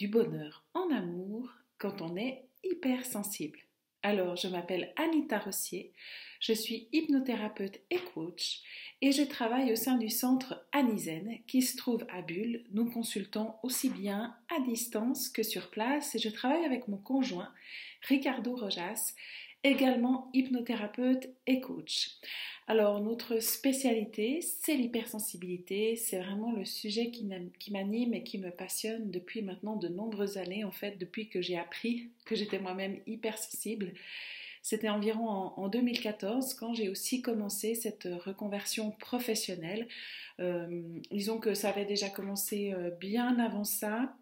les 0.00 0.06
7 0.06 0.08
clés 0.08 0.08
du 0.08 0.08
bonheur 0.08 0.64
en 0.74 0.90
amour 0.90 1.50
quand 1.78 2.02
on 2.02 2.16
est 2.16 2.44
hypersensible. 2.62 3.58
Alors, 4.02 4.36
je 4.36 4.48
m'appelle 4.48 4.92
Anita 4.96 5.38
Rossier, 5.38 5.92
je 6.40 6.52
suis 6.52 6.88
hypnothérapeute 6.92 7.80
et 7.90 7.98
coach 8.14 8.60
et 9.00 9.12
je 9.12 9.22
travaille 9.22 9.72
au 9.72 9.76
sein 9.76 9.96
du 9.96 10.10
centre 10.10 10.66
Anisen 10.72 11.38
qui 11.46 11.62
se 11.62 11.76
trouve 11.76 12.04
à 12.10 12.20
Bulle. 12.20 12.64
Nous 12.72 12.90
consultons 12.90 13.54
aussi 13.62 13.88
bien 13.88 14.36
à 14.54 14.60
distance 14.60 15.30
que 15.30 15.42
sur 15.42 15.70
place 15.70 16.14
et 16.14 16.18
je 16.18 16.28
travaille 16.28 16.64
avec 16.64 16.86
mon 16.88 16.98
conjoint 16.98 17.52
Ricardo 18.02 18.54
Rojas, 18.54 19.14
également 19.62 20.30
hypnothérapeute 20.34 21.30
et 21.46 21.60
coach. 21.60 22.10
Alors, 22.66 23.00
notre 23.00 23.40
spécialité, 23.40 24.40
c'est 24.40 24.74
l'hypersensibilité. 24.74 25.96
C'est 25.96 26.18
vraiment 26.18 26.52
le 26.52 26.64
sujet 26.64 27.10
qui 27.10 27.70
m'anime 27.70 28.14
et 28.14 28.24
qui 28.24 28.38
me 28.38 28.50
passionne 28.50 29.10
depuis 29.10 29.42
maintenant 29.42 29.76
de 29.76 29.88
nombreuses 29.88 30.38
années, 30.38 30.64
en 30.64 30.70
fait, 30.70 30.96
depuis 30.96 31.28
que 31.28 31.42
j'ai 31.42 31.58
appris 31.58 32.10
que 32.24 32.34
j'étais 32.34 32.58
moi-même 32.58 32.98
hypersensible. 33.06 33.92
C'était 34.62 34.88
environ 34.88 35.28
en, 35.28 35.68
2014 35.68 36.54
quand 36.54 36.72
j'ai 36.72 36.88
aussi 36.88 37.20
commencé 37.20 37.74
cette 37.74 38.08
reconversion 38.24 38.92
professionnelle. 38.92 39.86
Euh, 40.40 40.82
disons 41.10 41.38
que 41.38 41.52
ça 41.52 41.68
avait 41.68 41.84
déjà 41.84 42.08
commencé 42.08 42.72
euh, 42.72 42.88
bien 42.88 43.38
avant 43.40 43.64
ça. 43.64 44.16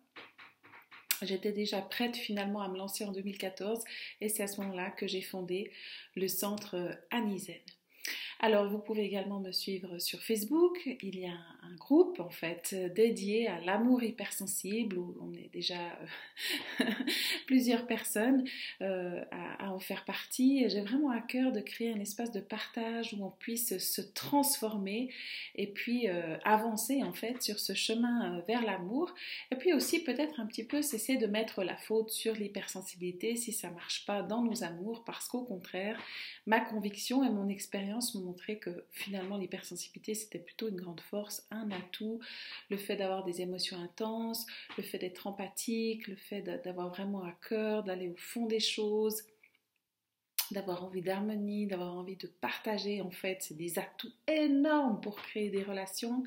J'étais 1.23 1.53
déjà 1.53 1.81
prête 1.81 2.17
finalement 2.17 2.61
à 2.61 2.69
me 2.69 2.77
lancer 2.77 3.05
en 3.05 3.13
2014 3.13 3.85
et 4.21 4.29
c'est 4.29 4.43
à 4.43 4.49
ce 4.49 4.61
moment-là 4.63 4.91
que 4.91 5.07
j'ai 5.07 5.23
fondé 5.23 5.71
le 6.17 6.27
centre 6.27 6.75
euh, 6.75 6.93
Anisen. 7.13 7.55
Alors, 8.45 8.69
vous 8.69 8.79
pouvez 8.79 9.05
également 9.05 9.39
me 9.39 9.53
suivre 9.53 9.99
sur 9.99 10.21
Facebook. 10.21 10.81
Il 11.01 11.19
y 11.19 11.27
a 11.27 11.39
un, 11.63 11.75
groupe, 11.77 12.21
en 12.21 12.31
fait, 12.31 12.75
dédié 12.95 13.49
à 13.49 13.61
l'amour 13.61 14.03
hypersensible, 14.03 14.99
où 14.99 15.17
on 15.21 15.33
est 15.35 15.51
déjà 15.53 15.75
euh, 16.81 16.85
plusieurs 17.47 17.87
personnes 17.87 18.45
euh, 18.81 19.25
à, 19.31 19.73
en 19.73 19.79
faire 19.79 20.05
partie. 20.05 20.69
J'ai 20.69 20.81
vraiment 20.81 21.11
à 21.11 21.21
cœur 21.21 21.53
de 21.53 21.61
créer 21.61 21.93
un 21.93 22.01
espace 22.01 22.31
de 22.31 22.41
partage 22.41 23.15
où 23.15 23.25
on 23.25 23.31
puisse 23.31 23.79
se 23.79 24.01
transformer 24.01 25.11
et 25.55 25.67
puis 25.67 26.09
euh, 26.09 26.37
avancer, 26.45 27.03
en 27.03 27.13
fait, 27.13 27.43
sur 27.43 27.59
ce 27.59 27.75
chemin 27.75 28.41
vers 28.47 28.63
l'amour. 28.63 29.15
Et 29.51 29.57
puis 29.57 29.73
aussi, 29.73 30.03
peut-être 30.03 30.41
un 30.41 30.47
petit 30.47 30.65
peu 30.65 30.83
cesser 30.83 31.17
de 31.17 31.27
mettre 31.27 31.63
la 31.65 31.77
faute 31.77 32.11
sur 32.11 32.35
l'hypersensibilité 32.35 33.37
si 33.37 33.53
ça 33.53 33.71
marche 33.71 34.05
pas 34.07 34.23
dans 34.23 34.43
nos 34.43 34.65
amours, 34.65 35.05
parce 35.05 35.29
qu'au 35.29 35.43
contraire, 35.43 36.01
ma 36.47 36.61
conviction 36.61 37.25
et 37.25 37.31
mon 37.31 37.49
expérience 37.49 38.15
m'ont 38.15 38.23
montré 38.23 38.59
que 38.59 38.85
finalement 38.91 39.37
l'hypersensibilité 39.37 40.15
c'était 40.15 40.39
plutôt 40.39 40.69
une 40.69 40.77
grande 40.77 41.01
force, 41.01 41.47
un 41.53 41.71
atout, 41.71 42.21
le 42.71 42.77
fait 42.77 42.97
d'avoir 42.97 43.25
des 43.25 43.41
émotions 43.41 43.79
intenses, 43.81 44.47
le 44.77 44.83
fait 44.83 44.99
d'être 44.99 45.27
empathique, 45.27 46.09
le 46.09 46.17
fait 46.17 46.43
d'avoir 46.43 46.89
vraiment 46.89 47.23
à 47.25 47.33
cœur, 47.49 47.85
d'aller 47.85 48.09
au 48.09 48.17
fond 48.17 48.47
des 48.47 48.61
choses, 48.61 49.23
d'avoir 50.53 50.85
envie 50.85 51.03
d'harmonie, 51.03 51.67
d'avoir 51.67 51.95
envie 51.95 52.17
de 52.17 52.27
partager, 52.27 53.01
en 53.01 53.11
fait, 53.11 53.39
c'est 53.41 53.57
des 53.57 53.79
atouts 53.79 54.13
énormes 54.27 55.01
pour 55.01 55.17
créer 55.17 55.51
des 55.51 55.63
relations. 55.63 56.23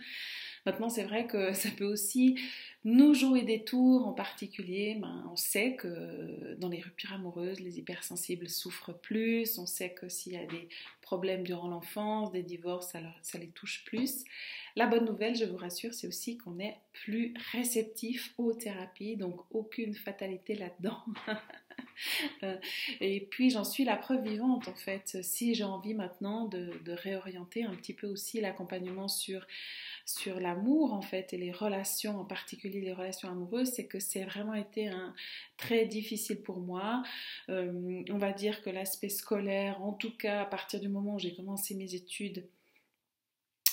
Maintenant, 0.65 0.89
c'est 0.89 1.03
vrai 1.03 1.27
que 1.27 1.53
ça 1.53 1.69
peut 1.77 1.85
aussi 1.85 2.39
nous 2.83 3.13
jouer 3.13 3.41
des 3.43 3.63
tours, 3.63 4.07
en 4.07 4.13
particulier, 4.13 4.97
ben, 4.99 5.27
on 5.31 5.35
sait 5.35 5.75
que 5.75 6.55
dans 6.59 6.69
les 6.69 6.81
ruptures 6.81 7.13
amoureuses, 7.13 7.59
les 7.59 7.79
hypersensibles 7.79 8.47
souffrent 8.47 8.93
plus, 8.93 9.57
on 9.57 9.65
sait 9.65 9.91
que 9.93 10.07
s'il 10.07 10.33
y 10.33 10.37
a 10.37 10.45
des 10.45 10.69
problèmes 11.01 11.43
durant 11.43 11.67
l'enfance, 11.67 12.31
des 12.31 12.43
divorces, 12.43 12.91
ça, 12.91 12.99
ça 13.21 13.37
les 13.37 13.49
touche 13.49 13.83
plus. 13.85 14.23
La 14.75 14.87
bonne 14.87 15.05
nouvelle, 15.05 15.35
je 15.35 15.45
vous 15.45 15.57
rassure, 15.57 15.93
c'est 15.93 16.07
aussi 16.07 16.37
qu'on 16.37 16.59
est 16.59 16.77
plus 16.91 17.33
réceptif 17.51 18.33
aux 18.37 18.53
thérapies, 18.53 19.17
donc 19.17 19.39
aucune 19.51 19.95
fatalité 19.95 20.55
là-dedans. 20.55 20.97
Euh, 22.43 22.57
et 22.99 23.21
puis 23.21 23.49
j'en 23.49 23.63
suis 23.63 23.85
la 23.85 23.95
preuve 23.95 24.21
vivante 24.23 24.67
en 24.67 24.75
fait. 24.75 25.17
Si 25.23 25.55
j'ai 25.55 25.63
envie 25.63 25.93
maintenant 25.93 26.45
de, 26.45 26.73
réorienter 26.87 27.63
un 27.63 27.73
petit 27.73 27.93
peu 27.93 28.07
aussi 28.07 28.41
l'accompagnement 28.41 29.07
sur 29.07 29.45
l'amour 30.39 30.93
en 30.93 31.01
fait 31.01 31.33
et 31.33 31.37
les 31.37 31.51
relations, 31.51 32.19
en 32.19 32.25
particulier 32.25 32.81
les 32.81 32.93
relations 32.93 33.29
amoureuses, 33.29 33.71
c'est 33.71 33.87
que 33.87 33.99
c'est 33.99 34.25
vraiment 34.25 34.53
été 34.53 34.87
un, 34.87 35.15
très 35.57 35.85
difficile 35.85 36.41
pour 36.41 36.59
moi. 36.59 37.01
Euh, 37.49 38.03
on 38.09 38.17
va 38.17 38.33
dire 38.33 38.61
que 38.61 38.69
l'aspect 38.69 39.09
scolaire, 39.09 39.81
en 39.81 39.93
tout 39.93 40.15
cas 40.15 40.41
à 40.41 40.45
partir 40.45 40.79
du 40.81 40.89
moment 40.89 41.15
où 41.15 41.19
j'ai 41.19 41.33
commencé 41.33 41.75
mes 41.75 41.95
études, 41.95 42.45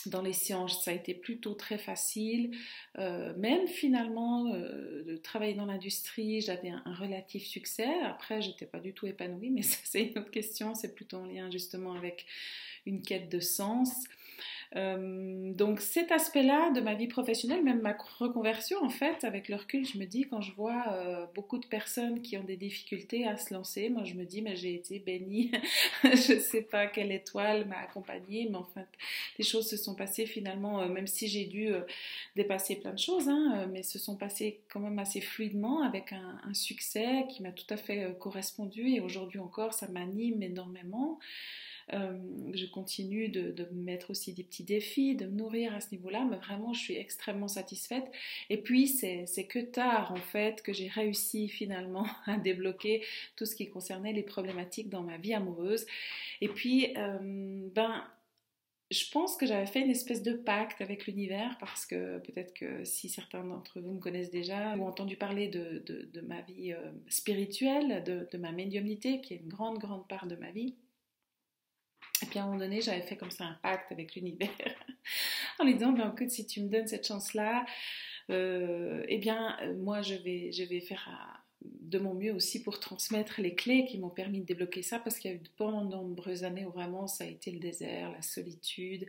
dans 0.09 0.23
les 0.23 0.33
sciences, 0.33 0.85
ça 0.85 0.91
a 0.91 0.95
été 0.95 1.15
plutôt 1.15 1.55
très 1.55 1.79
facile. 1.79 2.57
Euh, 2.99 3.35
même 3.37 3.67
finalement, 3.67 4.53
euh, 4.53 5.03
de 5.05 5.17
travailler 5.17 5.55
dans 5.55 5.67
l'industrie, 5.67 6.41
j'avais 6.41 6.71
un, 6.71 6.95
relatif 6.95 7.47
succès. 7.47 7.89
Après, 8.05 8.43
j'étais 8.43 8.67
pas 8.67 8.81
du 8.81 8.93
tout 8.93 9.07
épanouie, 9.07 9.51
mais 9.51 9.63
ça, 9.63 9.79
c'est 9.85 10.03
une 10.03 10.19
autre 10.19 10.31
question. 10.31 10.75
C'est 10.75 10.95
plutôt 10.95 11.19
en 11.19 11.27
lien 11.27 11.51
justement 11.51 11.95
avec 11.95 12.27
une 12.87 13.03
quête 13.03 13.31
de 13.31 13.41
sens. 13.41 13.91
Euh, 14.77 15.53
donc 15.53 15.81
cet 15.81 16.13
aspect-là 16.13 16.71
de 16.71 16.81
ma 16.81 16.95
vie 16.95 17.07
professionnelle, 17.07 17.63
même 17.63 17.81
ma 17.83 17.95
reconversion, 18.19 18.83
en 18.83 18.89
fait, 18.89 19.25
avec 19.25 19.49
le 19.49 19.57
recul, 19.57 19.87
je 19.87 19.99
me 19.99 20.07
dis, 20.07 20.27
quand 20.29 20.41
je 20.41 20.53
vois 20.53 20.85
euh, 20.93 21.27
beaucoup 21.35 21.59
de 21.59 21.67
personnes 21.67 22.23
qui 22.23 22.39
ont 22.39 22.45
des 22.45 22.57
difficultés 22.57 23.27
à 23.27 23.37
se 23.37 23.53
lancer, 23.53 23.91
moi 23.91 24.05
je 24.05 24.15
me 24.15 24.25
dis, 24.25 24.41
mais 24.41 24.57
j'ai 24.57 24.75
été 24.75 24.99
bénie, 24.99 25.53
je 26.05 26.35
ne 26.35 26.41
sais 26.41 26.63
pas 26.63 26.87
quelle 26.87 27.13
étoile 27.13 27.67
m'a 27.67 27.79
accompagnée, 27.79 28.49
mais 28.51 28.57
enfin, 28.57 28.85
les 29.39 29.45
choses 29.45 29.69
se 29.69 29.77
sont 29.77 29.95
passées 29.95 30.27
finalement, 30.27 30.81
euh, 30.81 30.89
même 30.89 31.07
si 31.07 31.29
j'ai 31.29 31.45
dû 31.45 31.71
dépasser 32.37 32.77
plein 32.77 32.93
de 32.93 32.99
choses, 32.99 33.29
hein, 33.29 33.69
mais 33.73 33.83
se 33.83 33.99
sont 33.99 34.17
passées 34.17 34.61
quand 34.71 34.81
même 34.81 34.99
assez 34.99 35.21
fluidement 35.21 35.83
avec 35.83 36.13
un 36.13 36.55
succès 36.55 37.27
qui 37.29 37.43
m'a 37.43 37.53
tout 37.53 37.67
à 37.71 37.77
fait 37.77 38.15
correspondu 38.19 38.89
et 38.89 39.01
aujourd'hui 39.01 39.39
encore, 39.39 39.75
ça 39.75 39.89
m'anime 39.89 40.43
énormément. 40.43 41.19
Euh, 41.95 42.19
je 42.55 42.67
continue 42.67 43.29
de, 43.29 43.67
me 43.73 43.83
mettre 43.83 44.11
aussi 44.11 44.33
des 44.33 44.45
petits 44.45 44.65
défis, 44.65 45.15
de 45.15 45.27
me 45.27 45.33
nourrir 45.33 45.75
à 45.75 45.81
ce 45.81 45.91
niveau-là, 45.93 46.27
mais 46.31 46.37
vraiment 46.37 46.73
je 46.73 46.81
suis 46.81 46.97
extrêmement 46.97 47.49
satisfaite. 47.49 48.11
Et 48.51 48.57
puis 48.57 48.89
c'est 48.89 49.47
que 49.47 49.59
tard 49.59 50.13
en 50.13 50.17
fait 50.17 50.63
que 50.63 50.73
j'ai 50.73 50.89
réussi 50.89 51.49
finalement 51.49 52.07
à 52.27 52.37
débloquer 52.39 53.05
tout 53.37 53.47
ce 53.47 53.57
qui 53.57 53.69
concernait 53.69 54.13
les 54.13 54.23
problématiques 54.23 54.89
dans 54.89 55.03
ma 55.03 55.19
vie 55.19 55.35
amoureuse. 55.35 55.87
Et 56.41 56.49
puis 56.49 56.95
euh, 56.97 57.19
ben 57.75 58.05
je 58.91 59.11
pense 59.11 59.37
que 59.37 59.47
j'avais 59.47 59.67
fait 59.67 59.81
une 59.81 59.91
espèce 59.91 60.23
de 60.23 60.35
pacte 60.35 60.81
avec 60.83 61.07
l'univers 61.07 61.57
parce 61.59 61.87
que 61.87 62.19
peut-être 62.19 62.53
que 62.53 62.85
si 62.85 63.09
certains 63.09 63.43
d'entre 63.43 63.81
vous 63.81 63.93
me 63.93 64.01
connaissent 64.01 64.31
déjà 64.31 64.77
ou 64.77 64.83
ont 64.83 64.89
entendu 64.89 65.17
parler 65.17 65.49
de, 65.49 65.83
de, 65.87 66.21
ma 66.21 66.43
vie 66.43 66.73
euh, 66.73 66.93
spirituelle, 67.09 68.05
de, 68.05 68.29
de, 68.31 68.39
ma 68.39 68.53
médiumnité 68.53 69.23
qui 69.23 69.35
est 69.35 69.39
une 69.39 69.49
grande, 69.49 69.79
grande 69.79 70.07
part 70.09 70.27
de 70.27 70.37
ma 70.37 70.51
vie, 70.51 70.75
et 72.23 72.27
puis 72.27 72.39
à 72.39 72.43
un 72.43 72.47
moment 72.47 72.59
donné, 72.59 72.81
j'avais 72.81 73.03
fait 73.03 73.17
comme 73.17 73.31
ça 73.31 73.45
un 73.45 73.59
pacte 73.63 73.91
avec 73.93 74.15
l'univers 74.15 74.49
en 75.59 75.65
lui 75.65 75.75
disant, 75.75 75.93
ben, 75.93 76.13
écoute, 76.15 76.31
si 76.31 76.47
tu 76.47 76.63
me 76.63 76.69
donnes 76.69 76.87
cette 76.87 77.07
chance-là, 77.07 77.65
euh, 78.31 79.05
eh 79.09 79.19
bien, 79.19 79.57
euh, 79.63 79.75
moi, 79.77 80.03
je 80.03 80.15
vais, 80.15 80.53
je 80.53 80.65
vais 80.65 80.81
faire 80.81 81.09
euh, 81.09 81.69
de 81.81 81.99
mon 81.99 82.15
mieux 82.15 82.33
aussi 82.33 82.63
pour 82.63 82.81
transmettre 82.81 83.41
les 83.41 83.55
clés 83.55 83.85
qui 83.85 83.99
m'ont 83.99 84.11
permis 84.11 84.41
de 84.41 84.47
débloquer 84.47 84.83
ça, 84.83 84.99
parce 84.99 85.19
qu'il 85.19 85.31
y 85.31 85.35
a 85.35 85.37
eu 85.37 85.43
pendant 85.57 85.85
de 85.85 85.91
nombreuses 85.91 86.45
années 86.45 86.65
où 86.65 86.71
vraiment 86.71 87.07
ça 87.07 87.25
a 87.25 87.27
été 87.27 87.51
le 87.51 87.59
désert, 87.59 88.11
la 88.13 88.23
solitude, 88.23 89.07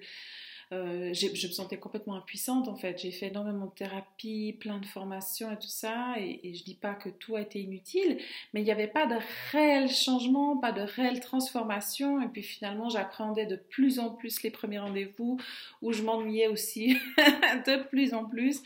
euh, 0.73 1.13
je 1.13 1.27
me 1.47 1.51
sentais 1.51 1.77
complètement 1.77 2.15
impuissante 2.15 2.67
en 2.67 2.75
fait. 2.75 2.99
J'ai 2.99 3.11
fait 3.11 3.27
énormément 3.27 3.67
de 3.67 3.71
thérapie, 3.71 4.57
plein 4.59 4.79
de 4.79 4.85
formations 4.85 5.51
et 5.51 5.57
tout 5.57 5.67
ça, 5.67 6.15
et, 6.17 6.53
je 6.53 6.63
je 6.63 6.65
dis 6.65 6.75
pas 6.75 6.93
que 6.93 7.09
tout 7.09 7.35
a 7.35 7.41
été 7.41 7.59
inutile, 7.59 8.17
mais 8.53 8.61
il 8.61 8.63
n'y 8.63 8.71
avait 8.71 8.87
pas 8.87 9.05
de 9.05 9.15
réel 9.51 9.89
changement, 9.89 10.55
pas 10.55 10.71
de 10.71 10.79
réelle 10.79 11.19
transformation, 11.19 12.21
et 12.21 12.29
puis 12.29 12.41
finalement 12.41 12.87
j'appréhendais 12.87 13.45
de 13.45 13.57
plus 13.57 13.99
en 13.99 14.11
plus 14.11 14.41
les 14.43 14.49
premiers 14.49 14.79
rendez-vous, 14.79 15.37
où 15.81 15.91
je 15.91 16.03
m'ennuyais 16.03 16.47
aussi 16.47 16.97
de 17.17 17.83
plus 17.89 18.13
en 18.13 18.23
plus, 18.23 18.61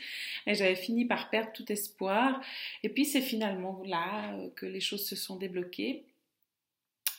et 0.46 0.54
j'avais 0.54 0.76
fini 0.76 1.06
par 1.06 1.28
perdre 1.28 1.50
tout 1.52 1.70
espoir. 1.72 2.40
Et 2.84 2.88
puis 2.88 3.04
c'est 3.04 3.20
finalement 3.20 3.82
là 3.84 4.32
euh, 4.34 4.48
que 4.54 4.66
les 4.66 4.80
choses 4.80 5.04
se 5.04 5.16
sont 5.16 5.34
débloquées. 5.34 6.04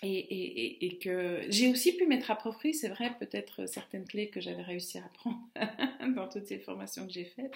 Et, 0.01 0.97
que 1.01 1.41
j'ai 1.49 1.69
aussi 1.69 1.95
pu 1.95 2.05
mettre 2.05 2.31
à 2.31 2.35
profit, 2.35 2.73
c'est 2.73 2.87
vrai, 2.87 3.11
peut-être 3.19 3.65
certaines 3.65 4.05
clés 4.05 4.29
que 4.29 4.39
j'avais 4.39 4.61
réussi 4.61 4.97
à 4.97 5.05
apprendre 5.05 5.39
dans 6.15 6.27
toutes 6.27 6.45
ces 6.45 6.59
formations 6.59 7.05
que 7.05 7.11
j'ai 7.11 7.25
faites. 7.25 7.53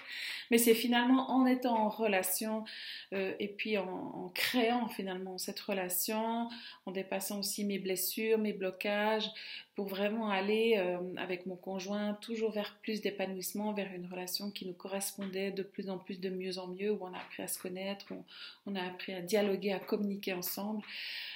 Mais 0.52 0.58
c'est 0.58 0.74
finalement 0.74 1.32
en 1.32 1.46
étant 1.46 1.78
en 1.78 1.90
relation 1.90 2.66
euh, 3.14 3.34
et 3.40 3.48
puis 3.48 3.78
en, 3.78 4.30
créant 4.36 4.90
finalement 4.90 5.38
cette 5.38 5.60
relation, 5.60 6.50
en 6.86 6.92
dépassant 6.92 7.40
aussi 7.40 7.64
mes 7.64 7.80
blessures, 7.80 8.38
mes 8.38 8.54
blocages, 8.54 9.30
pour 9.76 9.88
vraiment 9.88 10.30
aller 10.30 10.76
euh, 10.78 10.98
avec 11.18 11.46
mon 11.48 11.56
conjoint 11.56 12.14
toujours 12.22 12.52
vers 12.52 12.78
plus 12.84 13.02
d'épanouissement, 13.02 13.74
vers 13.74 13.92
une 13.94 14.06
relation 14.06 14.52
qui 14.52 14.68
nous 14.68 14.74
correspondait 14.74 15.52
de 15.52 15.64
plus 15.64 15.90
en 15.90 15.98
plus 15.98 16.20
de 16.20 16.30
mieux 16.30 16.60
en 16.60 16.68
mieux, 16.68 16.92
où 16.92 17.00
on 17.02 17.14
a 17.14 17.18
appris 17.18 17.42
à 17.42 17.48
se 17.48 17.58
connaître, 17.58 18.12
où 18.12 18.24
on 18.68 18.76
a 18.76 18.84
appris 18.84 19.14
à 19.14 19.22
dialoguer, 19.22 19.74
à 19.74 19.80
communiquer 19.80 20.34
ensemble. 20.34 20.84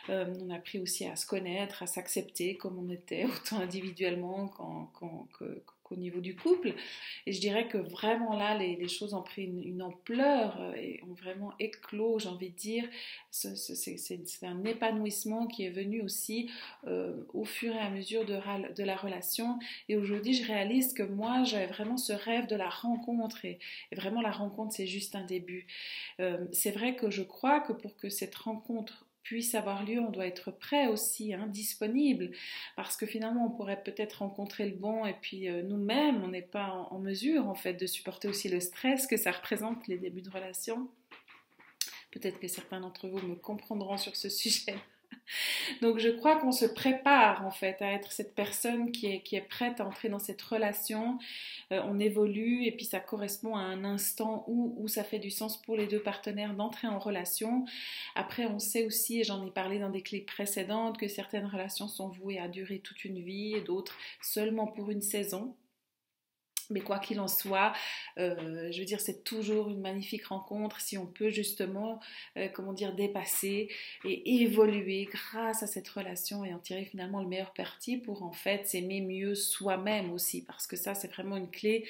Euh, 0.10 0.32
on 0.40 0.52
a 0.52 0.56
appris 0.58 0.80
aussi 0.80 1.06
à 1.06 1.16
se 1.16 1.26
connaître, 1.26 1.82
à 1.82 1.88
s'accepter 1.88 2.58
comme 2.58 2.78
on 2.78 2.92
était, 2.92 3.26
autant 3.42 3.60
individuellement 3.60 4.48
qu'au 5.88 5.96
niveau 5.96 6.20
du 6.20 6.36
couple. 6.36 6.74
Et 7.26 7.34
je 7.34 7.40
dirais 7.40 7.68
que 7.68 7.78
vraiment 7.78 8.36
là, 8.36 8.58
les, 8.58 8.88
choses 8.88 9.14
ont 9.14 9.22
pris 9.22 9.44
une, 9.44 9.82
ampleur 9.82 10.60
euh, 10.62 10.74
et 10.76 11.02
ont 11.10 11.14
vraiment 11.14 11.54
éclos, 11.60 12.20
j'ai 12.20 12.30
envie 12.30 12.50
de 12.50 12.56
dire. 12.56 12.84
C'est 13.32 14.44
un 14.44 14.64
épanouissement 14.64 15.48
qui 15.48 15.66
est 15.66 15.70
venu 15.70 16.02
aussi 16.02 16.50
euh, 16.88 17.16
au 17.34 17.44
fur 17.44 17.74
et 17.74 17.80
à 17.80 17.90
mesure 17.90 18.26
de, 18.26 18.84
la 18.84 18.96
relation. 18.96 19.60
Et 19.90 19.98
aujourd'hui, 19.98 20.34
je 20.34 20.46
réalise 20.48 20.94
que 20.94 21.04
moi, 21.04 21.44
j'avais 21.44 21.68
vraiment 21.68 21.98
ce 21.98 22.14
rêve 22.14 22.48
de 22.48 22.56
la 22.56 22.70
rencontre. 22.70 23.46
Et, 23.46 23.60
vraiment, 23.92 24.22
la 24.22 24.32
rencontre, 24.32 24.74
c'est 24.74 24.88
juste 24.88 25.16
un 25.16 25.24
début. 25.24 25.68
Euh, 26.20 26.46
c'est 26.52 26.72
vrai 26.72 26.96
que 26.96 27.10
je 27.10 27.24
crois 27.24 27.60
que 27.60 27.74
pour 27.74 27.96
que 27.98 28.10
cette 28.10 28.36
rencontre 28.36 29.07
puisse 29.28 29.56
avoir 29.56 29.84
lieu, 29.84 30.00
on 30.00 30.10
doit 30.10 30.26
être 30.26 30.52
prêt 30.52 30.88
aussi, 30.88 31.34
hein, 31.34 31.48
disponible, 31.48 32.32
parce 32.78 32.96
que 32.96 33.06
finalement 33.06 33.46
on 33.48 33.50
pourrait 33.50 33.84
peut-être 33.84 34.20
rencontrer 34.20 34.70
le 34.70 34.78
bon 34.78 35.06
et 35.06 35.16
puis 35.22 35.50
euh, 35.50 35.64
nous-mêmes, 35.64 36.24
on 36.24 36.30
n'est 36.30 36.42
pas 36.42 36.88
en, 36.92 36.98
mesure 37.00 37.50
en 37.50 37.54
fait 37.54 37.74
de 37.74 37.86
supporter 37.86 38.30
aussi 38.30 38.48
le 38.48 38.62
stress 38.62 39.06
que 39.06 39.18
ça 39.18 39.32
représente 39.32 39.86
les 39.88 39.98
débuts 39.98 40.22
de 40.22 40.30
relation. 40.30 40.90
Peut-être 42.12 42.40
que 42.40 42.48
certains 42.48 42.80
d'entre 42.80 43.10
vous 43.10 43.20
me 43.20 43.36
comprendront 43.36 43.98
sur 43.98 44.16
ce 44.16 44.30
sujet. 44.42 44.76
Donc 45.82 46.00
je 46.00 46.10
crois 46.10 46.38
qu'on 46.38 46.52
se 46.52 46.66
prépare 46.66 47.46
en 47.46 47.52
fait 47.52 47.82
à 47.82 47.92
être 47.94 48.12
cette 48.12 48.36
personne 48.36 48.92
qui 48.92 49.08
est, 49.08 49.22
qui 49.22 49.36
est 49.36 49.42
prête 49.42 49.80
à 49.80 49.86
entrer 49.86 50.10
dans 50.10 50.20
cette 50.20 50.42
relation. 50.42 51.18
Euh, 51.72 51.82
on 51.86 52.00
évolue 52.00 52.66
et 52.66 52.72
puis 52.72 52.86
ça 52.86 53.00
correspond 53.00 53.56
à 53.56 53.62
un 53.62 53.84
instant 53.84 54.44
où, 54.48 54.76
où 54.78 54.88
ça 54.88 55.04
fait 55.04 55.20
du 55.20 55.32
sens 55.32 55.62
pour 55.62 55.76
les 55.76 55.88
deux 55.88 56.02
partenaires 56.02 56.54
d'entrer 56.54 56.88
en 56.88 57.00
relation. 57.00 57.66
Après 58.16 58.46
on 58.46 58.60
sait 58.60 58.86
aussi, 58.86 59.20
et 59.20 59.24
j'en 59.24 59.46
ai 59.46 59.52
parlé 59.52 59.80
dans 59.80 59.90
des 59.90 60.02
clés 60.02 60.22
précédentes, 60.22 60.98
que 60.98 61.08
certaines 61.08 61.46
relations 61.46 61.88
sont 61.88 62.10
vouées 62.10 62.40
à 62.40 62.48
durer 62.48 62.80
toute 62.80 63.06
une 63.06 63.20
vie 63.20 63.54
et 63.56 63.62
d'autres 63.62 63.98
seulement 64.22 64.68
pour 64.68 64.90
une 64.92 65.02
saison. 65.02 65.56
Mais 66.70 66.82
quoi 66.82 67.00
qu'il 67.00 67.20
en 67.20 67.28
soit, 67.28 67.74
euh, 68.18 68.70
je 68.72 68.80
veux 68.80 68.86
dire, 68.86 69.00
c'est 69.00 69.24
toujours 69.24 69.70
une 69.70 69.80
magnifique 69.80 70.26
rencontre 70.26 70.82
si 70.82 70.98
on 70.98 71.06
peut 71.06 71.30
justement, 71.30 72.00
euh, 72.38 72.48
comment 72.54 72.74
dire, 72.74 72.94
dépasser 72.94 73.70
et 74.04 74.42
évoluer 74.42 75.08
grâce 75.12 75.64
à 75.64 75.68
cette 75.68 75.88
relation 75.88 76.44
et 76.44 76.54
en 76.54 76.60
tirer 76.60 76.86
finalement 76.86 77.22
le 77.22 77.28
meilleur 77.28 77.54
parti 77.54 77.98
pour 77.98 78.24
en 78.24 78.32
fait 78.32 78.68
s'aimer 78.68 79.02
mieux 79.02 79.36
soi-même 79.36 80.12
aussi, 80.12 80.44
parce 80.44 80.68
que 80.68 80.76
ça, 80.76 80.94
c'est 80.94 81.12
vraiment 81.12 81.38
une 81.38 81.50
clé. 81.50 81.88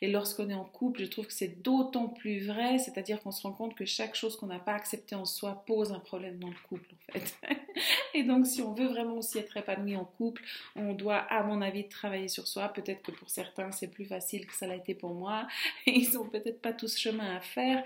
Et 0.00 0.08
lorsqu'on 0.08 0.48
est 0.48 0.54
en 0.54 0.64
couple, 0.64 1.00
je 1.00 1.06
trouve 1.06 1.26
que 1.26 1.32
c'est 1.32 1.62
d'autant 1.62 2.08
plus 2.08 2.46
vrai, 2.46 2.78
c'est-à-dire 2.78 3.20
qu'on 3.20 3.32
se 3.32 3.42
rend 3.42 3.52
compte 3.52 3.74
que 3.74 3.84
chaque 3.84 4.14
chose 4.14 4.36
qu'on 4.36 4.46
n'a 4.46 4.58
pas 4.58 4.74
acceptée 4.74 5.14
en 5.14 5.24
soi 5.24 5.64
pose 5.66 5.92
un 5.92 6.00
problème 6.00 6.38
dans 6.38 6.48
le 6.48 6.54
couple, 6.68 6.88
en 6.94 7.12
fait. 7.12 7.34
et 8.14 8.24
donc, 8.24 8.46
si 8.46 8.62
on 8.62 8.72
veut 8.72 8.86
vraiment 8.86 9.16
aussi 9.16 9.38
être 9.38 9.56
épanoui 9.56 9.96
en 9.96 10.04
couple, 10.04 10.42
on 10.76 10.92
doit, 10.92 11.16
à 11.16 11.42
mon 11.42 11.60
avis, 11.62 11.88
travailler 11.88 12.28
sur 12.28 12.46
soi. 12.48 12.68
Peut-être 12.68 13.02
que 13.02 13.12
pour 13.12 13.30
certains, 13.30 13.72
c'est 13.72 13.88
plus 13.88 14.04
facile 14.04 14.46
que 14.46 14.54
ça 14.54 14.66
l'a 14.66 14.76
été 14.76 14.94
pour 14.94 15.14
moi. 15.14 15.46
Ils 15.86 16.12
n'ont 16.14 16.28
peut-être 16.28 16.60
pas 16.60 16.72
tout 16.72 16.88
ce 16.88 16.98
chemin 16.98 17.36
à 17.36 17.40
faire. 17.40 17.84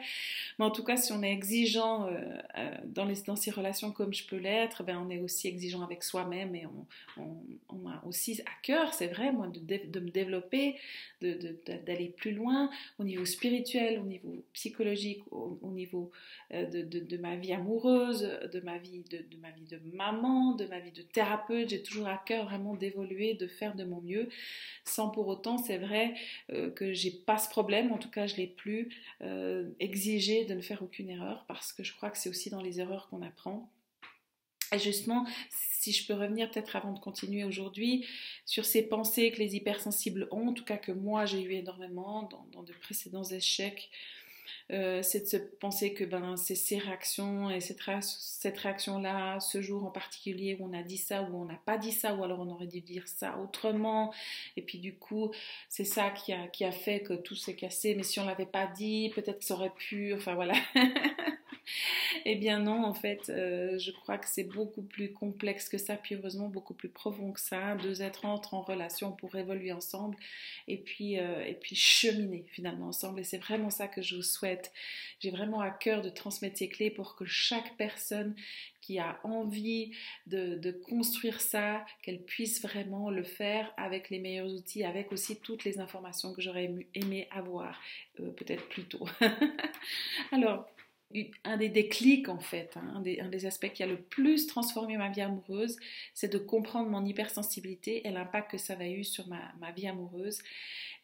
Mais 0.59 0.65
en 0.65 0.71
tout 0.71 0.85
cas, 0.85 0.97
si 0.97 1.13
on 1.13 1.23
est 1.23 1.33
exigeant 1.33 2.07
euh, 2.07 2.19
euh, 2.59 2.75
dans, 2.85 3.37
ces 3.37 3.51
relations 3.51 3.93
comme 3.93 4.13
je 4.13 4.27
peux 4.27 4.37
l'être, 4.37 4.83
ben 4.83 4.99
on 5.05 5.11
est 5.11 5.19
aussi 5.19 5.49
exigeant 5.49 5.83
avec 5.83 6.03
soi-même 6.03 6.55
et 6.55 6.67
on, 6.67 7.27
on, 7.69 7.89
a 7.89 8.03
aussi 8.07 8.41
à 8.43 8.63
cœur, 8.63 8.95
c'est 8.95 9.09
vrai, 9.09 9.33
moi, 9.33 9.49
de, 9.49 10.01
me 10.01 10.11
développer, 10.11 10.77
d'aller 11.21 12.13
plus 12.17 12.33
loin 12.33 12.71
au 12.99 13.05
niveau 13.05 13.25
spirituel, 13.25 14.01
au 14.01 14.05
niveau 14.05 14.35
psychologique, 14.53 15.23
au, 15.31 15.71
niveau 15.71 16.11
euh, 16.53 16.67
de, 16.67 17.17
ma 17.17 17.37
vie 17.37 17.53
amoureuse, 17.53 18.23
de 18.53 18.61
ma 18.61 18.79
vie 18.79 19.05
de, 19.11 19.25
ma 19.41 19.51
vie 19.51 19.65
de 19.65 19.81
maman, 19.93 20.14
de 20.15 20.67
ma 20.67 20.79
vie 20.79 20.93
de 20.93 21.03
thérapeute. 21.03 21.71
J'ai 21.71 21.83
toujours 21.83 22.07
à 22.07 22.19
cœur 22.19 22.45
vraiment 22.45 22.75
d'évoluer, 22.75 23.35
de 23.35 23.47
faire 23.47 23.75
de 23.75 23.85
mon 23.85 24.01
mieux, 24.01 24.29
sans 24.85 25.11
pour 25.11 25.29
autant, 25.29 25.59
c'est 25.59 25.79
vrai, 25.79 26.15
euh, 26.53 26.71
que 26.71 26.93
j'ai 26.93 27.11
pas 27.11 27.39
ce 27.39 27.49
problème, 27.49 27.93
en 27.93 27.99
tout 27.99 28.11
cas 28.11 28.27
je 28.27 28.37
l'ai 28.37 28.47
plus, 28.47 28.89
euh, 29.23 29.71
exigé 29.81 30.45
de 30.45 30.55
ne 30.55 30.61
faire 30.61 30.83
aucune 30.83 31.11
erreur 31.11 31.45
parce 31.49 31.73
que 31.73 31.83
je 31.83 31.95
crois 31.95 32.11
que 32.11 32.19
c'est 32.19 32.29
aussi 32.29 32.51
dans 32.51 32.63
les 32.63 32.81
erreurs 32.81 33.09
qu'on 33.09 33.23
apprend. 33.23 33.71
Et 34.73 34.79
justement, 34.79 35.27
si 35.51 35.93
je 35.93 36.07
peux 36.07 36.15
revenir 36.15 36.51
peut-être 36.51 36.75
avant 36.75 36.93
de 36.93 36.99
continuer 36.99 37.45
aujourd'hui 37.45 38.07
sur 38.45 38.65
ces 38.65 38.83
pensées 38.83 39.31
que 39.31 39.39
les 39.39 39.55
hypersensibles 39.55 40.27
ont, 40.31 40.49
en 40.49 40.53
tout 40.53 40.65
cas 40.65 40.79
que 40.79 40.91
moi 40.91 41.27
j'ai 41.27 41.43
eu 41.43 41.53
énormément 41.53 42.29
dans 42.53 42.63
de 42.63 42.73
précédents 42.73 43.25
échecs 43.25 43.91
euh, 44.73 45.03
c'est 45.03 45.21
de 45.21 45.27
se 45.27 45.37
penser 45.37 45.93
que 45.93 46.05
ben, 46.05 46.37
c'est 46.37 46.55
ces 46.55 46.79
réactions 46.79 47.51
et 47.51 47.61
cette, 47.61 47.81
cette 48.03 48.57
réaction-là, 48.57 49.39
ce 49.41 49.61
jour 49.61 49.85
en 49.85 49.91
particulier 49.91 50.57
où 50.59 50.67
on 50.67 50.73
a 50.73 50.83
dit 50.83 50.97
ça 50.97 51.23
ou 51.23 51.37
on 51.37 51.45
n'a 51.45 51.61
pas 51.67 51.77
dit 51.77 51.93
ça, 51.93 52.15
ou 52.15 52.25
alors 52.25 52.41
on 52.41 52.49
aurait 52.49 52.67
dû 52.67 52.81
dire 52.81 53.07
ça 53.07 53.39
autrement. 53.39 54.13
Et 54.57 54.63
puis 54.63 54.79
du 54.79 54.95
coup, 54.95 55.31
c'est 55.69 55.85
ça 55.85 56.11
qui 56.11 56.33
a, 56.33 56.49
qui 56.49 56.65
a 56.65 56.73
fait 56.73 57.01
que 57.01 57.13
tout 57.15 57.37
s'est 57.37 57.57
cassé. 57.57 57.95
Mais 57.95 58.03
si 58.03 58.21
on 58.21 58.25
l'avait 58.25 58.47
pas 58.47 58.67
dit, 58.67 59.11
peut-être 59.15 59.41
que 59.41 59.45
ça 59.45 59.55
aurait 59.55 59.73
pu. 59.77 60.15
Enfin 60.15 60.35
voilà. 60.35 60.55
Eh 62.27 62.37
bien 62.37 62.61
non, 62.61 62.85
en 62.85 62.95
fait, 62.95 63.29
euh, 63.29 63.79
je 63.79 63.91
crois 63.91 64.19
que 64.19 64.29
c'est 64.29 64.45
beaucoup 64.45 64.83
plus 64.83 65.13
complexe 65.13 65.69
que 65.69 65.79
ça, 65.79 65.97
puis 65.97 66.15
heureusement 66.15 66.49
beaucoup 66.49 66.75
plus 66.75 66.89
profond 66.89 67.33
que 67.33 67.41
ça. 67.41 67.75
Deux 67.77 68.03
êtres 68.03 68.25
entrent 68.25 68.55
en 68.55 68.63
relation 68.63 69.13
pour 69.13 69.35
évoluer 69.37 69.73
ensemble 69.73 70.17
et 70.69 70.79
puis, 70.79 71.19
euh, 71.19 71.45
et 71.45 71.55
puis 71.55 71.77
cheminer 71.77 72.45
finalement 72.49 72.89
ensemble. 72.89 73.21
Et 73.21 73.25
c'est 73.25 73.39
vraiment 73.39 73.71
ça 73.71 73.89
que 73.89 74.03
je 74.03 74.17
vous 74.17 74.23
souhaite. 74.23 74.54
J'ai 75.21 75.31
vraiment 75.31 75.61
à 75.61 75.71
cœur 75.71 76.03
de 76.03 76.11
transmettre 76.11 76.59
ces 76.59 76.69
clés 76.69 76.91
pour 76.91 77.17
que 77.17 77.25
chaque 77.25 77.77
personne 77.77 78.35
qui 78.81 78.99
a 78.99 79.19
envie 79.25 79.93
de, 80.27 80.71
construire 80.71 81.41
ça, 81.41 81.87
qu'elle 82.03 82.23
puisse 82.23 82.61
vraiment 82.61 83.11
le 83.11 83.23
faire 83.23 83.73
avec 83.79 84.11
les 84.11 84.19
meilleurs 84.19 84.53
outils, 84.53 84.85
avec 84.85 85.11
aussi 85.13 85.41
toutes 85.41 85.65
les 85.65 85.81
informations 85.81 86.35
que 86.35 86.43
j'aurais 86.43 86.71
aimé 86.95 87.29
avoir 87.31 87.81
euh, 88.21 88.31
peut-être 88.33 88.69
plus 88.69 88.85
tôt. 88.85 89.09
Alors, 90.33 90.67
un 91.45 91.57
des 91.57 91.69
déclics 91.69 92.29
en 92.29 92.41
fait, 92.41 92.77
hein, 92.77 93.03
un, 93.21 93.29
des, 93.29 93.47
aspects 93.47 93.73
qui 93.73 93.83
a 93.83 93.87
le 93.87 94.01
plus 94.01 94.47
transformé 94.47 94.97
ma 94.99 95.09
vie 95.09 95.23
amoureuse, 95.23 95.77
c'est 96.13 96.33
de 96.33 96.39
comprendre 96.39 96.91
mon 96.91 97.05
hypersensibilité 97.07 98.07
et 98.07 98.11
l'impact 98.11 98.51
que 98.51 98.59
ça 98.59 98.75
a 98.79 98.87
eu 98.87 99.05
sur 99.05 99.27
ma 99.29 99.73
vie 99.73 99.87
amoureuse 99.87 100.43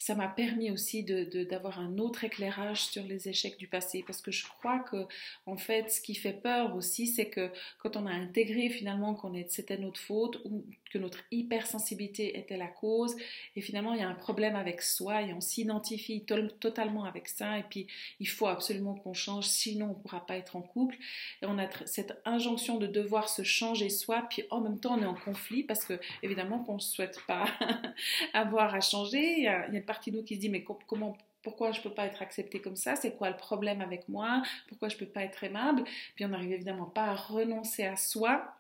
ça 0.01 0.15
m'a 0.15 0.29
permis 0.29 0.71
aussi 0.71 1.05
d'avoir 1.05 1.79
un 1.79 1.99
autre 1.99 2.25
éclairage 2.25 2.87
sur 2.87 3.05
les 3.05 3.29
échecs 3.29 3.59
du 3.59 3.69
passé. 3.69 4.03
Parce 4.07 4.23
que 4.23 4.31
je 4.31 4.47
crois 4.47 4.79
que 4.79 5.07
en 5.45 5.59
fait 5.59 5.91
ce 5.91 6.01
qui 6.01 6.15
fait 6.15 6.33
peur 6.33 6.75
aussi 6.75 7.07
c'est 7.07 7.29
que 7.29 7.51
quand 7.79 7.97
on 7.97 8.07
a 8.07 8.11
intégré 8.11 8.71
finalement 8.71 9.15
qu'on 9.15 9.35
c'était 9.49 9.77
notre 9.77 10.01
faute 10.01 10.41
ou 10.47 10.65
que 10.91 10.99
notre 10.99 11.21
hypersensibilité 11.31 12.39
était 12.39 12.57
la 12.57 12.67
cause 12.67 13.15
et 13.55 13.61
finalement 13.61 13.93
il 13.93 14.01
y 14.01 14.03
a 14.03 14.09
un 14.09 14.15
problème 14.15 14.57
avec 14.57 14.81
soi 14.81 15.21
et 15.21 15.35
on 15.35 15.41
s'identifie 15.41 16.25
totalement 16.61 17.05
avec 17.05 17.29
ça. 17.29 17.59
Et 17.59 17.65
puis 17.65 17.87
il 18.21 18.29
faut 18.29 18.47
absolument 18.47 18.95
qu'on 18.95 19.13
change 19.13 19.45
sinon 19.45 19.85
on 19.85 19.99
ne 19.99 20.03
pourra 20.03 20.27
pas 20.27 20.39
être 20.39 20.57
en 20.57 20.63
couple. 20.63 20.97
Et 21.43 21.47
on 21.47 21.59
a 21.59 21.69
cette 21.85 22.19
injonction 22.25 22.79
de 22.79 22.87
devoir 22.87 23.29
se 23.29 23.43
changer 23.43 23.91
soi 23.91 24.27
puis 24.31 24.45
en 24.49 24.63
même 24.63 24.81
temps 24.81 24.99
on 24.99 25.03
est 25.03 25.07
en 25.07 25.15
conflit 25.15 25.63
parce 25.63 25.85
que 25.85 26.01
évidemment 26.23 26.61
qu'on 26.61 26.77
ne 26.77 26.81
souhaite 26.81 27.21
pas 27.27 27.45
avoir 28.33 28.75
à 28.75 28.81
changer. 28.81 29.35
Il 29.37 29.45
y 29.45 29.49
a, 29.49 29.69
il 29.69 29.90
partie 29.91 30.13
nous 30.13 30.23
qui 30.23 30.37
se 30.37 30.41
dit 30.41 30.49
mais 30.49 30.65
comment 30.87 31.17
pourquoi 31.43 31.73
je 31.73 31.81
peux 31.81 31.93
pas 31.93 32.05
être 32.05 32.23
acceptée 32.23 32.61
comme 32.61 32.77
ça? 32.77 32.97
C'est 32.97 33.17
quoi 33.17 33.31
le 33.31 33.37
problème 33.37 33.81
avec 33.81 34.09
moi? 34.09 34.43
Pourquoi 34.69 34.89
je 34.89 34.97
peux 34.97 35.07
pas 35.07 35.23
être 35.23 35.43
aimable? 35.43 35.85
Puis 36.15 36.25
on 36.25 36.29
n'arrive 36.29 36.53
évidemment 36.53 36.87
pas 36.87 37.07
à 37.07 37.15
renoncer 37.15 37.85
à 37.85 37.97
soi 37.97 38.55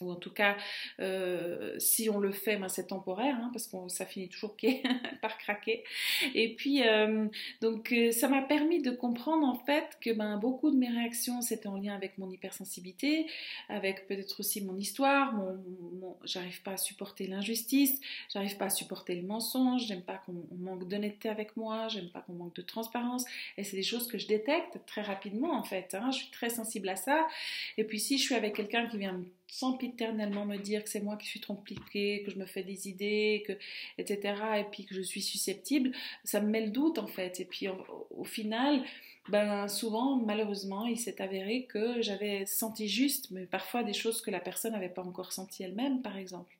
ou 0.00 0.10
en 0.10 0.16
tout 0.16 0.32
cas, 0.32 0.56
euh, 1.00 1.78
si 1.78 2.08
on 2.10 2.18
le 2.18 2.32
fait, 2.32 2.56
ben 2.56 2.68
c'est 2.68 2.88
temporaire, 2.88 3.36
hein, 3.36 3.50
parce 3.52 3.66
que 3.66 3.76
ça 3.88 4.06
finit 4.06 4.28
toujours 4.28 4.56
par 5.22 5.38
craquer. 5.38 5.84
Et 6.34 6.54
puis, 6.54 6.86
euh, 6.86 7.26
donc, 7.60 7.92
euh, 7.92 8.12
ça 8.12 8.28
m'a 8.28 8.42
permis 8.42 8.82
de 8.82 8.90
comprendre 8.90 9.46
en 9.46 9.58
fait 9.64 9.96
que 10.00 10.10
ben, 10.10 10.36
beaucoup 10.36 10.70
de 10.70 10.76
mes 10.76 10.88
réactions, 10.88 11.40
c'était 11.40 11.68
en 11.68 11.76
lien 11.76 11.94
avec 11.94 12.18
mon 12.18 12.30
hypersensibilité, 12.30 13.26
avec 13.68 14.06
peut-être 14.06 14.40
aussi 14.40 14.64
mon 14.64 14.76
histoire, 14.76 15.34
mon, 15.34 16.16
j'arrive 16.24 16.62
pas 16.62 16.72
à 16.72 16.76
supporter 16.76 17.26
l'injustice, 17.26 18.00
j'arrive 18.32 18.56
pas 18.56 18.66
à 18.66 18.70
supporter 18.70 19.14
le 19.14 19.26
mensonge, 19.26 19.86
j'aime 19.86 20.02
pas 20.02 20.18
qu'on 20.18 20.44
manque 20.58 20.88
d'honnêteté 20.88 21.28
avec 21.28 21.56
moi, 21.56 21.88
j'aime 21.88 22.08
pas 22.08 22.20
qu'on 22.20 22.34
manque 22.34 22.54
de 22.54 22.62
transparence, 22.62 23.24
et 23.56 23.64
c'est 23.64 23.76
des 23.76 23.82
choses 23.82 24.06
que 24.06 24.18
je 24.18 24.26
détecte 24.26 24.78
très 24.86 25.02
rapidement 25.02 25.52
en 25.52 25.62
fait, 25.62 25.94
hein, 25.94 26.10
je 26.10 26.18
suis 26.18 26.30
très 26.30 26.50
sensible 26.50 26.88
à 26.88 26.96
ça. 26.96 27.26
Et 27.78 27.84
puis 27.84 28.00
si 28.00 28.18
je 28.18 28.24
suis 28.24 28.34
avec 28.34 28.54
quelqu'un 28.54 28.86
qui 28.86 28.98
vient 28.98 29.12
me 29.12 29.26
sempiternellement 29.48 30.44
me 30.44 30.56
dire 30.56 30.82
que 30.82 30.90
c'est 30.90 31.00
moi 31.00 31.16
qui 31.16 31.26
suis 31.26 31.40
compliquée, 31.40 32.22
que 32.24 32.30
je 32.30 32.38
me 32.38 32.46
fais 32.46 32.62
des 32.62 32.88
idées, 32.88 33.44
que, 33.46 33.52
etc. 33.98 34.34
Et 34.58 34.64
puis 34.64 34.84
que 34.84 34.94
je 34.94 35.02
suis 35.02 35.22
susceptible, 35.22 35.92
ça 36.24 36.40
me 36.40 36.48
met 36.48 36.64
le 36.64 36.70
doute 36.70 36.98
en 36.98 37.06
fait. 37.06 37.40
Et 37.40 37.44
puis 37.44 37.68
au, 38.10 38.24
final, 38.24 38.82
ben, 39.28 39.68
souvent, 39.68 40.16
malheureusement, 40.16 40.86
il 40.86 40.98
s'est 40.98 41.20
avéré 41.22 41.64
que 41.64 42.00
j'avais 42.02 42.46
senti 42.46 42.88
juste, 42.88 43.30
mais 43.30 43.46
parfois 43.46 43.82
des 43.82 43.92
choses 43.92 44.20
que 44.20 44.30
la 44.30 44.40
personne 44.40 44.72
n'avait 44.72 44.88
pas 44.88 45.02
encore 45.02 45.32
senti 45.32 45.62
elle-même, 45.62 46.02
par 46.02 46.16
exemple. 46.16 46.55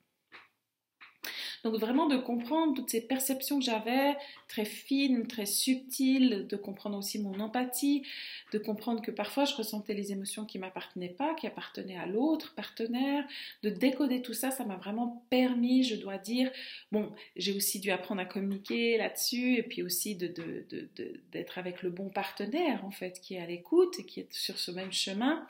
Donc 1.66 1.80
vraiment 1.80 2.06
de 2.06 2.16
comprendre 2.16 2.74
toutes 2.74 2.90
ces 2.90 3.00
perceptions 3.00 3.58
que 3.58 3.64
j'avais, 3.64 4.16
très 4.46 4.64
fines, 4.64 5.26
très 5.26 5.46
subtiles, 5.46 6.46
de 6.48 6.54
comprendre 6.54 6.96
aussi 6.96 7.18
mon 7.18 7.40
empathie, 7.40 8.04
de 8.52 8.58
comprendre 8.58 9.02
que 9.02 9.10
parfois 9.10 9.46
je 9.46 9.56
ressentais 9.56 9.92
les 9.92 10.12
émotions 10.12 10.44
qui 10.44 10.60
m'appartenaient 10.60 11.08
pas, 11.08 11.34
qui 11.34 11.48
appartenaient 11.48 11.96
à 11.96 12.06
l'autre 12.06 12.54
partenaire, 12.54 13.24
de 13.64 13.70
décoder 13.70 14.22
tout 14.22 14.32
ça, 14.32 14.52
ça 14.52 14.64
m'a 14.64 14.76
vraiment 14.76 15.24
permis, 15.28 15.82
je 15.82 15.96
dois 15.96 16.18
dire, 16.18 16.52
bon, 16.92 17.10
j'ai 17.34 17.56
aussi 17.56 17.80
dû 17.80 17.90
apprendre 17.90 18.20
à 18.20 18.26
communiquer 18.26 18.96
là-dessus 18.96 19.56
et 19.56 19.64
puis 19.64 19.82
aussi 19.82 20.14
d'être 20.14 21.58
avec 21.58 21.82
le 21.82 21.90
bon 21.90 22.10
partenaire 22.10 22.84
en 22.84 22.92
fait, 22.92 23.20
qui 23.20 23.34
est 23.34 23.40
à 23.40 23.46
l'écoute 23.46 23.98
et 23.98 24.04
qui 24.04 24.20
est 24.20 24.32
sur 24.32 24.56
ce 24.56 24.70
même 24.70 24.92
chemin. 24.92 25.44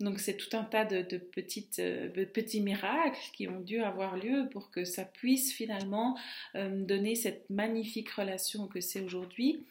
Donc 0.00 0.18
c'est 0.18 0.36
tout 0.36 0.56
un 0.56 0.64
tas 0.64 0.84
de, 0.84 1.18
petites, 1.18 1.78
euh, 1.78 2.26
petits 2.26 2.60
miracles 2.60 3.20
qui 3.32 3.48
ont 3.48 3.60
dû 3.60 3.80
avoir 3.80 4.16
lieu 4.16 4.48
pour 4.50 4.70
que 4.70 4.84
ça 4.84 5.04
puisse 5.04 5.52
finalement 5.52 6.18
euh, 6.56 6.84
donner 6.84 7.14
cette 7.14 7.48
magnifique 7.48 8.10
relation 8.10 8.66
que 8.66 8.80
c'est 8.80 9.00
aujourd'hui. 9.00 9.64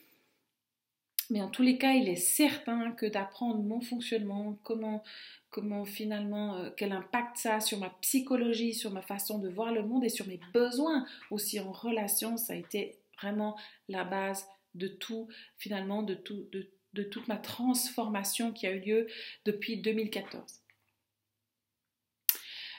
Mais 1.30 1.42
en 1.42 1.50
tous 1.50 1.62
les 1.62 1.78
cas, 1.78 1.94
il 1.94 2.10
est 2.10 2.16
certain 2.16 2.92
que 2.92 3.06
d'apprendre 3.06 3.62
mon 3.64 3.82
fonctionnement, 3.82 4.58
comment, 4.64 5.04
comment 5.50 5.86
finalement, 5.86 6.56
euh, 6.56 6.70
quel 6.76 6.92
impact 6.92 7.38
ça 7.38 7.56
a 7.56 7.60
sur 7.60 7.80
ma 7.80 7.90
psychologie, 8.02 8.74
sur 8.74 8.92
ma 8.92 9.02
façon 9.02 9.40
de 9.40 9.50
voir 9.50 9.74
le 9.74 9.84
monde 9.84 10.04
et 10.04 10.10
sur 10.10 10.28
mes 10.28 10.40
besoins 10.54 11.06
aussi 11.32 11.60
en 11.60 11.72
relation, 11.72 12.38
ça 12.38 12.54
a 12.54 12.56
été 12.56 12.98
vraiment 13.22 13.58
la 13.90 14.04
base 14.04 14.46
de 14.76 14.88
tout, 14.88 15.28
finalement, 15.58 16.04
de 16.04 16.14
tout, 16.14 16.46
de, 16.52 16.70
de 16.94 17.04
toute 17.04 17.28
ma 17.28 17.38
transformation 17.38 18.52
qui 18.52 18.68
a 18.68 18.72
eu 18.72 18.80
lieu 18.80 19.08
depuis 19.46 19.78
2014. 19.78 20.62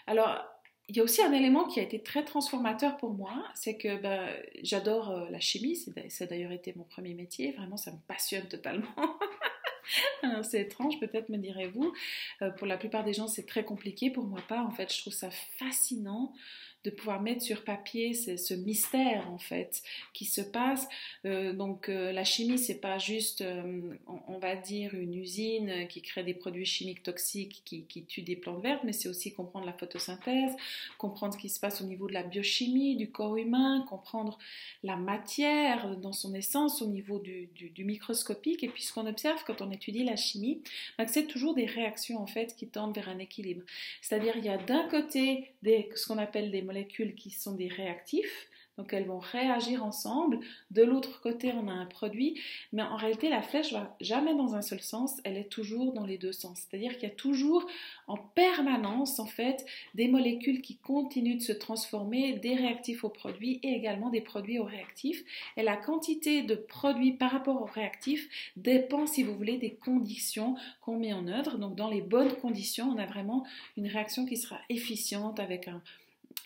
Alors, 0.06 0.44
il 0.88 0.96
y 0.96 1.00
a 1.00 1.02
aussi 1.02 1.22
un 1.22 1.32
élément 1.32 1.66
qui 1.66 1.80
a 1.80 1.82
été 1.82 2.02
très 2.02 2.24
transformateur 2.24 2.96
pour 2.98 3.14
moi, 3.14 3.42
c'est 3.54 3.76
que 3.76 3.96
ben, 3.96 4.28
j'adore 4.62 5.10
euh, 5.10 5.30
la 5.30 5.40
chimie, 5.40 5.76
ça 5.76 6.24
a 6.24 6.26
d'ailleurs 6.26 6.52
été 6.52 6.74
mon 6.76 6.84
premier 6.84 7.14
métier, 7.14 7.52
vraiment 7.52 7.78
ça 7.78 7.90
me 7.90 7.98
passionne 8.06 8.46
totalement. 8.48 8.94
c'est 10.42 10.60
étrange, 10.60 10.98
peut-être 11.00 11.28
me 11.28 11.38
direz-vous. 11.38 11.92
Euh, 12.42 12.50
pour 12.50 12.66
la 12.66 12.76
plupart 12.76 13.04
des 13.04 13.12
gens, 13.12 13.28
c'est 13.28 13.46
très 13.46 13.64
compliqué. 13.64 14.10
Pour 14.10 14.24
moi, 14.24 14.40
pas. 14.46 14.62
En 14.62 14.70
fait, 14.70 14.92
je 14.92 15.00
trouve 15.00 15.12
ça 15.12 15.30
fascinant 15.30 16.32
de 16.84 16.90
pouvoir 16.90 17.22
mettre 17.22 17.42
sur 17.42 17.64
papier 17.64 18.12
ce, 18.12 18.54
mystère 18.54 19.30
en 19.30 19.38
fait 19.38 19.82
qui 20.12 20.26
se 20.26 20.42
passe. 20.42 20.86
Euh, 21.24 21.52
donc 21.52 21.88
euh, 21.88 22.12
la 22.12 22.24
chimie 22.24 22.58
c'est 22.58 22.80
pas 22.80 22.98
juste, 22.98 23.40
euh, 23.40 23.80
on, 24.28 24.38
va 24.38 24.54
dire 24.54 24.94
une 24.94 25.14
usine 25.14 25.88
qui 25.88 26.02
crée 26.02 26.22
des 26.22 26.34
produits 26.34 26.66
chimiques 26.66 27.02
toxiques 27.02 27.62
qui, 27.64 27.84
qui 27.84 28.04
tuent 28.04 28.22
des 28.22 28.36
plantes 28.36 28.62
vertes, 28.62 28.82
mais 28.84 28.92
c'est 28.92 29.08
aussi 29.08 29.32
comprendre 29.32 29.64
la 29.64 29.72
photosynthèse, 29.72 30.52
comprendre 30.98 31.34
ce 31.34 31.38
qui 31.38 31.48
se 31.48 31.58
passe 31.58 31.80
au 31.80 31.84
niveau 31.84 32.06
de 32.06 32.12
la 32.12 32.22
biochimie 32.22 32.96
du 32.96 33.10
corps 33.10 33.36
humain, 33.36 33.84
comprendre 33.88 34.38
la 34.82 34.96
matière 34.96 35.96
dans 35.96 36.12
son 36.12 36.34
essence 36.34 36.82
au 36.82 36.86
niveau 36.86 37.18
du, 37.18 37.48
du, 37.54 37.84
microscopique. 37.84 38.62
Et 38.62 38.68
puis 38.68 38.82
ce 38.82 38.92
qu'on 38.92 39.06
observe 39.06 39.42
quand 39.46 39.62
on 39.62 39.70
étudie 39.70 40.04
la 40.04 40.16
chimie, 40.16 40.62
ben, 40.98 41.06
c'est 41.06 41.26
toujours 41.26 41.54
des 41.54 41.66
réactions 41.66 42.18
en 42.20 42.26
fait 42.26 42.54
qui 42.54 42.68
tendent 42.68 42.94
vers 42.94 43.08
un 43.08 43.18
équilibre. 43.18 43.62
C'est-à-dire 44.02 44.36
il 44.36 44.44
y 44.44 44.50
a 44.50 44.58
d'un 44.58 44.86
côté 44.88 45.52
des, 45.62 45.88
ce 45.94 46.06
qu'on 46.06 46.18
appelle 46.18 46.50
des 46.50 46.60
molécules 46.60 46.73
qui 47.16 47.30
sont 47.30 47.54
des 47.54 47.68
réactifs, 47.68 48.48
donc 48.76 48.92
elles 48.92 49.06
vont 49.06 49.20
réagir 49.20 49.84
ensemble. 49.84 50.40
De 50.70 50.82
l'autre 50.82 51.20
côté, 51.20 51.52
on 51.52 51.68
a 51.68 51.72
un 51.72 51.86
produit, 51.86 52.40
mais 52.72 52.82
en 52.82 52.96
réalité, 52.96 53.28
la 53.28 53.42
flèche 53.42 53.72
va 53.72 53.96
jamais 54.00 54.34
dans 54.34 54.54
un 54.54 54.62
seul 54.62 54.80
sens, 54.80 55.20
elle 55.24 55.36
est 55.36 55.48
toujours 55.48 55.92
dans 55.92 56.06
les 56.06 56.18
deux 56.18 56.32
sens. 56.32 56.60
C'est-à-dire 56.60 56.94
qu'il 56.94 57.08
y 57.08 57.12
a 57.12 57.14
toujours 57.14 57.66
en 58.08 58.16
permanence, 58.16 59.20
en 59.20 59.26
fait, 59.26 59.64
des 59.94 60.08
molécules 60.08 60.60
qui 60.60 60.76
continuent 60.76 61.36
de 61.36 61.42
se 61.42 61.52
transformer, 61.52 62.34
des 62.34 62.54
réactifs 62.54 63.04
aux 63.04 63.10
produits 63.10 63.60
et 63.62 63.72
également 63.74 64.10
des 64.10 64.20
produits 64.20 64.58
aux 64.58 64.64
réactifs. 64.64 65.22
Et 65.56 65.62
la 65.62 65.76
quantité 65.76 66.42
de 66.42 66.56
produits 66.56 67.12
par 67.12 67.30
rapport 67.30 67.62
aux 67.62 67.66
réactifs 67.66 68.28
dépend, 68.56 69.06
si 69.06 69.22
vous 69.22 69.36
voulez, 69.36 69.56
des 69.56 69.74
conditions 69.74 70.56
qu'on 70.80 70.98
met 70.98 71.12
en 71.12 71.28
œuvre. 71.28 71.58
Donc 71.58 71.76
dans 71.76 71.88
les 71.88 72.02
bonnes 72.02 72.34
conditions, 72.34 72.90
on 72.90 72.98
a 72.98 73.06
vraiment 73.06 73.46
une 73.76 73.86
réaction 73.86 74.26
qui 74.26 74.36
sera 74.36 74.58
efficiente 74.68 75.38
avec 75.38 75.68
un 75.68 75.80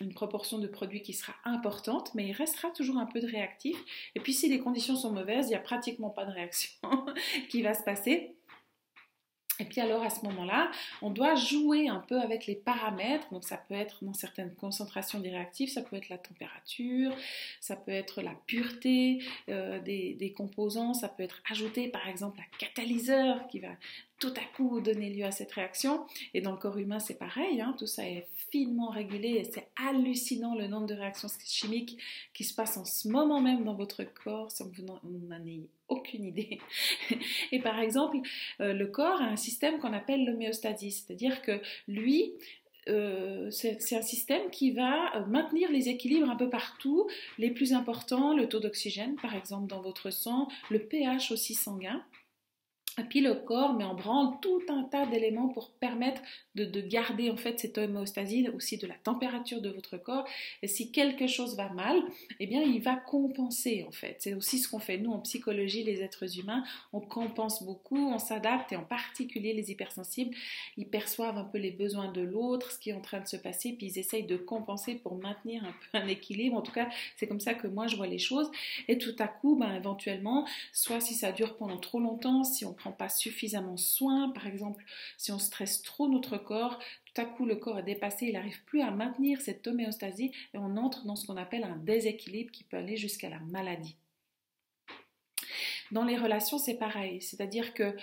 une 0.01 0.13
proportion 0.13 0.59
de 0.59 0.67
produits 0.67 1.01
qui 1.01 1.13
sera 1.13 1.33
importante, 1.45 2.13
mais 2.15 2.27
il 2.27 2.33
restera 2.33 2.69
toujours 2.69 2.97
un 2.97 3.05
peu 3.05 3.19
de 3.19 3.27
réactif. 3.27 3.77
Et 4.15 4.19
puis 4.19 4.33
si 4.33 4.49
les 4.49 4.59
conditions 4.59 4.95
sont 4.95 5.11
mauvaises, 5.11 5.47
il 5.47 5.49
n'y 5.49 5.55
a 5.55 5.59
pratiquement 5.59 6.09
pas 6.09 6.25
de 6.25 6.31
réaction 6.31 6.79
qui 7.49 7.61
va 7.61 7.73
se 7.73 7.83
passer. 7.83 8.35
Et 9.59 9.65
puis 9.65 9.81
alors 9.81 10.03
à 10.03 10.09
ce 10.09 10.25
moment-là, 10.25 10.71
on 11.01 11.09
doit 11.09 11.35
jouer 11.35 11.89
un 11.89 11.99
peu 11.99 12.19
avec 12.19 12.47
les 12.47 12.55
paramètres. 12.55 13.27
Donc 13.31 13.43
ça 13.43 13.57
peut 13.57 13.75
être 13.75 14.03
dans 14.03 14.13
certaines 14.13 14.55
concentrations 14.55 15.19
des 15.19 15.29
réactifs, 15.29 15.71
ça 15.71 15.81
peut 15.81 15.97
être 15.97 16.09
la 16.09 16.17
température, 16.17 17.13
ça 17.59 17.75
peut 17.75 17.91
être 17.91 18.21
la 18.21 18.33
pureté 18.47 19.21
euh, 19.49 19.79
des, 19.81 20.13
des, 20.13 20.31
composants, 20.31 20.93
ça 20.93 21.09
peut 21.09 21.23
être 21.23 21.41
ajouté 21.49 21.89
par 21.89 22.07
exemple 22.07 22.39
un 22.39 22.57
catalyseur 22.57 23.47
qui 23.47 23.59
va 23.59 23.69
tout 24.19 24.33
à 24.35 24.55
coup 24.55 24.81
donner 24.81 25.09
lieu 25.09 25.25
à 25.25 25.31
cette 25.31 25.51
réaction. 25.51 26.05
Et 26.33 26.41
dans 26.41 26.51
le 26.51 26.57
corps 26.57 26.77
humain, 26.77 26.99
c'est 26.99 27.17
pareil, 27.17 27.61
hein, 27.61 27.75
tout 27.77 27.87
ça 27.87 28.07
est 28.07 28.27
finement 28.51 28.89
régulé 28.89 29.29
et 29.29 29.43
c'est 29.43 29.67
hallucinant 29.87 30.55
le 30.55 30.67
nombre 30.67 30.87
de 30.87 30.93
réactions 30.93 31.29
chimiques 31.45 31.97
qui 32.33 32.43
se 32.43 32.53
passent 32.53 32.77
en 32.77 32.85
ce 32.85 33.07
moment 33.07 33.41
même 33.41 33.63
dans 33.63 33.75
votre 33.75 34.03
corps 34.03 34.51
sans 34.51 34.69
que 34.69 34.75
vous 34.75 34.85
n'en 34.85 35.45
ayez 35.45 35.69
aucune 35.87 36.25
idée. 36.25 36.59
Et 37.51 37.59
par 37.59 37.79
exemple, 37.79 38.17
euh, 38.61 38.73
le 38.73 38.87
corps 38.87 39.21
a 39.21 39.25
un 39.25 39.35
système 39.35 39.79
qu'on 39.79 39.93
appelle 39.93 40.25
l'homéostasie, 40.25 40.91
c'est-à-dire 40.91 41.41
que 41.41 41.61
lui, 41.87 42.33
euh, 42.87 43.51
c'est 43.51 43.95
un 43.95 44.01
système 44.01 44.49
qui 44.51 44.71
va 44.71 45.15
euh, 45.15 45.25
maintenir 45.25 45.71
les 45.71 45.89
équilibres 45.89 46.29
un 46.29 46.35
peu 46.35 46.49
partout, 46.49 47.07
les 47.37 47.51
plus 47.51 47.73
importants, 47.73 48.35
le 48.35 48.47
taux 48.47 48.59
d'oxygène 48.59 49.15
par 49.15 49.35
exemple 49.35 49.67
dans 49.67 49.81
votre 49.81 50.09
sang, 50.09 50.47
le 50.69 50.79
pH 50.79 51.31
aussi 51.31 51.53
sanguin. 51.53 52.03
Puis 53.09 53.21
le 53.21 53.35
corps 53.35 53.73
met 53.73 53.83
en 53.83 53.95
branle 53.95 54.39
tout 54.41 54.61
un 54.69 54.83
tas 54.83 55.05
d'éléments 55.05 55.49
pour 55.49 55.71
permettre 55.79 56.21
de, 56.63 56.81
garder 56.81 57.29
en 57.29 57.37
fait 57.37 57.59
cette 57.59 57.77
homéostasie, 57.77 58.47
aussi 58.55 58.77
de 58.77 58.87
la 58.87 58.95
température 58.95 59.61
de 59.61 59.69
votre 59.69 59.97
corps. 59.97 60.25
Et 60.61 60.67
si 60.67 60.91
quelque 60.91 61.27
chose 61.27 61.55
va 61.55 61.69
mal, 61.69 62.01
eh 62.39 62.47
bien 62.47 62.61
il 62.61 62.81
va 62.81 62.95
compenser 62.95 63.85
en 63.87 63.91
fait. 63.91 64.17
C'est 64.19 64.33
aussi 64.33 64.59
ce 64.59 64.67
qu'on 64.67 64.79
fait 64.79 64.97
nous 64.97 65.11
en 65.11 65.19
psychologie, 65.19 65.83
les 65.83 66.01
êtres 66.01 66.39
humains. 66.39 66.63
On 66.93 66.99
compense 66.99 67.63
beaucoup, 67.63 67.97
on 67.97 68.19
s'adapte 68.19 68.71
et 68.71 68.75
en 68.75 68.83
particulier 68.83 69.53
les 69.53 69.71
hypersensibles, 69.71 70.35
ils 70.77 70.87
perçoivent 70.87 71.37
un 71.37 71.43
peu 71.43 71.57
les 71.57 71.71
besoins 71.71 72.11
de 72.11 72.21
l'autre, 72.21 72.71
ce 72.71 72.79
qui 72.79 72.89
est 72.89 72.93
en 72.93 73.01
train 73.01 73.19
de 73.19 73.27
se 73.27 73.37
passer, 73.37 73.73
puis 73.73 73.87
ils 73.87 73.99
essayent 73.99 74.25
de 74.25 74.37
compenser 74.37 74.95
pour 74.95 75.15
maintenir 75.15 75.63
un 75.63 75.73
peu 75.91 75.97
un 75.97 76.07
équilibre. 76.07 76.57
En 76.57 76.61
tout 76.61 76.71
cas, 76.71 76.89
c'est 77.17 77.27
comme 77.27 77.39
ça 77.39 77.53
que 77.53 77.67
moi 77.67 77.87
je 77.87 77.95
vois 77.95 78.07
les 78.07 78.19
choses. 78.19 78.49
Et 78.87 78.97
tout 78.97 79.15
à 79.19 79.27
coup, 79.27 79.55
ben, 79.55 79.75
éventuellement, 79.75 80.47
soit 80.73 81.01
si 81.01 81.13
ça 81.13 81.31
dure 81.31 81.57
pendant 81.57 81.77
trop 81.77 81.99
longtemps, 81.99 82.43
si 82.43 82.65
on 82.65 82.73
prend 82.73 82.91
pas 82.91 83.09
suffisamment 83.09 83.77
soin, 83.77 84.29
par 84.29 84.47
exemple 84.47 84.83
si 85.17 85.31
on 85.31 85.39
stresse 85.39 85.81
trop 85.81 86.07
notre 86.07 86.37
corps, 86.37 86.48
tout 86.49 87.21
à 87.21 87.25
coup 87.25 87.45
le 87.45 87.55
corps 87.55 87.79
est 87.79 87.83
dépassé, 87.83 88.27
il 88.27 88.33
n'arrive 88.33 88.63
plus 88.65 88.81
à 88.81 88.91
maintenir 88.91 89.41
cette 89.41 89.65
homéostasie 89.67 90.31
et 90.53 90.57
on 90.57 90.77
entre 90.77 91.05
dans 91.05 91.15
ce 91.15 91.25
qu'on 91.25 91.37
appelle 91.37 91.63
un 91.63 91.77
déséquilibre 91.77 92.51
qui 92.51 92.63
peut 92.63 92.77
aller 92.77 92.97
jusqu'à 92.97 93.29
la 93.29 93.39
maladie. 93.39 93.95
Dans 95.91 96.03
les 96.03 96.17
relations, 96.17 96.57
c'est 96.57 96.77
pareil, 96.77 97.21
c'est-à-dire 97.21 97.73
que 97.73 97.95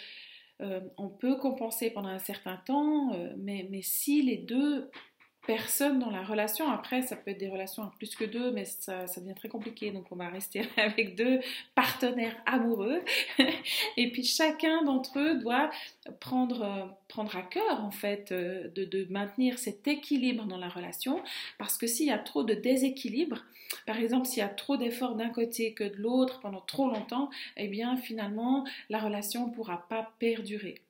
euh, 0.63 0.81
on 0.97 1.09
peut 1.09 1.37
compenser 1.37 1.91
pendant 1.91 2.09
un 2.09 2.19
certain 2.19 2.57
temps, 2.57 3.13
euh, 3.13 3.35
mais, 3.37 3.69
mais 3.71 3.83
si 3.83 4.23
les 4.23 4.39
deux 4.39 4.91
personne 5.47 5.99
dans 5.99 6.11
la 6.11 6.23
relation. 6.23 6.71
Après, 6.71 7.03
ça 7.03 7.17
peut 7.17 7.31
être 7.31 7.39
des 7.39 7.49
relations 7.49 7.83
à 7.83 7.93
plus 7.99 8.15
que 8.15 8.25
deux, 8.25 8.51
mais 8.51 8.65
ça, 8.65 9.05
devient 9.17 9.35
très 9.35 9.49
compliqué. 9.49 9.91
Donc, 9.91 10.07
on 10.11 10.17
va 10.17 10.29
rester 10.29 10.63
avec 10.77 11.17
deux 11.17 11.41
partenaires 11.75 12.37
amoureux. 12.47 13.03
Et 13.97 14.11
puis, 14.11 14.25
chacun 14.25 14.83
d'entre 14.83 15.19
eux 15.19 15.35
doit 15.37 15.71
prendre, 16.21 16.97
prendre 17.09 17.37
à 17.37 17.43
cœur, 17.43 17.85
en 17.85 17.91
fait, 17.91 18.33
de, 18.33 18.85
de 18.85 19.07
maintenir 19.11 19.59
cet 19.59 19.87
équilibre 19.89 20.45
dans 20.45 20.59
la 20.59 20.69
relation. 20.69 21.23
Parce 21.59 21.79
que 21.79 21.87
s'il 21.87 22.07
y 22.07 22.13
a 22.13 22.19
trop 22.19 22.43
de 22.43 22.55
déséquilibre, 22.55 23.45
par 23.87 23.99
exemple, 23.99 24.27
s'il 24.27 24.39
y 24.39 24.43
a 24.43 24.49
trop 24.49 24.77
d'efforts 24.77 25.17
d'un 25.17 25.31
côté 25.31 25.75
que 25.75 25.85
de 25.85 25.97
l'autre 25.97 26.41
pendant 26.41 26.61
trop 26.61 26.89
longtemps, 26.89 27.31
eh 27.57 27.69
bien, 27.69 27.97
finalement, 27.97 28.65
la 28.91 28.99
relation 28.99 29.49
ne 29.49 29.53
pourra 29.53 29.87
pas 29.89 30.13
perdurer. 30.19 30.81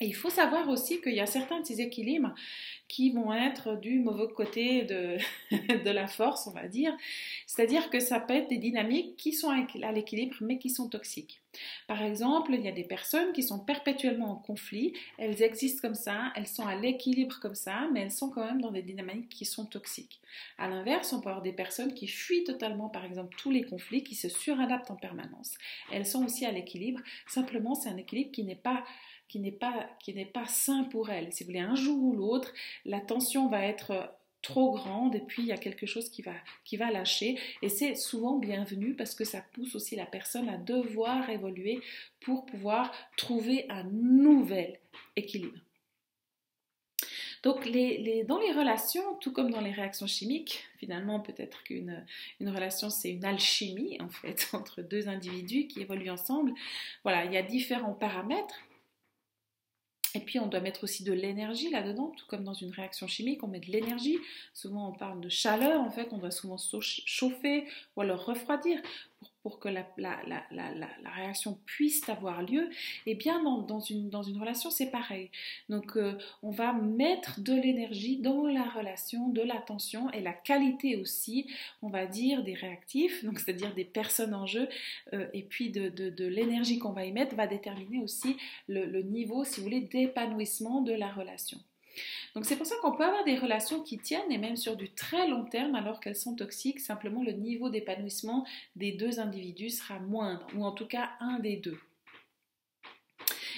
Et 0.00 0.06
il 0.06 0.14
faut 0.14 0.30
savoir 0.30 0.68
aussi 0.68 1.00
qu'il 1.00 1.14
y 1.14 1.20
a 1.20 1.26
certains 1.26 1.60
de 1.60 1.66
ces 1.66 1.80
équilibres 1.80 2.34
qui 2.88 3.10
vont 3.10 3.32
être 3.32 3.76
du 3.76 4.00
mauvais 4.00 4.32
côté 4.34 4.82
de, 4.82 5.16
de 5.84 5.90
la 5.90 6.08
force, 6.08 6.46
on 6.46 6.52
va 6.52 6.66
dire. 6.66 6.96
C'est-à-dire 7.46 7.90
que 7.90 8.00
ça 8.00 8.20
peut 8.20 8.34
être 8.34 8.48
des 8.48 8.58
dynamiques 8.58 9.16
qui 9.16 9.32
sont 9.32 9.50
à 9.50 9.92
l'équilibre 9.92 10.36
mais 10.40 10.58
qui 10.58 10.70
sont 10.70 10.88
toxiques. 10.88 11.40
Par 11.86 12.02
exemple, 12.02 12.52
il 12.54 12.62
y 12.62 12.68
a 12.68 12.72
des 12.72 12.84
personnes 12.84 13.32
qui 13.32 13.42
sont 13.42 13.60
perpétuellement 13.60 14.32
en 14.32 14.36
conflit, 14.36 14.92
elles 15.18 15.42
existent 15.42 15.80
comme 15.82 15.94
ça, 15.94 16.32
elles 16.34 16.46
sont 16.46 16.66
à 16.66 16.74
l'équilibre 16.74 17.38
comme 17.40 17.54
ça, 17.54 17.88
mais 17.92 18.00
elles 18.00 18.10
sont 18.10 18.30
quand 18.30 18.44
même 18.44 18.60
dans 18.60 18.72
des 18.72 18.82
dynamiques 18.82 19.28
qui 19.28 19.44
sont 19.44 19.66
toxiques. 19.66 20.20
À 20.58 20.68
l'inverse, 20.68 21.12
on 21.12 21.20
peut 21.20 21.28
avoir 21.28 21.42
des 21.42 21.52
personnes 21.52 21.94
qui 21.94 22.08
fuient 22.08 22.44
totalement, 22.44 22.88
par 22.88 23.04
exemple, 23.04 23.36
tous 23.36 23.50
les 23.50 23.62
conflits, 23.64 24.02
qui 24.02 24.14
se 24.14 24.28
suradaptent 24.28 24.90
en 24.90 24.96
permanence. 24.96 25.54
Elles 25.92 26.06
sont 26.06 26.24
aussi 26.24 26.44
à 26.44 26.50
l'équilibre, 26.50 27.00
simplement 27.26 27.74
c'est 27.74 27.88
un 27.88 27.96
équilibre 27.96 28.32
qui 28.32 28.42
n'est 28.44 28.56
pas 28.56 28.84
qui 29.28 29.40
n'est 29.40 29.52
pas, 29.52 30.46
sain 30.46 30.84
pour 30.84 31.10
elle. 31.10 31.32
Si 31.32 31.44
vous 31.44 31.48
voulez, 31.48 31.60
un 31.60 31.74
jour 31.74 32.02
ou 32.02 32.12
l'autre, 32.14 32.52
la 32.84 33.00
tension 33.00 33.48
va 33.48 33.64
être 33.64 34.10
trop 34.42 34.72
grande 34.72 35.14
et 35.14 35.20
puis 35.20 35.42
il 35.42 35.48
y 35.48 35.52
a 35.52 35.56
quelque 35.56 35.86
chose 35.86 36.10
qui 36.10 36.22
va, 36.22 36.90
lâcher. 36.90 37.38
Et 37.62 37.68
c'est 37.68 37.94
souvent 37.94 38.38
bienvenu 38.38 38.94
parce 38.94 39.14
que 39.14 39.24
ça 39.24 39.42
pousse 39.52 39.74
aussi 39.74 39.96
la 39.96 40.06
personne 40.06 40.48
à 40.48 40.58
devoir 40.58 41.28
évoluer 41.30 41.80
pour 42.20 42.44
pouvoir 42.46 42.92
trouver 43.16 43.66
un 43.70 43.84
nouvel 43.84 44.78
équilibre. 45.16 45.58
Donc, 47.42 47.66
les, 47.66 48.24
dans 48.24 48.38
les 48.38 48.52
relations, 48.52 49.16
tout 49.20 49.30
comme 49.30 49.50
dans 49.50 49.60
les 49.60 49.70
réactions 49.70 50.06
chimiques, 50.06 50.64
finalement, 50.78 51.20
peut-être 51.20 51.62
qu'une 51.62 52.06
une 52.40 52.48
relation, 52.48 52.88
c'est 52.88 53.10
une 53.10 53.24
alchimie, 53.26 53.98
en 54.00 54.08
fait, 54.08 54.48
entre 54.54 54.80
deux 54.80 55.08
individus 55.08 55.66
qui 55.66 55.82
évoluent 55.82 56.10
ensemble. 56.10 56.54
Voilà, 57.02 57.26
il 57.26 57.32
y 57.32 57.36
a 57.36 57.42
différents 57.42 57.92
paramètres. 57.92 58.54
Et 60.14 60.20
puis, 60.20 60.38
on 60.38 60.46
doit 60.46 60.60
mettre 60.60 60.84
aussi 60.84 61.02
de 61.02 61.12
l'énergie 61.12 61.70
là-dedans, 61.70 62.12
tout 62.16 62.26
comme 62.28 62.44
dans 62.44 62.54
une 62.54 62.70
réaction 62.70 63.08
chimique, 63.08 63.42
on 63.42 63.48
met 63.48 63.60
de 63.60 63.66
l'énergie. 63.66 64.18
Souvent, 64.52 64.90
on 64.90 64.92
parle 64.92 65.20
de 65.20 65.28
chaleur, 65.28 65.80
en 65.80 65.90
fait, 65.90 66.08
on 66.12 66.18
doit 66.18 66.30
souvent 66.30 66.56
chauffer 66.56 67.66
ou 67.96 68.00
alors 68.00 68.24
refroidir 68.24 68.80
que 69.50 69.68
la, 69.68 69.86
réaction 71.14 71.58
puisse 71.66 72.08
avoir 72.08 72.42
lieu, 72.42 72.70
et 73.06 73.12
eh 73.12 73.14
bien 73.14 73.42
dans, 73.42 73.80
une, 73.80 74.10
relation 74.38 74.70
c'est 74.70 74.90
pareil. 74.90 75.30
Donc 75.68 75.96
euh, 75.96 76.18
on 76.42 76.50
va 76.50 76.72
mettre 76.72 77.40
de 77.40 77.52
l'énergie 77.52 78.18
dans 78.18 78.46
la 78.46 78.64
relation, 78.64 79.28
de 79.28 79.42
l'attention 79.42 80.10
et 80.12 80.20
la 80.20 80.32
qualité 80.32 80.96
aussi, 80.96 81.46
on 81.82 81.88
va 81.88 82.06
dire, 82.06 82.42
des 82.42 82.54
réactifs, 82.54 83.24
donc 83.24 83.38
c'est-à-dire 83.38 83.74
des 83.74 83.84
personnes 83.84 84.34
en 84.34 84.46
jeu, 84.46 84.68
euh, 85.12 85.26
et 85.34 85.42
puis 85.42 85.70
de, 85.70 86.24
l'énergie 86.24 86.78
qu'on 86.78 86.92
va 86.92 87.04
y 87.04 87.12
mettre 87.12 87.36
va 87.36 87.46
déterminer 87.46 88.02
aussi 88.02 88.36
le 88.68 89.02
niveau, 89.02 89.44
si 89.44 89.60
vous 89.60 89.64
voulez, 89.64 89.82
d'épanouissement 89.82 90.80
de 90.80 90.92
la 90.92 91.08
relation. 91.08 91.58
Donc 92.34 92.44
c'est 92.44 92.56
pour 92.56 92.66
ça 92.66 92.74
qu'on 92.82 92.92
peut 92.92 93.04
avoir 93.04 93.24
des 93.24 93.36
relations 93.36 93.82
qui 93.82 93.98
tiennent 93.98 94.30
et 94.30 94.38
même 94.38 94.56
sur 94.56 94.76
du 94.76 94.90
très 94.90 95.28
long 95.28 95.44
terme 95.44 95.74
alors 95.74 96.00
qu'elles 96.00 96.16
sont 96.16 96.34
toxiques, 96.34 96.80
simplement 96.80 97.22
le 97.22 97.32
niveau 97.32 97.70
d'épanouissement 97.70 98.46
des 98.76 98.92
deux 98.92 99.20
individus 99.20 99.70
sera 99.70 99.98
moindre, 99.98 100.46
ou 100.56 100.64
en 100.64 100.72
tout 100.72 100.86
cas 100.86 101.10
un 101.20 101.38
des 101.38 101.56
deux. 101.56 101.78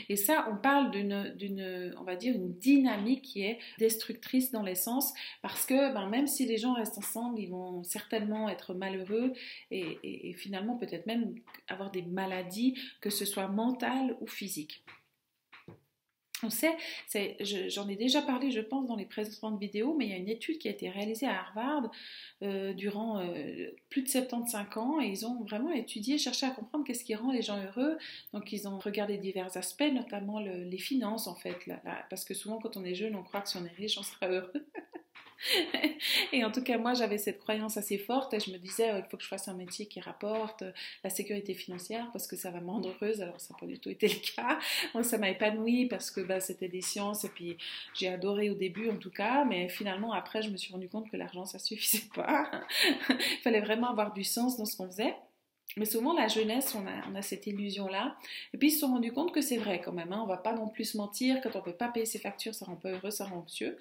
Et 0.08 0.16
ça, 0.16 0.46
on 0.50 0.56
parle 0.56 0.90
d'une, 0.90 1.94
va 2.04 2.16
dire, 2.16 2.34
une 2.34 2.54
dynamique 2.54 3.22
qui 3.22 3.42
est 3.42 3.58
destructrice 3.78 4.52
dans 4.52 4.62
l'essence, 4.62 5.12
parce 5.42 5.66
que 5.66 5.92
ben, 5.92 6.08
même 6.08 6.26
si 6.26 6.46
les 6.46 6.58
gens 6.58 6.74
restent 6.74 6.98
ensemble, 6.98 7.40
ils 7.40 7.50
vont 7.50 7.82
certainement 7.82 8.48
être 8.48 8.74
malheureux 8.74 9.32
et, 9.70 10.28
et 10.30 10.32
finalement 10.34 10.76
peut-être 10.76 11.06
même 11.06 11.34
avoir 11.68 11.90
des 11.90 12.02
maladies, 12.02 12.78
que 13.00 13.10
ce 13.10 13.24
soit 13.24 13.48
mentales 13.48 14.16
ou 14.20 14.26
physiques. 14.26 14.84
On 16.42 16.50
sait, 16.50 16.76
j'en 17.68 17.88
ai 17.88 17.96
déjà 17.96 18.20
parlé, 18.20 18.50
je 18.50 18.60
pense, 18.60 18.86
dans 18.86 18.96
les 18.96 19.06
précédentes 19.06 19.58
vidéos, 19.58 19.94
mais 19.96 20.04
il 20.06 20.10
y 20.10 20.14
a 20.14 20.18
une 20.18 20.28
étude 20.28 20.58
qui 20.58 20.68
a 20.68 20.70
été 20.70 20.90
réalisée 20.90 21.26
à 21.26 21.40
Harvard 21.40 21.90
euh, 22.42 22.74
durant 22.74 23.20
euh, 23.20 23.70
plus 23.88 24.02
de 24.02 24.08
75 24.08 24.76
ans 24.76 25.00
et 25.00 25.06
ils 25.06 25.24
ont 25.24 25.42
vraiment 25.44 25.72
étudié, 25.72 26.18
cherché 26.18 26.44
à 26.44 26.50
comprendre 26.50 26.84
qu'est-ce 26.84 27.04
qui 27.04 27.14
rend 27.14 27.32
les 27.32 27.40
gens 27.40 27.58
heureux. 27.62 27.96
Donc 28.34 28.52
ils 28.52 28.68
ont 28.68 28.78
regardé 28.78 29.16
divers 29.16 29.56
aspects, 29.56 29.90
notamment 29.92 30.38
les 30.38 30.78
finances 30.78 31.26
en 31.26 31.34
fait, 31.34 31.56
parce 32.10 32.24
que 32.24 32.34
souvent 32.34 32.58
quand 32.58 32.76
on 32.76 32.84
est 32.84 32.94
jeune, 32.94 33.16
on 33.16 33.22
croit 33.22 33.40
que 33.40 33.48
si 33.48 33.56
on 33.56 33.64
est 33.64 33.76
riche, 33.76 33.96
on 33.96 34.02
sera 34.02 34.28
heureux. 34.28 34.52
et 36.32 36.44
en 36.44 36.50
tout 36.50 36.62
cas, 36.62 36.78
moi, 36.78 36.94
j'avais 36.94 37.18
cette 37.18 37.38
croyance 37.38 37.76
assez 37.76 37.98
forte 37.98 38.34
et 38.34 38.40
je 38.40 38.50
me 38.50 38.58
disais, 38.58 38.88
il 38.98 39.04
faut 39.10 39.16
que 39.16 39.22
je 39.22 39.28
fasse 39.28 39.48
un 39.48 39.54
métier 39.54 39.86
qui 39.86 40.00
rapporte 40.00 40.62
euh, 40.62 40.72
la 41.04 41.10
sécurité 41.10 41.54
financière 41.54 42.08
parce 42.12 42.26
que 42.26 42.36
ça 42.36 42.50
va 42.50 42.60
me 42.60 42.70
rendre 42.70 42.88
heureuse. 42.88 43.20
Alors, 43.22 43.40
ça 43.40 43.54
n'a 43.54 43.60
pas 43.60 43.66
du 43.66 43.78
tout 43.78 43.90
été 43.90 44.08
le 44.08 44.34
cas. 44.34 44.58
Moi, 44.94 45.02
ça 45.02 45.18
m'a 45.18 45.30
épanouie 45.30 45.86
parce 45.86 46.10
que 46.10 46.20
bah, 46.20 46.40
c'était 46.40 46.68
des 46.68 46.80
sciences 46.80 47.24
et 47.24 47.28
puis 47.28 47.56
j'ai 47.94 48.08
adoré 48.08 48.50
au 48.50 48.54
début 48.54 48.90
en 48.90 48.96
tout 48.96 49.10
cas, 49.10 49.44
mais 49.44 49.68
finalement, 49.68 50.12
après, 50.12 50.42
je 50.42 50.50
me 50.50 50.56
suis 50.56 50.72
rendu 50.72 50.88
compte 50.88 51.10
que 51.10 51.16
l'argent, 51.16 51.44
ça 51.44 51.58
suffisait 51.58 52.08
pas. 52.14 52.50
il 53.10 53.38
fallait 53.42 53.60
vraiment 53.60 53.90
avoir 53.90 54.12
du 54.12 54.24
sens 54.24 54.56
dans 54.56 54.64
ce 54.64 54.76
qu'on 54.76 54.86
faisait. 54.86 55.14
Mais 55.76 55.84
souvent, 55.84 56.14
la 56.14 56.26
jeunesse, 56.26 56.74
on 56.74 57.14
a, 57.16 57.22
cette 57.22 57.46
illusion-là. 57.46 58.16
Et 58.54 58.58
puis, 58.58 58.68
ils 58.68 58.70
se 58.70 58.80
sont 58.80 58.88
rendus 58.88 59.12
compte 59.12 59.32
que 59.32 59.42
c'est 59.42 59.58
vrai 59.58 59.80
quand 59.84 59.92
même. 59.92 60.12
Hein. 60.12 60.20
On 60.22 60.26
va 60.26 60.38
pas 60.38 60.54
non 60.54 60.68
plus 60.68 60.84
se 60.84 60.96
mentir. 60.96 61.40
Quand 61.42 61.54
on 61.54 61.58
ne 61.58 61.64
peut 61.64 61.72
pas 61.72 61.88
payer 61.88 62.06
ses 62.06 62.18
factures, 62.18 62.54
ça 62.54 62.64
rend 62.64 62.76
pas 62.76 62.90
heureux, 62.90 63.10
ça 63.10 63.26
rend 63.26 63.38
anxieux. 63.38 63.76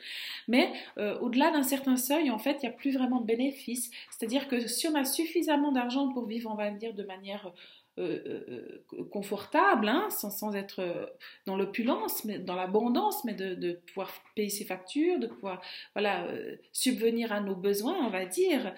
Mais 0.48 0.74
euh, 0.98 1.18
au-delà 1.20 1.52
d'un 1.52 1.64
certain 1.64 1.96
seuil, 1.96 2.30
en 2.32 2.38
fait, 2.38 2.58
il 2.64 2.68
n'y 2.68 2.74
a 2.74 2.78
plus 2.78 2.92
vraiment 2.92 3.22
de 3.22 3.26
bénéfices. 3.26 3.92
C'est-à-dire 4.10 4.48
que 4.50 4.68
si 4.68 4.88
on 4.88 4.96
a 4.96 5.06
suffisamment 5.06 5.72
d'argent 5.72 6.12
pour 6.12 6.26
vivre, 6.26 6.52
on 6.52 6.56
va 6.56 6.70
dire, 6.72 6.94
de 6.94 7.04
manière 7.04 7.54
euh, 7.98 8.82
euh, 8.94 9.06
confortable, 9.10 9.88
hein, 9.88 10.10
sans, 10.10 10.54
être 10.54 10.82
euh, 10.82 11.06
dans 11.46 11.56
l'opulence, 11.56 12.26
mais 12.26 12.40
dans 12.40 12.56
l'abondance, 12.56 13.24
mais 13.24 13.34
de, 13.34 13.80
pouvoir 13.88 14.12
payer 14.36 14.50
ses 14.50 14.66
factures, 14.66 15.18
de 15.18 15.28
pouvoir 15.28 15.62
voilà, 15.94 16.28
subvenir 16.74 17.32
à 17.32 17.40
nos 17.40 17.56
besoins, 17.56 17.96
on 18.06 18.10
va 18.10 18.26
dire. 18.26 18.74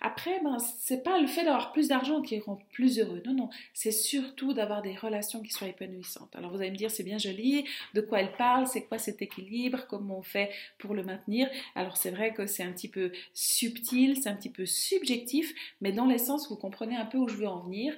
après, 0.00 0.40
ben, 0.42 0.58
c'est 0.58 1.04
pas 1.04 1.20
le 1.20 1.28
fait 1.28 1.44
d'avoir 1.44 1.70
plus 1.70 1.86
d'argent 1.86 2.20
qui 2.20 2.40
rend 2.40 2.58
plus 2.72 2.98
heureux. 2.98 3.22
Non, 3.24 3.32
non, 3.32 3.48
c'est 3.74 3.92
surtout 3.92 4.54
d'avoir 4.54 4.82
des 4.82 4.96
relations 4.96 5.40
qui 5.40 5.52
soient 5.52 5.68
épanouissantes. 5.68 6.34
Alors 6.34 6.50
vous 6.50 6.60
allez 6.60 6.72
me 6.72 6.76
dire, 6.76 6.90
c'est 6.90 7.04
bien 7.04 7.18
joli, 7.18 7.64
de 7.94 8.00
quoi 8.00 8.20
elle 8.20 8.32
parle, 8.32 8.66
c'est 8.66 8.86
quoi 8.86 8.98
cet 8.98 9.22
équilibre, 9.22 9.86
comment 9.88 10.18
on 10.18 10.22
fait 10.22 10.50
pour 10.78 10.94
le 10.94 11.04
maintenir? 11.04 11.48
Alors 11.76 11.96
c'est 11.96 12.10
vrai 12.10 12.34
que 12.34 12.46
c'est 12.46 12.64
un 12.64 12.72
petit 12.72 12.88
peu 12.88 13.12
subtil, 13.34 14.16
c'est 14.20 14.28
un 14.28 14.34
petit 14.34 14.50
peu 14.50 14.66
subjectif, 14.66 15.54
mais 15.80 15.92
dans 15.92 16.06
l'essence, 16.06 16.48
vous 16.48 16.56
comprenez 16.56 16.96
un 16.96 17.06
peu 17.06 17.18
où 17.18 17.28
je 17.28 17.36
veux 17.36 17.48
en 17.48 17.60
venir. 17.60 17.94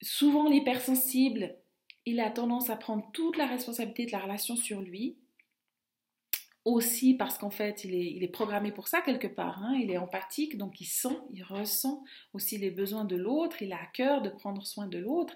Souvent, 0.00 0.48
l'hypersensible, 0.48 1.56
il 2.06 2.20
a 2.20 2.30
tendance 2.30 2.70
à 2.70 2.76
prendre 2.76 3.10
toute 3.12 3.36
la 3.36 3.46
responsabilité 3.46 4.06
de 4.06 4.12
la 4.12 4.20
relation 4.20 4.56
sur 4.56 4.80
lui 4.80 5.16
aussi 6.64 7.14
parce 7.14 7.38
qu'en 7.38 7.50
fait, 7.50 7.84
il 7.84 7.94
est, 7.94 8.12
il 8.12 8.22
est, 8.22 8.28
programmé 8.28 8.70
pour 8.70 8.86
ça 8.86 9.00
quelque 9.00 9.26
part. 9.26 9.60
Hein. 9.62 9.76
Il 9.82 9.90
est 9.90 9.98
empathique, 9.98 10.56
donc 10.56 10.80
il 10.80 10.84
sent, 10.84 11.18
il 11.32 11.42
ressent 11.42 12.04
aussi 12.34 12.56
les 12.56 12.70
besoins 12.70 13.04
de 13.04 13.16
l'autre. 13.16 13.62
Il 13.62 13.72
a 13.72 13.76
à 13.82 13.86
cœur 13.86 14.22
de 14.22 14.28
prendre 14.28 14.64
soin 14.64 14.86
de 14.86 14.98
l'autre. 14.98 15.34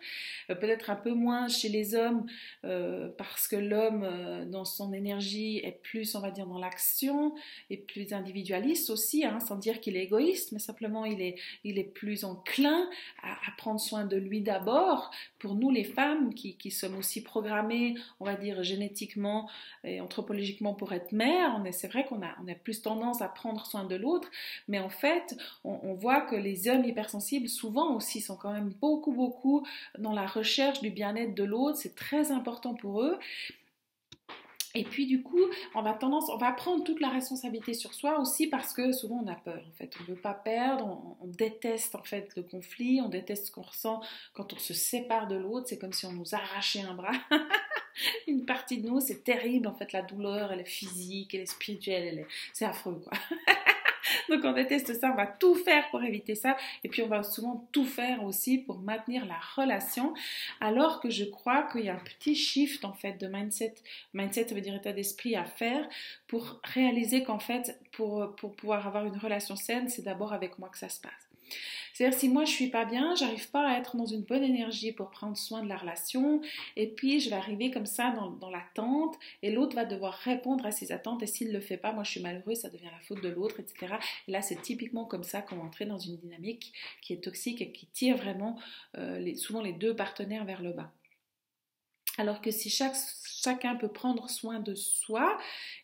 Euh, 0.51 0.55
peut-être 0.55 0.89
un 0.89 0.95
peu 0.95 1.12
moins 1.12 1.49
chez 1.49 1.69
les 1.69 1.97
hommes 1.97 2.27
euh, 2.65 3.09
parce 3.19 3.49
que 3.49 3.57
l'homme, 3.57 4.05
euh, 4.05 4.45
dans 4.45 4.65
son 4.65 4.93
énergie, 4.93 5.59
est 5.65 5.81
plus, 5.83 6.15
on 6.15 6.21
va 6.21 6.31
dire, 6.31 6.47
dans 6.47 6.59
l'action 6.59 7.35
et 7.71 7.77
plus 7.77 8.12
individualiste 8.12 8.91
aussi, 8.91 9.25
hein, 9.25 9.41
sans 9.41 9.57
dire 9.57 9.81
qu'il 9.81 9.97
est 9.97 10.05
égoïste, 10.05 10.53
mais 10.53 10.61
simplement 10.61 11.05
il 11.05 11.21
est, 11.21 11.37
il 11.65 11.79
est 11.79 11.85
plus 11.85 12.25
enclin 12.25 12.89
à, 13.25 13.33
à 13.33 13.57
prendre 13.59 13.81
soin 13.81 14.05
de 14.05 14.17
lui 14.17 14.43
d'abord. 14.43 15.11
Pour 15.41 15.57
nous, 15.57 15.71
les 15.71 15.85
femmes, 15.85 16.35
qui, 16.35 16.57
qui 16.57 16.71
sommes 16.71 16.97
aussi 16.97 17.23
programmées, 17.23 17.97
on 18.21 18.25
va 18.25 18.37
dire, 18.37 18.62
génétiquement 18.62 19.51
et 19.83 20.01
anthropologiquement 20.01 20.75
pour 20.75 20.93
être 20.93 21.12
c'est 21.72 21.88
vrai 21.88 22.05
qu'on 22.07 22.22
a, 22.22 22.29
a 22.29 22.55
plus 22.55 22.83
tendance 22.83 23.22
à 23.22 23.29
prendre 23.29 23.64
soin 23.66 23.85
de 23.85 23.96
l'autre, 23.96 24.31
mais 24.68 24.79
en 24.79 24.88
fait, 24.88 25.37
on, 25.64 25.94
voit 25.94 26.20
que 26.20 26.37
les 26.37 26.68
hommes 26.68 26.85
hypersensibles, 26.85 27.48
souvent 27.48 27.94
aussi, 27.94 28.20
sont 28.20 28.37
quand 28.37 28.52
même 28.52 28.70
beaucoup, 28.81 29.12
beaucoup 29.12 29.66
dans 29.98 30.12
la 30.12 30.26
recherche 30.26 30.81
du 30.81 30.90
bien-être 30.90 31.35
de 31.35 31.44
l'autre. 31.44 31.79
C'est 31.79 31.94
très 31.94 32.33
important 32.33 32.74
pour 32.74 33.02
eux. 33.02 33.18
Et 34.74 34.85
puis 34.85 35.07
du 35.07 35.22
coup, 35.22 35.40
on 35.74 35.81
va 35.81 35.94
tendance, 35.94 36.29
on 36.29 36.37
va 36.37 36.52
prendre 36.52 36.85
toute 36.85 37.00
la 37.00 37.09
responsabilité 37.09 37.72
sur 37.72 37.94
soi 37.94 38.20
aussi 38.20 38.46
parce 38.46 38.74
que 38.74 38.92
souvent 38.92 39.22
on 39.24 39.26
a 39.26 39.35
peur. 39.35 39.62
En 39.66 39.72
fait, 39.72 39.96
on 39.98 40.02
ne 40.02 40.09
veut 40.14 40.20
pas 40.20 40.35
perdre, 40.35 40.87
on, 40.87 41.24
on, 41.24 41.29
déteste 41.29 41.94
en 41.94 42.02
fait 42.02 42.31
le 42.37 42.42
conflit, 42.42 43.00
on 43.00 43.09
déteste 43.09 43.46
ce 43.46 43.52
qu'on 43.52 43.62
ressent 43.62 44.02
quand 44.35 44.52
on 44.52 44.59
se 44.59 44.74
sépare 44.74 45.29
de 45.29 45.37
l'autre. 45.37 45.66
C'est 45.68 45.79
comme 45.79 45.94
si 45.94 46.05
on 46.05 46.12
nous 46.12 46.35
arrachait 46.35 46.83
un 46.83 46.92
bras. 46.92 47.12
une 48.26 48.44
partie 48.44 48.78
de 48.78 48.88
nous, 48.88 49.00
c'est 49.00 49.24
terrible. 49.24 49.66
En 49.66 49.74
fait, 49.74 49.92
la 49.92 50.02
douleur, 50.02 50.52
elle 50.52 50.61
est 50.61 50.64
physique, 50.64 51.35
elle 51.35 51.42
est 51.42 51.46
spirituelle, 51.46 52.26
c'est 52.52 52.64
affreux, 52.64 53.00
quoi. 53.02 53.18
Donc 54.28 54.40
on 54.44 54.52
déteste 54.52 54.94
ça, 54.94 55.11
on 55.11 55.16
va 55.16 55.26
tout 55.26 55.54
faire 55.54 55.88
pour 55.90 56.02
éviter 56.02 56.35
ça 56.35 56.56
et 56.85 56.88
puis 56.88 57.02
on 57.02 57.09
va 57.09 57.22
souvent 57.22 57.68
tout 57.72 57.85
faire 57.85 58.24
aussi 58.24 58.59
pour 58.59 58.78
maintenir 58.78 59.26
la 59.26 59.38
relation 59.56 60.14
alors 60.61 61.00
que 61.00 61.11
je 61.11 61.24
crois 61.24 61.64
qu'il 61.64 61.85
y 61.85 61.88
a 61.88 61.94
un 61.94 61.98
petit 61.98 62.35
shift 62.35 62.85
en 62.85 62.92
fait 62.92 63.14
de 63.14 63.26
mindset. 63.26 63.74
Mindset 64.14 64.48
ça 64.48 64.54
veut 64.54 64.61
dire 64.61 64.76
état 64.76 64.92
d'esprit 64.92 65.35
à 65.35 65.44
faire 65.44 65.88
pour 66.28 66.61
réaliser 66.62 67.24
qu'en 67.24 67.38
fait 67.38 67.78
pour, 67.92 68.35
pour 68.37 68.54
pouvoir 68.54 68.87
avoir 68.87 69.06
une 69.06 69.18
relation 69.18 69.56
saine 69.56 69.88
c'est 69.88 70.02
d'abord 70.02 70.32
avec 70.32 70.59
moi 70.59 70.68
que 70.68 70.78
ça 70.78 70.88
se 70.88 71.00
passe. 71.00 71.26
C'est-à-dire 71.92 72.18
si 72.18 72.28
moi 72.28 72.44
je 72.44 72.50
suis 72.50 72.68
pas 72.68 72.85
bien, 72.85 73.14
j'arrive 73.14 73.50
pas 73.50 73.66
à 73.66 73.78
être 73.78 73.96
dans 73.96 74.04
une 74.04 74.22
bonne 74.22 74.42
énergie 74.42 74.92
pour 74.92 75.11
prendre 75.11 75.37
soin 75.37 75.62
de 75.62 75.68
la 75.68 75.78
relation, 75.78 76.42
et 76.76 76.88
puis 76.88 77.20
je 77.20 77.30
vais 77.30 77.37
arriver 77.37 77.70
comme 77.70 77.87
ça 77.87 78.14
dans, 78.40 78.50
l'attente, 78.50 79.16
et 79.42 79.50
l'autre 79.50 79.74
va 79.74 79.87
devoir 79.87 80.12
répondre 80.12 80.66
à 80.66 80.70
ses 80.70 80.92
attentes, 80.92 81.22
et 81.22 81.26
s'il 81.26 81.52
le 81.52 81.61
fait 81.61 81.78
pas, 81.78 81.92
moi 81.92 82.04
je 82.04 82.11
suis 82.11 82.20
malheureuse, 82.20 82.59
ça 82.59 82.68
devient 82.68 82.85
la 82.85 83.00
faute 83.00 83.22
de 83.22 83.28
l'autre, 83.30 83.61
etc. 83.61 83.94
Et 84.28 84.32
là 84.32 84.42
c'est 84.42 84.61
typiquement 84.61 85.06
comme 85.06 85.24
ça 85.24 85.40
qu'on 85.40 85.61
entrait 85.61 85.87
dans 85.87 85.98
une 85.98 86.16
dynamique 86.18 86.72
qui 87.00 87.14
est 87.14 87.22
toxique 87.24 87.62
et 87.62 87.72
qui 87.72 87.87
tire 87.87 88.16
vraiment 88.16 88.59
euh, 88.98 89.35
souvent 89.37 89.62
les 89.62 89.72
deux 89.72 89.96
partenaires 89.96 90.44
vers 90.44 90.62
le 90.62 90.72
bas. 90.72 90.92
Alors 92.18 92.40
que 92.40 92.50
si 92.50 92.70
chacun 92.70 93.76
peut 93.76 93.88
prendre 93.88 94.29
soin 94.29 94.61
de 94.61 94.74
soi 94.74 95.37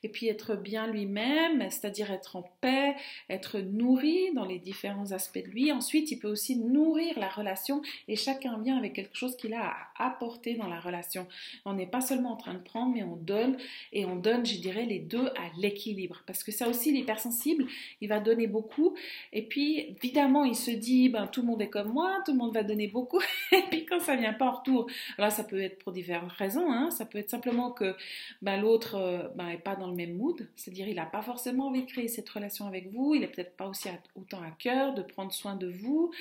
et 0.03 0.09
puis 0.09 0.29
être 0.29 0.57
bien 0.57 0.87
lui-même, 0.87 1.61
c'est-à-dire 1.71 2.11
être 2.11 2.37
en 2.37 2.43
paix, 2.61 2.95
être 3.29 3.59
nourri 3.59 4.33
dans 4.35 4.45
les 4.45 4.59
différents 4.59 5.13
aspects 5.13 5.45
de 5.45 5.51
lui. 5.51 5.71
Ensuite, 5.73 6.11
il 6.11 6.19
peut 6.19 6.31
aussi 6.31 6.57
nourrir 6.57 7.19
la 7.19 7.29
relation 7.29 7.83
et 8.09 8.17
chacun 8.17 8.59
vient 8.59 8.79
avec 8.79 8.95
quelque 8.95 9.17
chose 9.17 9.37
qu'il 9.37 9.55
a 9.55 9.75
à 9.99 10.07
apporter 10.07 10.55
dans 10.55 10.69
la 10.69 10.81
relation. 10.81 11.27
On 11.65 11.75
n'est 11.75 11.87
pas 11.87 12.01
seulement 12.01 12.33
en 12.33 12.37
train 12.37 12.55
de 12.55 12.63
prendre, 12.63 12.95
mais 12.95 13.03
on 13.03 13.17
donne 13.17 13.57
et 13.93 14.05
on 14.05 14.17
donne, 14.17 14.45
je 14.45 14.59
dirais, 14.59 14.85
les 14.85 14.99
deux 14.99 15.27
à 15.27 15.51
l'équilibre. 15.59 16.23
Parce 16.27 16.43
que 16.43 16.53
ça 16.53 16.69
aussi, 16.69 16.93
l'hypersensible, 16.93 17.67
il 18.01 18.09
va 18.09 18.21
donner 18.21 18.47
beaucoup 18.47 18.95
et 19.33 19.43
puis, 19.43 19.97
évidemment, 20.03 20.45
il 20.45 20.57
se 20.57 20.71
dit, 20.71 21.09
ben, 21.09 21.27
tout 21.27 21.43
le 21.43 21.47
monde 21.47 21.63
est 21.63 21.69
comme 21.71 21.93
moi, 21.93 22.19
tout 22.25 22.33
le 22.33 22.39
monde 22.39 22.55
va 22.55 22.63
donner 22.63 22.89
beaucoup 22.89 23.21
et 23.53 23.63
puis 23.71 23.85
quand 23.85 24.01
ça 24.01 24.17
vient 24.17 24.33
pas 24.33 24.47
en 24.47 24.53
retour, 24.53 24.87
là, 25.19 25.31
ça 25.31 25.45
peut 25.45 25.61
être 25.61 25.79
pour 25.83 25.93
raisons, 26.29 26.73
hein. 26.73 26.91
ça 26.91 27.07
peut 27.07 27.19
être 27.19 27.31
simplement 27.31 27.71
que 27.71 27.95
ben, 28.43 28.61
l'autre 28.61 28.97
n'est 28.97 29.25
euh, 29.25 29.29
ben, 29.35 29.59
pas 29.59 29.77
dans 29.77 29.89
le 29.89 29.95
même 29.95 30.17
mood, 30.17 30.49
c'est-à-dire 30.57 30.89
il 30.89 30.97
n'a 30.97 31.07
pas 31.07 31.23
forcément 31.23 31.69
envie 31.69 31.83
de 31.83 31.91
créer 31.91 32.09
cette 32.09 32.29
relation 32.29 32.67
avec 32.67 32.91
vous, 32.93 33.15
il 33.15 33.21
n'est 33.21 33.29
peut-être 33.29 33.57
pas 33.57 33.67
aussi 33.67 33.89
autant 34.15 34.43
à 34.43 34.51
cœur 34.51 34.95
de 34.95 35.03
prendre 35.03 35.33
soin 35.33 35.57
de 35.57 35.69
vous, 35.69 36.13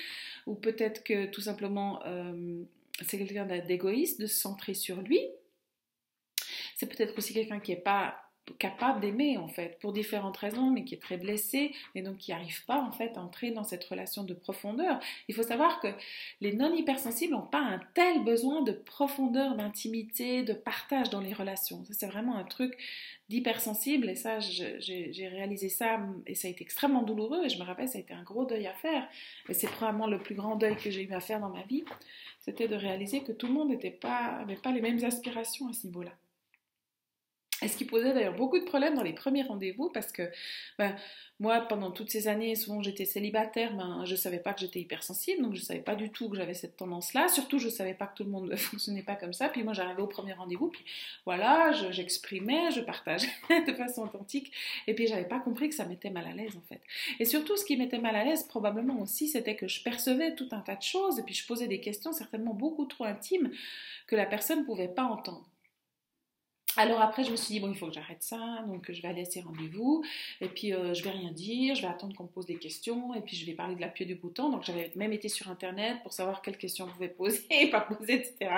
ou 0.46 0.54
peut-être 0.54 1.04
que 1.04 1.26
tout 1.26 1.40
simplement 1.40 2.00
euh, 2.06 2.62
c'est 3.00 3.18
quelqu'un 3.18 3.46
d'égoïste, 3.46 4.20
de 4.20 4.26
se 4.26 4.36
centrer 4.36 4.74
sur 4.74 5.00
lui. 5.00 5.20
C'est 6.76 6.86
peut-être 6.86 7.16
aussi 7.16 7.32
quelqu'un 7.32 7.60
qui 7.60 7.72
n'est 7.72 7.80
pas 7.80 8.16
capable 8.58 9.00
d'aimer 9.00 9.38
en 9.38 9.48
fait 9.48 9.78
pour 9.80 9.92
différentes 9.92 10.36
raisons 10.36 10.70
mais 10.70 10.84
qui 10.84 10.94
est 10.94 11.00
très 11.00 11.16
blessé 11.16 11.72
et 11.94 12.02
donc 12.02 12.18
qui 12.18 12.32
n'arrive 12.32 12.64
pas 12.64 12.80
en 12.80 12.90
fait 12.90 13.16
à 13.16 13.20
entrer 13.20 13.50
dans 13.50 13.64
cette 13.64 13.84
relation 13.84 14.24
de 14.24 14.34
profondeur. 14.34 14.98
Il 15.28 15.34
faut 15.34 15.42
savoir 15.42 15.80
que 15.80 15.88
les 16.40 16.52
non 16.52 16.74
hypersensibles 16.74 17.32
n'ont 17.32 17.42
pas 17.42 17.60
un 17.60 17.80
tel 17.94 18.24
besoin 18.24 18.62
de 18.62 18.72
profondeur, 18.72 19.54
d'intimité, 19.56 20.42
de 20.42 20.52
partage 20.52 21.10
dans 21.10 21.20
les 21.20 21.32
relations. 21.32 21.84
C'est 21.90 22.06
vraiment 22.06 22.36
un 22.36 22.44
truc 22.44 22.76
d'hypersensible 23.28 24.10
et 24.10 24.16
ça 24.16 24.40
j'ai 24.40 25.28
réalisé 25.28 25.68
ça 25.68 26.00
et 26.26 26.34
ça 26.34 26.48
a 26.48 26.50
été 26.50 26.62
extrêmement 26.62 27.02
douloureux 27.02 27.44
et 27.44 27.48
je 27.48 27.58
me 27.58 27.64
rappelle 27.64 27.88
ça 27.88 27.98
a 27.98 28.00
été 28.00 28.12
un 28.12 28.22
gros 28.22 28.44
deuil 28.44 28.66
à 28.66 28.74
faire 28.74 29.08
et 29.48 29.54
c'est 29.54 29.68
probablement 29.68 30.06
le 30.06 30.18
plus 30.18 30.34
grand 30.34 30.56
deuil 30.56 30.76
que 30.76 30.90
j'ai 30.90 31.04
eu 31.04 31.12
à 31.12 31.20
faire 31.20 31.40
dans 31.40 31.48
ma 31.48 31.62
vie 31.62 31.84
c'était 32.42 32.68
de 32.68 32.74
réaliser 32.74 33.22
que 33.22 33.32
tout 33.32 33.46
le 33.46 33.52
monde 33.52 33.70
n'avait 33.70 33.90
pas, 33.90 34.44
pas 34.62 34.72
les 34.72 34.80
mêmes 34.80 35.02
aspirations 35.04 35.68
à 35.68 35.72
ce 35.72 35.86
niveau-là. 35.86 36.10
Et 37.62 37.68
ce 37.68 37.76
qui 37.76 37.84
posait 37.84 38.12
d'ailleurs 38.12 38.36
beaucoup 38.36 38.58
de 38.58 38.64
problèmes 38.64 38.94
dans 38.94 39.02
les 39.02 39.12
premiers 39.12 39.42
rendez-vous 39.42 39.90
parce 39.90 40.12
que 40.12 40.30
ben, 40.78 40.96
moi, 41.42 41.60
pendant 41.62 41.90
toutes 41.90 42.10
ces 42.10 42.28
années, 42.28 42.54
souvent 42.54 42.82
j'étais 42.82 43.04
célibataire, 43.04 43.74
ben, 43.74 44.04
je 44.04 44.12
ne 44.12 44.16
savais 44.16 44.38
pas 44.38 44.54
que 44.54 44.60
j'étais 44.60 44.80
hypersensible, 44.80 45.42
donc 45.42 45.54
je 45.54 45.60
ne 45.60 45.64
savais 45.64 45.80
pas 45.80 45.96
du 45.96 46.10
tout 46.10 46.28
que 46.28 46.36
j'avais 46.36 46.54
cette 46.54 46.76
tendance-là. 46.76 47.26
Surtout, 47.26 47.58
je 47.58 47.66
ne 47.66 47.70
savais 47.72 47.94
pas 47.94 48.06
que 48.06 48.16
tout 48.16 48.22
le 48.24 48.30
monde 48.30 48.48
ne 48.50 48.54
fonctionnait 48.54 49.02
pas 49.02 49.16
comme 49.16 49.32
ça. 49.32 49.48
Puis 49.48 49.64
moi, 49.64 49.72
j'arrivais 49.72 50.02
au 50.02 50.06
premier 50.06 50.34
rendez-vous, 50.34 50.68
puis 50.68 50.84
voilà, 51.24 51.72
j'exprimais, 51.90 52.70
je, 52.70 52.80
partageais 52.80 53.26
de 53.66 53.72
façon 53.72 54.02
authentique. 54.02 54.52
Et 54.86 54.94
puis, 54.94 55.08
j'avais 55.08 55.26
pas 55.26 55.40
compris 55.40 55.68
que 55.68 55.74
ça 55.74 55.84
m'était 55.84 56.10
mal 56.10 56.26
à 56.26 56.32
l'aise, 56.32 56.56
en 56.56 56.62
fait. 56.62 56.80
Et 57.18 57.24
surtout, 57.24 57.56
ce 57.56 57.64
qui 57.64 57.76
m'était 57.76 57.98
mal 57.98 58.14
à 58.14 58.22
l'aise, 58.22 58.44
probablement 58.44 59.00
aussi, 59.00 59.26
c'était 59.26 59.56
que 59.56 59.66
je 59.66 59.82
percevais 59.82 60.36
tout 60.36 60.48
un 60.52 60.60
tas 60.60 60.76
de 60.76 60.82
choses, 60.82 61.18
et 61.18 61.22
puis 61.22 61.34
je 61.34 61.44
posais 61.44 61.66
des 61.66 61.80
questions 61.80 62.12
certainement 62.12 62.54
beaucoup 62.54 62.86
trop 62.86 63.04
intimes 63.04 63.50
que 64.06 64.14
la 64.14 64.26
personne 64.26 64.60
ne 64.60 64.64
pouvait 64.64 64.86
pas 64.86 65.04
entendre. 65.04 65.51
Alors 66.76 67.02
après, 67.02 67.22
je 67.22 67.30
me 67.30 67.36
suis 67.36 67.54
dit, 67.54 67.60
bon, 67.60 67.70
il 67.70 67.76
faut 67.76 67.88
que 67.88 67.92
j'arrête 67.92 68.22
ça, 68.22 68.64
donc 68.66 68.90
je 68.90 69.02
vais 69.02 69.08
aller 69.08 69.22
à 69.22 69.24
ces 69.26 69.42
rendez-vous, 69.42 70.02
et 70.40 70.48
puis 70.48 70.72
euh, 70.72 70.94
je 70.94 71.04
vais 71.04 71.10
rien 71.10 71.30
dire, 71.30 71.74
je 71.74 71.82
vais 71.82 71.88
attendre 71.88 72.16
qu'on 72.16 72.24
me 72.24 72.28
pose 72.28 72.46
des 72.46 72.56
questions, 72.56 73.14
et 73.14 73.20
puis 73.20 73.36
je 73.36 73.44
vais 73.44 73.52
parler 73.52 73.74
de 73.74 73.80
la 73.80 73.88
pied 73.88 74.06
du 74.06 74.14
bouton. 74.14 74.48
Donc 74.48 74.64
j'avais 74.64 74.90
même 74.96 75.12
été 75.12 75.28
sur 75.28 75.50
Internet 75.50 75.98
pour 76.02 76.14
savoir 76.14 76.40
quelles 76.40 76.56
questions 76.56 76.86
on 76.86 76.88
pouvait 76.88 77.08
poser, 77.08 77.46
pas 77.70 77.82
poser, 77.82 78.14
etc. 78.14 78.50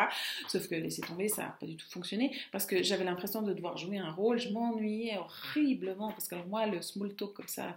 Sauf 0.46 0.68
que 0.68 0.76
laisser 0.76 1.02
tomber, 1.02 1.28
ça 1.28 1.42
n'a 1.42 1.48
pas 1.48 1.66
du 1.66 1.76
tout 1.76 1.88
fonctionné, 1.90 2.36
parce 2.52 2.66
que 2.66 2.84
j'avais 2.84 3.04
l'impression 3.04 3.42
de 3.42 3.52
devoir 3.52 3.76
jouer 3.78 3.98
un 3.98 4.12
rôle, 4.12 4.38
je 4.38 4.50
m'ennuyais 4.50 5.18
horriblement, 5.18 6.10
parce 6.10 6.28
que 6.28 6.36
moi, 6.46 6.66
le 6.66 6.82
small 6.82 7.14
talk 7.16 7.32
comme 7.32 7.48
ça, 7.48 7.76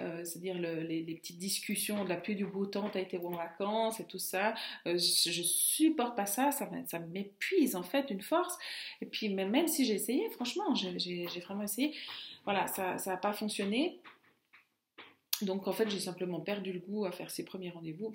euh, 0.00 0.24
c'est-à-dire 0.24 0.58
les, 0.58 1.14
petites 1.20 1.38
discussions 1.38 2.04
de 2.04 2.08
la 2.08 2.16
pluie 2.16 2.36
du 2.36 2.46
beau 2.46 2.64
temps, 2.66 2.88
t'as 2.90 3.00
été 3.00 3.18
en 3.18 3.30
vacances 3.30 4.00
et 4.00 4.04
tout 4.04 4.18
ça, 4.18 4.54
euh, 4.86 4.96
je, 4.96 5.30
je, 5.30 5.42
supporte 5.42 6.16
pas 6.16 6.26
ça, 6.26 6.50
ça, 6.52 6.68
ça 6.86 6.98
m'épuise 6.98 7.76
en 7.76 7.82
fait 7.82 8.10
une 8.10 8.22
force, 8.22 8.56
et 9.02 9.06
puis 9.06 9.28
même, 9.28 9.50
même 9.50 9.68
j'ai 9.82 9.94
essayé, 9.94 10.28
franchement, 10.30 10.74
j'ai 10.74 11.26
vraiment 11.44 11.62
essayé. 11.62 11.94
Voilà, 12.44 12.66
ça 12.66 12.96
n'a 13.06 13.16
pas 13.16 13.32
fonctionné. 13.32 13.98
Donc 15.42 15.66
en 15.66 15.72
fait, 15.72 15.88
j'ai 15.90 16.00
simplement 16.00 16.40
perdu 16.40 16.72
le 16.72 16.80
goût 16.80 17.04
à 17.06 17.12
faire 17.12 17.30
ces 17.30 17.44
premiers 17.44 17.70
rendez-vous. 17.70 18.12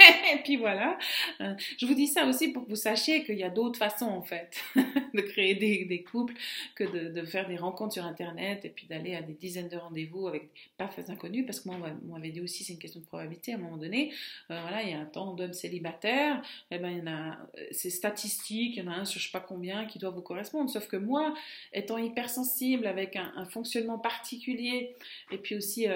et 0.34 0.38
puis 0.42 0.56
voilà. 0.56 0.98
Euh, 1.40 1.54
je 1.78 1.86
vous 1.86 1.94
dis 1.94 2.06
ça 2.06 2.26
aussi 2.26 2.48
pour 2.48 2.64
que 2.64 2.70
vous 2.70 2.76
sachiez 2.76 3.24
qu'il 3.24 3.36
y 3.36 3.44
a 3.44 3.50
d'autres 3.50 3.78
façons 3.78 4.08
en 4.08 4.22
fait 4.22 4.62
de 5.14 5.20
créer 5.20 5.54
des, 5.54 6.02
couples 6.02 6.34
que 6.74 6.84
de, 6.84 7.24
faire 7.24 7.48
des 7.48 7.56
rencontres 7.56 7.94
sur 7.94 8.04
Internet 8.04 8.64
et 8.64 8.68
puis 8.68 8.86
d'aller 8.86 9.14
à 9.14 9.22
des 9.22 9.34
dizaines 9.34 9.68
de 9.68 9.76
rendez-vous 9.76 10.28
avec 10.28 10.42
des 10.42 10.60
parfaits 10.76 11.10
inconnus 11.10 11.44
parce 11.46 11.60
que 11.60 11.68
moi 11.68 11.78
on 12.08 12.14
m'avait 12.14 12.30
dit 12.30 12.40
aussi 12.40 12.64
c'est 12.64 12.72
une 12.72 12.78
question 12.78 13.00
de 13.00 13.06
probabilité 13.06 13.52
à 13.52 13.56
un 13.56 13.58
moment 13.58 13.76
donné. 13.76 14.12
Euh, 14.50 14.60
voilà, 14.60 14.82
il 14.82 14.90
y 14.90 14.94
a 14.94 15.00
un 15.00 15.06
temps 15.06 15.34
d'homme 15.34 15.52
célibataire, 15.52 16.42
et 16.70 16.76
eh 16.76 16.78
ben 16.78 16.90
il 16.90 16.98
y 16.98 17.02
en 17.02 17.06
a, 17.06 17.38
euh, 17.58 17.66
c'est 17.72 17.90
statistique, 17.90 18.76
il 18.76 18.84
y 18.84 18.88
en 18.88 18.90
a 18.90 18.94
un 18.94 19.04
sur 19.04 19.20
je 19.20 19.26
sais 19.26 19.32
pas 19.32 19.40
combien 19.40 19.86
qui 19.86 19.98
doit 19.98 20.10
vous 20.10 20.22
correspondre. 20.22 20.70
Sauf 20.70 20.88
que 20.88 20.96
moi, 20.96 21.34
étant 21.72 21.98
hypersensible 21.98 22.86
avec 22.86 23.16
un, 23.16 23.44
fonctionnement 23.50 23.98
particulier 23.98 24.94
et 25.32 25.38
puis 25.38 25.56
aussi 25.56 25.86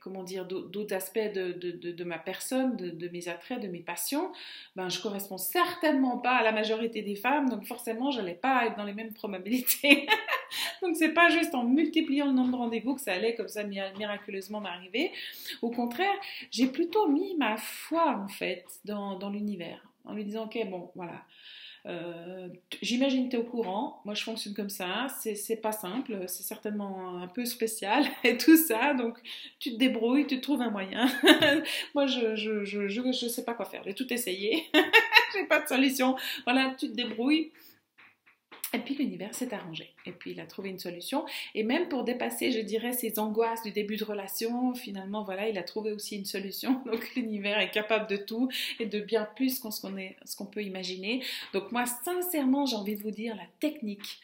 comment 0.00 0.22
dire 0.22 0.44
d'autres 0.44 0.94
aspects 0.94 1.18
de, 1.18 1.52
de 1.52 2.04
ma 2.04 2.18
personne 2.18 2.76
de, 2.76 3.08
mes 3.08 3.28
attraits, 3.28 3.60
de 3.60 3.68
mes 3.68 3.80
passions, 3.80 4.32
ben, 4.76 4.88
je 4.88 5.00
correspond 5.00 5.38
certainement 5.38 6.18
pas 6.18 6.36
à 6.36 6.42
la 6.42 6.52
majorité 6.52 7.02
des 7.02 7.16
femmes, 7.16 7.48
donc 7.48 7.66
forcément, 7.70 8.10
je 8.10 8.18
n'allais 8.18 8.34
pas 8.34 8.66
être 8.66 8.76
dans 8.76 8.84
les 8.84 8.92
mêmes 8.92 9.12
probabilités. 9.12 10.08
donc, 10.82 10.96
c'est 10.96 11.14
pas 11.14 11.30
juste 11.30 11.54
en 11.54 11.62
multipliant 11.62 12.26
le 12.26 12.32
nombre 12.32 12.50
de 12.50 12.56
rendez-vous 12.56 12.96
que 12.96 13.00
ça 13.00 13.12
allait 13.12 13.36
comme 13.36 13.48
ça 13.48 13.62
miraculeusement 13.62 14.60
m'arriver. 14.60 15.12
Au 15.62 15.70
contraire, 15.70 16.14
j'ai 16.50 16.66
plutôt 16.66 17.06
mis 17.08 17.36
ma 17.36 17.56
foi, 17.56 18.18
en 18.18 18.28
fait, 18.28 18.64
dans, 18.84 19.16
dans 19.16 19.30
l'univers, 19.30 19.80
en 20.04 20.14
lui 20.14 20.24
disant, 20.24 20.46
ok, 20.46 20.58
bon, 20.68 20.90
voilà. 20.96 21.22
Euh, 21.86 22.48
j'imagine 22.82 23.26
que 23.26 23.30
tu 23.30 23.36
es 23.36 23.38
au 23.38 23.44
courant. 23.44 24.02
Moi, 24.04 24.14
je 24.14 24.22
fonctionne 24.22 24.54
comme 24.54 24.68
ça. 24.68 25.06
C'est 25.20 25.60
pas 25.62 25.72
simple. 25.72 26.24
C'est 26.26 26.42
certainement 26.42 27.18
un 27.18 27.28
peu 27.28 27.44
spécial 27.44 28.04
et 28.24 28.36
tout 28.36 28.56
ça. 28.56 28.94
Donc, 28.94 29.18
tu 29.58 29.72
te 29.72 29.76
débrouilles, 29.76 30.26
tu 30.26 30.40
trouves 30.40 30.60
un 30.60 30.70
moyen. 30.70 31.06
Moi, 31.94 32.06
je 32.06 32.34
je, 32.36 32.64
je, 32.64 32.88
je, 32.88 33.12
je, 33.12 33.28
sais 33.28 33.44
pas 33.44 33.54
quoi 33.54 33.64
faire. 33.64 33.82
J'ai 33.84 33.94
tout 33.94 34.12
essayé. 34.12 34.66
Pas 35.48 35.60
de 35.60 35.68
solution. 35.68 36.16
Voilà, 36.44 36.74
tu 36.78 36.88
te 36.88 36.94
débrouilles. 36.94 37.52
Et 38.72 38.78
puis 38.78 38.94
l'univers 38.94 39.34
s'est 39.34 39.52
arrangé. 39.52 39.90
Et 40.06 40.12
puis 40.12 40.30
il 40.30 40.40
a 40.40 40.46
trouvé 40.46 40.70
une 40.70 40.78
solution. 40.78 41.24
Et 41.54 41.64
même 41.64 41.88
pour 41.88 42.04
dépasser, 42.04 42.52
je 42.52 42.60
dirais, 42.60 42.92
ces 42.92 43.18
angoisses 43.18 43.62
du 43.62 43.72
début 43.72 43.96
de 43.96 44.04
relation, 44.04 44.74
finalement, 44.74 45.24
voilà, 45.24 45.48
il 45.48 45.58
a 45.58 45.64
trouvé 45.64 45.92
aussi 45.92 46.16
une 46.16 46.24
solution. 46.24 46.82
Donc 46.86 47.14
l'univers 47.16 47.58
est 47.58 47.70
capable 47.70 48.06
de 48.08 48.16
tout 48.16 48.48
et 48.78 48.86
de 48.86 49.00
bien 49.00 49.28
plus 49.36 49.58
qu'on 49.58 49.70
ce 49.70 50.36
qu'on 50.36 50.46
peut 50.46 50.62
imaginer. 50.62 51.22
Donc 51.52 51.72
moi, 51.72 51.84
sincèrement, 51.86 52.64
j'ai 52.66 52.76
envie 52.76 52.96
de 52.96 53.02
vous 53.02 53.10
dire, 53.10 53.34
la 53.34 53.46
technique, 53.58 54.20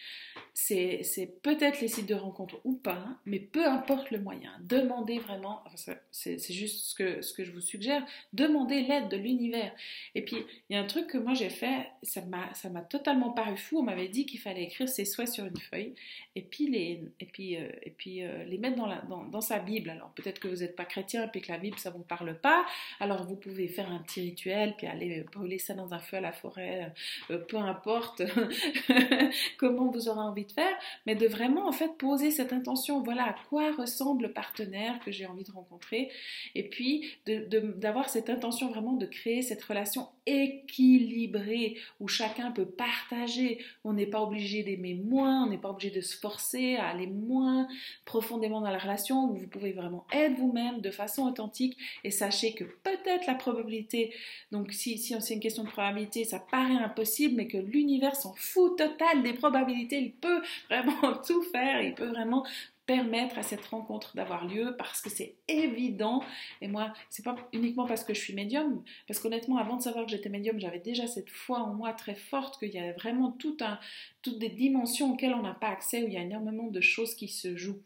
c'est 0.59 1.39
peut-être 1.43 1.83
les 1.83 1.89
sites 1.89 2.09
de 2.09 2.15
rencontre 2.15 2.57
ou 2.65 2.77
pas, 2.77 3.05
mais 3.27 3.39
peu 3.39 3.67
importe 3.67 4.11
le 4.11 4.19
moyen. 4.19 4.51
Demandez 4.63 5.19
vraiment, 5.19 5.63
c'est 6.11 6.41
juste 6.51 6.87
ce 6.87 6.95
que, 6.95 7.21
ce 7.21 7.35
que 7.35 7.45
je 7.45 7.53
vous 7.53 7.61
suggère, 7.61 8.03
demandez 8.33 8.81
l'aide 8.81 9.11
de 9.11 9.19
l'univers. 9.19 9.71
Et 10.15 10.25
puis, 10.25 10.39
il 10.71 10.75
y 10.75 10.79
a 10.79 10.83
un 10.83 10.87
truc 10.87 11.09
que 11.09 11.19
moi 11.19 11.35
j'ai 11.35 11.51
fait, 11.51 11.91
ça 12.03 12.23
m'a 12.23 12.81
totalement 12.81 13.33
paru 13.33 13.59
fou. 13.59 13.81
On 13.81 13.83
m'avait 13.83 14.09
dit 14.09 14.25
qu'il 14.25 14.41
fallait 14.41 14.65
écrire 14.65 14.89
ses 14.89 15.05
souhaits 15.05 15.29
sur 15.29 15.45
une 15.45 15.59
feuille 15.59 15.95
et 16.35 16.43
puis 16.43 16.69
les, 16.69 17.05
et 17.21 17.27
puis, 17.27 17.57
euh, 17.57 17.69
et 17.83 17.91
puis, 17.91 18.25
euh, 18.25 18.45
les 18.45 18.57
mettre 18.57 18.77
dans, 18.77 18.87
la, 18.87 19.03
dans, 19.03 19.25
dans 19.25 19.43
sa 19.43 19.59
Bible. 19.59 19.91
Alors, 19.91 20.11
peut-être 20.15 20.41
que 20.41 20.49
vous 20.49 20.57
n'êtes 20.57 20.75
pas 20.75 20.87
chrétien 20.87 21.31
et 21.35 21.41
que 21.41 21.53
la 21.53 21.59
Bible, 21.59 21.79
ça 21.79 21.91
ne 21.91 21.97
vous 21.97 22.03
parle 22.03 22.39
pas. 22.39 22.65
Alors, 22.99 23.25
vous 23.25 23.37
pouvez 23.37 23.69
faire 23.69 23.91
un 23.91 23.99
petit 23.99 24.23
rituel, 24.23 24.75
puis 24.79 24.87
aller 24.87 25.27
brûler 25.33 25.59
ça 25.59 25.75
dans 25.75 25.93
un 25.93 25.99
feu 25.99 26.17
à 26.17 26.21
la 26.23 26.33
forêt, 26.33 26.95
euh, 27.31 27.39
peu 27.39 27.59
importe 27.59 28.23
comment 29.59 29.91
vous 29.91 30.09
aurez 30.09 30.21
envie 30.21 30.46
faire, 30.53 30.77
mais 31.07 31.15
de 31.15 31.27
vraiment 31.27 31.67
en 31.69 31.73
fait 31.73 31.97
poser 31.97 32.31
cette 32.31 32.53
intention, 32.53 33.03
voilà 33.03 33.25
à 33.25 33.35
quoi 33.49 33.73
ressemble 33.73 34.25
le 34.25 34.33
partenaire 34.33 34.99
que 35.01 35.11
j'ai 35.11 35.27
envie 35.27 35.45
de 35.45 35.53
rencontrer, 35.53 36.11
et 36.55 36.69
puis 36.69 37.05
d'avoir 37.27 38.09
cette 38.09 38.31
intention 38.31 38.69
vraiment 38.69 38.93
de 38.93 39.07
créer 39.07 39.43
cette 39.43 39.63
relation 39.63 40.09
équilibrée 40.27 41.77
où 42.01 42.09
chacun 42.09 42.51
peut 42.51 42.67
partager, 42.67 43.65
on 43.85 43.93
n'est 43.93 44.07
pas 44.07 44.21
obligé 44.21 44.63
d'aimer 44.63 44.95
moins, 44.95 45.45
on 45.45 45.51
n'est 45.51 45.59
pas 45.59 45.71
obligé 45.71 45.91
de 45.91 46.01
se 46.01 46.17
forcer 46.17 46.77
à 46.77 46.89
aller 46.89 47.07
moins 47.07 47.69
profondément 48.05 48.61
dans 48.61 48.71
la 48.71 48.79
relation, 48.79 49.31
où 49.31 49.35
vous 49.35 49.47
pouvez 49.47 49.73
vraiment 49.73 50.07
être 50.13 50.37
vous-même 50.37 50.81
de 50.81 50.91
façon 50.91 51.27
authentique, 51.27 51.77
et 52.05 52.11
sachez 52.11 52.53
que 52.53 52.65
peut-être 52.65 53.27
la 53.27 53.35
probabilité, 53.35 54.13
donc 54.53 54.73
si, 54.73 54.99
si 54.99 55.15
c'est 55.21 55.35
une 55.35 55.41
question 55.41 55.65
de 55.65 55.71
probabilité, 55.71 56.25
ça 56.25 56.39
paraît 56.39 56.75
impossible, 56.75 57.37
mais 57.37 57.47
que 57.47 57.59
l'univers 57.59 58.17
s'en 58.17 58.35
fout 58.35 58.77
total 58.77 59.23
des 59.23 59.33
probabilités, 59.33 59.99
il 60.01 60.13
peut 60.13 60.43
vraiment 60.69 61.17
tout 61.27 61.43
faire, 61.43 61.83
il 61.83 61.95
peut 61.95 62.07
vraiment 62.07 62.45
permettre 62.87 63.39
à 63.39 63.43
cette 63.43 63.65
rencontre 63.67 64.15
d'avoir 64.17 64.47
lieu 64.47 64.75
parce 64.79 65.01
que 65.01 65.11
c'est 65.11 65.35
évident. 65.49 66.23
Et 66.61 66.69
moi, 66.69 66.93
c'est 67.11 67.25
pas 67.25 67.37
uniquement 67.53 67.87
parce 67.87 68.05
que 68.05 68.15
je 68.15 68.21
suis 68.21 68.35
médium, 68.35 68.83
parce 69.07 69.21
qu'honnêtement, 69.21 69.59
avant 69.59 69.77
de 69.77 69.83
savoir 69.83 70.07
que 70.07 70.11
j'étais 70.11 70.29
médium, 70.29 70.59
j'avais 70.59 70.79
déjà 70.79 71.07
cette 71.07 71.31
foi 71.31 71.59
en 71.59 71.75
moi 71.75 71.93
très 71.93 72.15
forte 72.15 72.59
qu'il 72.59 72.73
y 72.73 72.79
a 72.79 72.93
vraiment 72.93 73.33
tout 73.33 73.57
un, 73.61 73.79
toutes 74.23 74.39
des 74.39 74.49
dimensions 74.49 75.13
auxquelles 75.13 75.35
on 75.35 75.43
n'a 75.43 75.55
pas 75.55 75.69
accès, 75.69 76.03
où 76.05 76.07
il 76.07 76.15
y 76.15 76.19
a 76.19 76.23
énormément 76.23 76.69
de 76.69 76.81
choses 76.81 77.15
qui 77.15 77.29
se 77.29 77.57
jouent. 77.57 77.83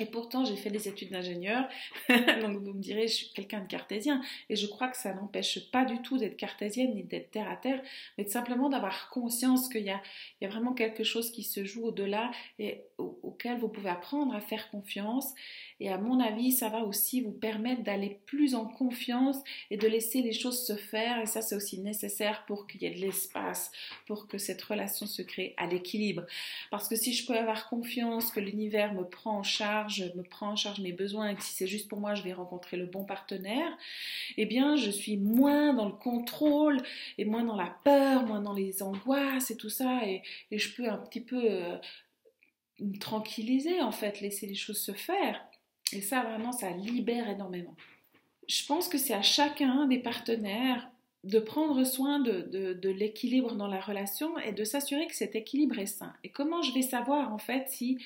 Et 0.00 0.06
pourtant, 0.06 0.44
j'ai 0.44 0.56
fait 0.56 0.70
des 0.70 0.88
études 0.88 1.10
d'ingénieur, 1.10 1.68
donc 2.08 2.62
vous 2.62 2.72
me 2.72 2.80
direz, 2.80 3.08
je 3.08 3.14
suis 3.14 3.32
quelqu'un 3.32 3.60
de 3.60 3.66
cartésien, 3.66 4.20
et 4.48 4.56
je 4.56 4.66
crois 4.66 4.88
que 4.88 4.96
ça 4.96 5.14
n'empêche 5.14 5.70
pas 5.70 5.84
du 5.84 6.00
tout 6.02 6.18
d'être 6.18 6.36
cartésienne 6.36 6.94
ni 6.94 7.04
d'être 7.04 7.30
terre 7.30 7.50
à 7.50 7.56
terre, 7.56 7.80
mais 8.18 8.26
simplement 8.26 8.68
d'avoir 8.68 9.10
conscience 9.10 9.68
qu'il 9.68 9.84
y, 9.84 9.90
a, 9.90 10.02
vraiment 10.42 10.74
quelque 10.74 11.04
chose 11.04 11.30
qui 11.30 11.42
se 11.42 11.64
joue 11.64 11.86
au-delà 11.86 12.30
et 12.58 12.82
auquel 12.98 13.58
vous 13.58 13.68
pouvez 13.68 13.90
apprendre 13.90 14.34
à 14.34 14.40
faire 14.40 14.70
confiance 14.70 15.34
et 15.80 15.90
à 15.90 15.98
mon 15.98 16.20
avis, 16.20 16.52
ça 16.52 16.68
va 16.68 16.84
aussi 16.84 17.20
vous 17.20 17.32
permettre 17.32 17.82
d'aller 17.82 18.20
plus 18.26 18.54
en 18.54 18.64
confiance 18.64 19.36
et 19.70 19.76
de 19.76 19.88
laisser 19.88 20.22
les 20.22 20.32
choses 20.32 20.64
se 20.64 20.76
faire. 20.76 21.20
Et 21.20 21.26
ça, 21.26 21.42
c'est 21.42 21.56
aussi 21.56 21.80
nécessaire 21.80 22.44
pour 22.46 22.66
qu'il 22.66 22.82
y 22.82 22.86
ait 22.86 22.94
de 22.94 23.00
l'espace, 23.00 23.72
pour 24.06 24.28
que 24.28 24.38
cette 24.38 24.62
relation 24.62 25.06
se 25.06 25.22
crée 25.22 25.52
à 25.56 25.66
l'équilibre. 25.66 26.24
Parce 26.70 26.88
que 26.88 26.94
si 26.94 27.12
je 27.12 27.26
peux 27.26 27.36
avoir 27.36 27.68
confiance 27.68 28.30
que 28.30 28.38
l'univers 28.38 28.94
me 28.94 29.04
prend 29.04 29.38
en 29.38 29.42
charge, 29.42 30.12
me 30.14 30.22
prend 30.22 30.50
en 30.50 30.56
charge 30.56 30.80
mes 30.80 30.92
besoins 30.92 31.30
et 31.30 31.34
que 31.34 31.42
si 31.42 31.54
c'est 31.54 31.66
juste 31.66 31.88
pour 31.88 31.98
moi, 31.98 32.14
je 32.14 32.22
vais 32.22 32.32
rencontrer 32.32 32.76
le 32.76 32.86
bon 32.86 33.04
partenaire, 33.04 33.76
eh 34.36 34.46
bien, 34.46 34.76
je 34.76 34.90
suis 34.90 35.16
moins 35.16 35.74
dans 35.74 35.86
le 35.86 35.92
contrôle 35.92 36.80
et 37.18 37.24
moins 37.24 37.44
dans 37.44 37.56
la 37.56 37.76
peur, 37.82 38.24
moins 38.26 38.40
dans 38.40 38.54
les 38.54 38.82
angoisses 38.82 39.50
et 39.50 39.56
tout 39.56 39.70
ça. 39.70 40.06
Et, 40.06 40.22
je 40.52 40.72
peux 40.74 40.88
un 40.88 40.98
petit 40.98 41.20
peu... 41.20 41.42
Euh, 41.50 41.76
me 42.80 42.98
tranquilliser 42.98 43.80
en 43.82 43.92
fait, 43.92 44.20
laisser 44.20 44.48
les 44.48 44.56
choses 44.56 44.80
se 44.80 44.92
faire. 44.92 45.40
Et 45.92 46.00
ça, 46.00 46.22
vraiment, 46.22 46.52
ça 46.52 46.70
libère 46.70 47.28
énormément. 47.28 47.74
Je 48.48 48.66
pense 48.66 48.88
que 48.88 48.98
c'est 48.98 49.14
à 49.14 49.22
chacun 49.22 49.86
des 49.86 49.98
partenaires 49.98 50.88
de 51.24 51.38
prendre 51.38 51.84
soin 51.84 52.18
de, 52.18 52.88
l'équilibre 52.88 53.54
dans 53.54 53.66
la 53.66 53.80
relation 53.80 54.38
et 54.38 54.52
de 54.52 54.64
s'assurer 54.64 55.06
que 55.06 55.14
cet 55.14 55.34
équilibre 55.34 55.78
est 55.78 55.86
sain. 55.86 56.12
Et 56.22 56.28
comment 56.28 56.62
je 56.62 56.72
vais 56.74 56.82
savoir 56.82 57.32
en 57.32 57.38
fait 57.38 57.68
si 57.68 57.98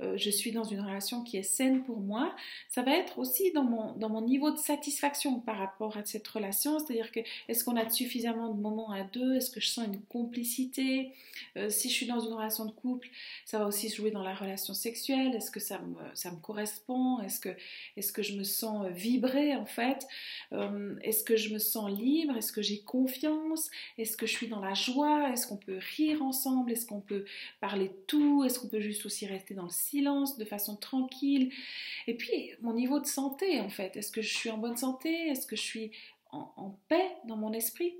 euh, 0.00 0.16
je 0.16 0.30
suis 0.30 0.52
dans 0.52 0.64
une 0.64 0.80
relation 0.80 1.22
qui 1.22 1.36
est 1.36 1.42
saine 1.42 1.82
pour 1.82 1.98
moi, 1.98 2.34
ça 2.68 2.82
va 2.82 2.92
être 2.92 3.18
aussi 3.18 3.52
dans 3.52 3.64
mon, 3.64 3.92
dans 3.94 4.08
mon 4.08 4.22
niveau 4.22 4.50
de 4.50 4.58
satisfaction 4.58 5.40
par 5.40 5.58
rapport 5.58 5.96
à 5.96 6.04
cette 6.04 6.26
relation, 6.28 6.78
c'est-à-dire 6.78 7.10
que 7.12 7.20
est-ce 7.48 7.64
qu'on 7.64 7.76
a 7.76 7.88
suffisamment 7.88 8.48
de 8.48 8.60
moments 8.60 8.92
à 8.92 9.02
deux, 9.02 9.36
est-ce 9.36 9.50
que 9.50 9.60
je 9.60 9.68
sens 9.68 9.86
une 9.86 10.00
complicité, 10.02 11.12
euh, 11.56 11.70
si 11.70 11.88
je 11.88 11.94
suis 11.94 12.06
dans 12.06 12.20
une 12.20 12.32
relation 12.32 12.64
de 12.64 12.72
couple, 12.72 13.08
ça 13.44 13.58
va 13.58 13.66
aussi 13.66 13.88
jouer 13.88 14.10
dans 14.10 14.22
la 14.22 14.34
relation 14.34 14.74
sexuelle, 14.74 15.34
est-ce 15.34 15.50
que 15.50 15.60
ça 15.60 15.78
me, 15.78 15.96
ça 16.14 16.30
me 16.30 16.36
correspond, 16.36 17.20
est-ce 17.20 17.40
que, 17.40 17.50
est 17.96 18.10
que 18.12 18.22
je 18.22 18.36
me 18.36 18.44
sens 18.44 18.86
vibrer 18.88 19.54
en 19.56 19.66
fait, 19.66 20.06
euh, 20.52 20.96
est-ce 21.02 21.24
que 21.24 21.36
je 21.36 21.52
me 21.52 21.58
sens 21.58 21.90
libre, 21.90 22.36
est-ce 22.36 22.52
que 22.52 22.62
j'ai 22.62 22.80
confiance, 22.80 23.70
est-ce 23.98 24.16
que 24.16 24.26
je 24.26 24.32
suis 24.32 24.48
dans 24.48 24.60
la 24.60 24.74
joie, 24.74 25.30
est-ce 25.32 25.46
qu'on 25.46 25.56
peut 25.56 25.78
rire 25.96 26.22
ensemble, 26.22 26.72
est-ce 26.72 26.86
qu'on 26.86 27.00
peut 27.00 27.24
parler 27.60 27.88
de 27.88 27.96
tout, 28.06 28.44
est-ce 28.44 28.58
qu'on 28.58 28.68
peut 28.68 28.80
juste 28.80 29.06
aussi 29.06 29.26
rester 29.26 29.54
dans 29.54 29.64
le 29.64 29.70
de 29.92 30.44
façon 30.44 30.76
tranquille. 30.76 31.52
Et 32.06 32.14
puis, 32.14 32.52
mon 32.60 32.74
niveau 32.74 33.00
de 33.00 33.06
santé, 33.06 33.60
en 33.60 33.68
fait. 33.68 33.96
Est-ce 33.96 34.12
que 34.12 34.22
je 34.22 34.34
suis 34.34 34.50
en 34.50 34.58
bonne 34.58 34.76
santé? 34.76 35.28
Est-ce 35.28 35.46
que 35.46 35.56
je 35.56 35.62
suis 35.62 35.92
en, 36.32 36.78
paix 36.88 37.16
dans 37.26 37.36
mon 37.36 37.52
esprit? 37.52 37.94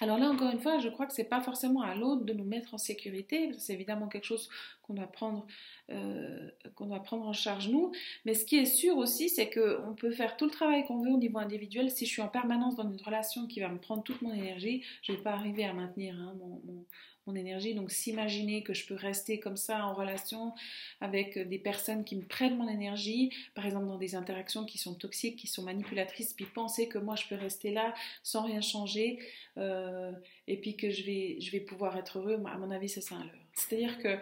Alors 0.00 0.18
là, 0.18 0.30
encore 0.30 0.50
une 0.50 0.60
fois, 0.60 0.78
je 0.78 0.88
crois 0.88 1.06
que 1.06 1.12
c'est 1.12 1.28
pas 1.28 1.42
forcément 1.42 1.82
à 1.82 1.94
l'autre 1.94 2.24
de 2.24 2.32
nous 2.32 2.44
mettre 2.44 2.74
en 2.74 2.78
sécurité. 2.78 3.52
C'est 3.58 3.74
évidemment 3.74 4.08
quelque 4.08 4.24
chose 4.24 4.48
qu'on 4.82 4.94
doit 4.94 5.06
prendre, 5.06 5.46
euh, 5.90 6.50
qu'on 6.74 6.86
doit 6.86 7.02
prendre 7.02 7.26
en 7.26 7.32
charge 7.32 7.68
nous. 7.68 7.92
Mais 8.24 8.34
ce 8.34 8.44
qui 8.44 8.56
est 8.56 8.64
sûr 8.64 8.96
aussi, 8.96 9.28
c'est 9.28 9.50
qu'on 9.50 9.94
peut 9.94 10.10
faire 10.10 10.36
tout 10.36 10.46
le 10.46 10.50
travail 10.50 10.84
qu'on 10.86 10.98
veut 10.98 11.10
au 11.10 11.18
niveau 11.18 11.38
individuel. 11.38 11.90
Si 11.90 12.06
je 12.06 12.10
suis 12.10 12.22
en 12.22 12.28
permanence 12.28 12.74
dans 12.74 12.90
une 12.90 13.00
relation 13.02 13.46
qui 13.46 13.60
va 13.60 13.68
me 13.68 13.78
prendre 13.78 14.02
toute 14.02 14.22
mon 14.22 14.32
énergie, 14.32 14.82
je 15.02 15.12
vais 15.12 15.22
pas 15.22 15.32
arriver 15.32 15.64
à 15.64 15.74
maintenir 15.74 16.16
hein, 16.16 16.34
mon, 16.64 16.86
mon 17.26 17.34
énergie. 17.34 17.74
Donc 17.74 17.90
s'imaginer 17.90 18.62
que 18.62 18.74
je 18.74 18.86
peux 18.86 18.94
rester 18.94 19.38
comme 19.38 19.56
ça 19.56 19.86
en 19.86 19.94
relation 19.94 20.54
avec 21.00 21.38
des 21.38 21.58
personnes 21.58 22.04
qui 22.04 22.16
me 22.16 22.24
prennent 22.24 22.56
mon 22.56 22.68
énergie, 22.68 23.32
par 23.54 23.66
exemple 23.66 23.86
dans 23.86 23.98
des 23.98 24.14
interactions 24.14 24.64
qui 24.64 24.78
sont 24.78 24.94
toxiques, 24.94 25.36
qui 25.36 25.46
sont 25.46 25.62
manipulatrices, 25.62 26.32
puis 26.32 26.46
penser 26.46 26.88
que 26.88 26.98
moi 26.98 27.16
je 27.16 27.26
peux 27.28 27.36
rester 27.36 27.70
là 27.70 27.94
sans 28.22 28.42
rien 28.42 28.60
changer, 28.60 29.18
euh, 29.58 30.12
et 30.48 30.56
puis 30.56 30.76
que 30.76 30.90
je 30.90 31.02
vais, 31.04 31.40
je 31.40 31.50
vais 31.50 31.60
pouvoir 31.60 31.96
être 31.96 32.18
heureux, 32.18 32.42
à 32.46 32.58
mon 32.58 32.70
avis 32.70 32.88
c'est 32.88 33.00
ça 33.00 33.14
un 33.14 33.24
leurre. 33.24 33.46
C'est-à-dire 33.54 33.98
que, 33.98 34.18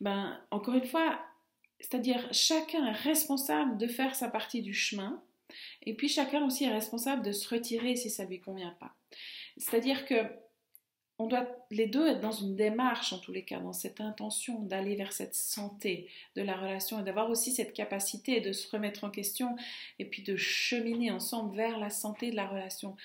ben, 0.00 0.40
encore 0.50 0.74
une 0.74 0.86
fois, 0.86 1.20
c'est-à-dire 1.80 2.26
chacun 2.32 2.86
est 2.86 2.92
responsable 2.92 3.76
de 3.78 3.86
faire 3.86 4.14
sa 4.14 4.28
partie 4.28 4.62
du 4.62 4.74
chemin, 4.74 5.22
et 5.82 5.94
puis 5.94 6.08
chacun 6.08 6.44
aussi 6.46 6.64
est 6.64 6.72
responsable 6.72 7.22
de 7.22 7.32
se 7.32 7.48
retirer 7.48 7.96
si 7.96 8.10
ça 8.10 8.24
lui 8.24 8.40
convient 8.40 8.74
pas. 8.80 8.94
C'est-à-dire 9.58 10.06
que 10.06 10.14
on 11.22 11.26
doit 11.28 11.46
les 11.70 11.86
deux 11.86 12.06
être 12.08 12.20
dans 12.20 12.32
une 12.32 12.56
démarche, 12.56 13.12
en 13.12 13.18
tous 13.18 13.32
les 13.32 13.44
cas, 13.44 13.60
dans 13.60 13.72
cette 13.72 14.00
intention 14.00 14.60
d'aller 14.60 14.96
vers 14.96 15.12
cette 15.12 15.34
santé 15.34 16.08
de 16.34 16.42
la 16.42 16.56
relation 16.56 17.00
et 17.00 17.02
d'avoir 17.04 17.30
aussi 17.30 17.52
cette 17.52 17.72
capacité 17.72 18.40
de 18.40 18.52
se 18.52 18.68
remettre 18.70 19.04
en 19.04 19.10
question 19.10 19.54
et 19.98 20.04
puis 20.04 20.22
de 20.22 20.36
cheminer 20.36 21.10
ensemble 21.10 21.56
vers 21.56 21.78
la 21.78 21.90
santé 21.90 22.30
de 22.30 22.36
la 22.36 22.46
relation. 22.46 22.96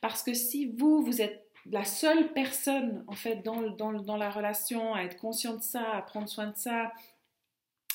Parce 0.00 0.22
que 0.22 0.34
si 0.34 0.66
vous, 0.66 1.02
vous 1.02 1.22
êtes 1.22 1.46
la 1.70 1.84
seule 1.84 2.32
personne, 2.32 3.04
en 3.06 3.14
fait, 3.14 3.36
dans, 3.36 3.60
dans, 3.70 3.92
dans 3.92 4.16
la 4.16 4.30
relation 4.30 4.94
à 4.94 5.02
être 5.02 5.16
conscient 5.16 5.54
de 5.54 5.62
ça, 5.62 5.92
à 5.92 6.02
prendre 6.02 6.28
soin 6.28 6.48
de 6.48 6.56
ça, 6.56 6.92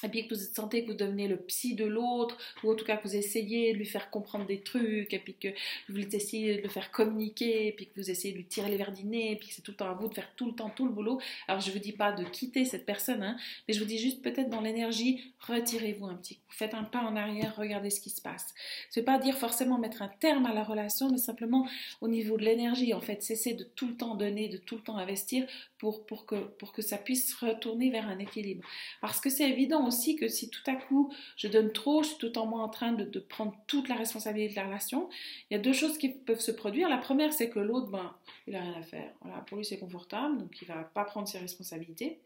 et 0.06 0.10
puis 0.10 0.28
que 0.28 0.34
vous 0.34 0.40
sentez 0.40 0.84
que 0.84 0.92
vous 0.92 0.98
devenez 0.98 1.28
le 1.28 1.38
psy 1.38 1.76
de 1.76 1.86
l'autre, 1.86 2.38
ou 2.64 2.72
en 2.72 2.76
tout 2.76 2.86
cas 2.86 2.98
que 2.98 3.08
vous 3.08 3.16
essayez 3.16 3.74
de 3.74 3.78
lui 3.78 3.86
faire 3.86 4.10
comprendre 4.10 4.46
des 4.46 4.62
trucs, 4.62 5.14
et 5.14 5.20
puis 5.20 5.36
que 5.36 5.50
vous 5.90 6.00
essayez 6.00 6.58
de 6.58 6.62
le 6.62 6.70
faire 6.70 6.92
communiquer, 6.92 7.68
et 7.68 7.72
puis 7.72 7.88
que 7.88 8.00
vous 8.00 8.10
essayez 8.10 8.34
de 8.34 8.38
lui 8.38 8.46
tirer 8.46 8.70
les 8.70 8.78
verres 8.78 8.92
dîner, 8.92 9.32
et 9.32 9.36
puis 9.36 9.50
que 9.50 9.56
c'est 9.56 9.62
tout 9.62 9.72
le 9.72 9.78
temps 9.78 9.90
à 9.90 9.94
vous 9.94 10.08
de 10.08 10.14
faire 10.14 10.34
tout 10.36 10.46
le 10.46 10.54
temps 10.54 10.70
tout 10.70 10.86
le 10.86 10.92
boulot. 10.92 11.20
Alors 11.48 11.62
je 11.62 11.70
ne 11.70 11.74
vous 11.74 11.80
dis 11.80 11.92
pas 11.92 12.12
de 12.12 12.24
quitter 12.24 12.66
cette 12.66 12.86
personne, 12.86 13.24
hein, 13.24 13.36
mais 13.68 13.74
je 13.74 13.80
vous 13.80 13.86
dis 13.86 13.98
juste 13.98 14.22
peut-être 14.22 14.50
dans 14.50 14.62
l'énergie, 14.62 15.34
retirez-vous 15.40 16.06
un 16.06 16.16
petit 16.16 16.36
coup, 16.36 16.44
faites 16.50 16.74
un 16.74 16.84
pas 16.84 17.02
en 17.02 17.16
arrière, 17.16 17.56
regardez 17.58 17.90
ce 17.90 18.00
qui 18.00 18.10
se 18.10 18.22
passe. 18.22 18.54
Ce 18.90 19.00
n'est 19.00 19.06
pas 19.06 19.18
dire 19.18 19.36
forcément 19.36 19.78
mettre 19.78 20.02
un 20.02 20.08
terme 20.08 20.46
à 20.46 20.54
la 20.54 20.64
relation, 20.64 21.10
mais 21.10 21.18
simplement 21.18 21.68
au 22.02 22.08
niveau 22.08 22.38
de 22.38 22.44
l'énergie, 22.44 22.94
en 22.94 23.02
fait, 23.02 23.24
cesser 23.24 23.54
de 23.54 23.64
tout 23.64 23.88
le 23.88 23.96
temps 23.96 24.16
donner, 24.16 24.50
de 24.50 24.58
tout 24.58 24.76
le 24.76 24.82
temps 24.82 24.98
investir 24.98 25.46
pour, 25.78 26.06
pour, 26.06 26.26
que, 26.26 26.36
pour 26.36 26.74
que 26.74 26.82
ça 26.82 26.98
puisse 26.98 27.34
retourner 27.36 27.90
vers 27.90 28.08
un 28.08 28.20
équilibre. 28.20 28.64
Parce 29.02 29.20
que 29.20 29.30
c'est 29.30 29.50
évident 29.50 29.88
aussi 29.88 29.95
que 30.18 30.28
si 30.28 30.50
tout 30.50 30.62
à 30.68 30.76
coup 30.76 31.12
je 31.36 31.48
donne 31.48 31.72
trop, 31.72 32.04
je 32.04 32.10
suis 32.10 32.18
tout 32.18 32.38
en 32.38 32.46
moi 32.46 32.62
en 32.62 32.70
train 32.70 32.92
de, 32.92 33.20
prendre 33.20 33.56
toute 33.68 33.90
la 33.90 33.96
responsabilité 33.96 34.54
de 34.54 34.60
la 34.60 34.68
relation, 34.68 35.10
il 35.50 35.56
y 35.56 35.58
a 35.58 35.60
deux 35.60 35.74
choses 35.74 35.98
qui 35.98 36.10
peuvent 36.10 36.40
se 36.40 36.52
produire. 36.52 36.90
La 36.90 36.98
première, 36.98 37.34
c'est 37.34 37.50
que 37.50 37.60
l'autre, 37.60 37.88
ben, 37.88 38.16
il 38.48 38.54
n'a 38.54 38.62
rien 38.62 38.74
à 38.74 38.84
faire. 38.84 39.12
Pour 39.48 39.58
lui, 39.58 39.66
c'est 39.66 39.80
confortable, 39.80 40.38
donc 40.38 40.62
il 40.62 40.70
ne 40.70 40.74
va 40.74 40.84
pas 40.84 41.04
prendre 41.04 41.28
ses 41.28 41.40
responsabilités. 41.40 42.20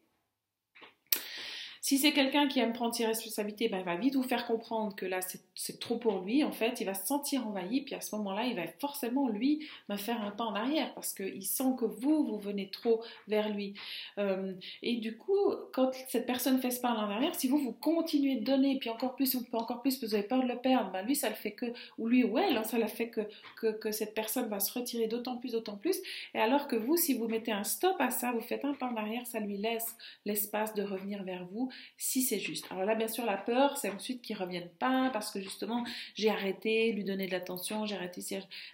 Si 1.81 1.97
c'est 1.97 2.11
quelqu'un 2.11 2.47
qui 2.47 2.59
aime 2.59 2.73
prendre 2.73 2.93
ses 2.93 3.05
responsabilités, 3.05 3.69
ben, 3.69 3.79
il 3.79 3.85
va 3.85 3.95
vite 3.95 4.15
vous 4.15 4.23
faire 4.23 4.45
comprendre 4.45 4.95
que 4.95 5.05
là, 5.05 5.19
c'est 5.55 5.79
trop 5.79 5.97
pour 5.97 6.21
lui. 6.21 6.43
En 6.43 6.51
fait, 6.51 6.81
il 6.81 6.85
va 6.85 6.93
se 6.93 7.07
sentir 7.07 7.47
envahi. 7.47 7.81
Puis 7.81 7.95
à 7.95 8.01
ce 8.01 8.15
moment-là, 8.15 8.45
il 8.45 8.55
va 8.55 8.63
forcément, 8.79 9.29
lui, 9.29 9.67
faire 9.97 10.21
un 10.21 10.31
pas 10.31 10.43
en 10.43 10.55
arrière 10.55 10.93
parce 10.93 11.13
qu'il 11.13 11.45
sent 11.45 11.75
que 11.79 11.85
vous, 11.85 12.25
vous 12.25 12.37
venez 12.37 12.69
trop 12.69 13.01
vers 13.27 13.49
lui. 13.49 13.73
Euh, 14.17 14.53
et 14.81 14.97
du 14.97 15.17
coup, 15.17 15.53
quand 15.73 15.91
cette 16.07 16.25
personne 16.25 16.59
fait 16.59 16.71
ce 16.71 16.81
pas 16.81 16.91
en 16.91 17.09
arrière, 17.09 17.35
si 17.35 17.47
vous, 17.47 17.57
vous 17.57 17.71
continuez 17.71 18.35
de 18.35 18.43
donner, 18.43 18.77
puis 18.77 18.89
encore 18.89 19.15
plus, 19.15 19.37
encore 19.53 19.81
plus, 19.81 20.03
vous 20.03 20.13
avez 20.13 20.23
peur 20.23 20.43
de 20.43 20.47
le 20.47 20.57
perdre, 20.57 20.91
ben 20.91 21.03
lui, 21.03 21.15
ça 21.15 21.29
le 21.29 21.35
fait 21.35 21.51
que, 21.51 21.67
ou 21.97 22.07
lui 22.07 22.23
ou 22.23 22.37
elle, 22.37 22.57
hein, 22.57 22.63
ça 22.63 22.77
le 22.77 22.87
fait 22.87 23.09
que, 23.09 23.21
que, 23.57 23.71
que 23.71 23.91
cette 23.91 24.13
personne 24.13 24.47
va 24.49 24.59
se 24.59 24.77
retirer 24.77 25.07
d'autant 25.07 25.37
plus, 25.37 25.53
d'autant 25.53 25.77
plus. 25.77 25.97
Et 26.33 26.39
alors 26.39 26.67
que 26.67 26.75
vous, 26.75 26.97
si 26.97 27.13
vous 27.13 27.27
mettez 27.27 27.51
un 27.51 27.63
stop 27.63 27.95
à 27.99 28.11
ça, 28.11 28.31
vous 28.31 28.41
faites 28.41 28.65
un 28.65 28.73
pas 28.73 28.87
en 28.87 28.95
arrière, 28.95 29.25
ça 29.25 29.39
lui 29.39 29.57
laisse 29.57 29.95
l'espace 30.25 30.73
de 30.73 30.83
revenir 30.83 31.23
vers 31.23 31.45
vous 31.45 31.69
si 31.97 32.21
c'est 32.21 32.39
juste. 32.39 32.65
Alors 32.71 32.85
là, 32.85 32.95
bien 32.95 33.07
sûr, 33.07 33.25
la 33.25 33.37
peur, 33.37 33.77
c'est 33.77 33.89
ensuite 33.89 34.21
qu'ils 34.21 34.37
reviennent 34.37 34.71
pas 34.79 35.09
parce 35.11 35.31
que 35.31 35.41
justement, 35.41 35.83
j'ai 36.15 36.29
arrêté, 36.29 36.91
lui 36.91 37.03
donner 37.03 37.27
de 37.27 37.31
l'attention, 37.31 37.85
j'ai 37.85 37.95
arrêté. 37.95 38.21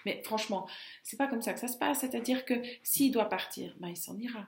Mais 0.05 0.21
franchement, 0.23 0.67
c'est 1.03 1.17
pas 1.17 1.27
comme 1.27 1.41
ça 1.41 1.53
que 1.53 1.59
ça 1.59 1.67
se 1.67 1.77
passe. 1.77 1.99
C'est-à-dire 1.99 2.45
que 2.45 2.55
s'il 2.83 3.11
doit 3.11 3.29
partir, 3.29 3.75
ben, 3.79 3.89
il 3.89 3.97
s'en 3.97 4.17
ira. 4.17 4.47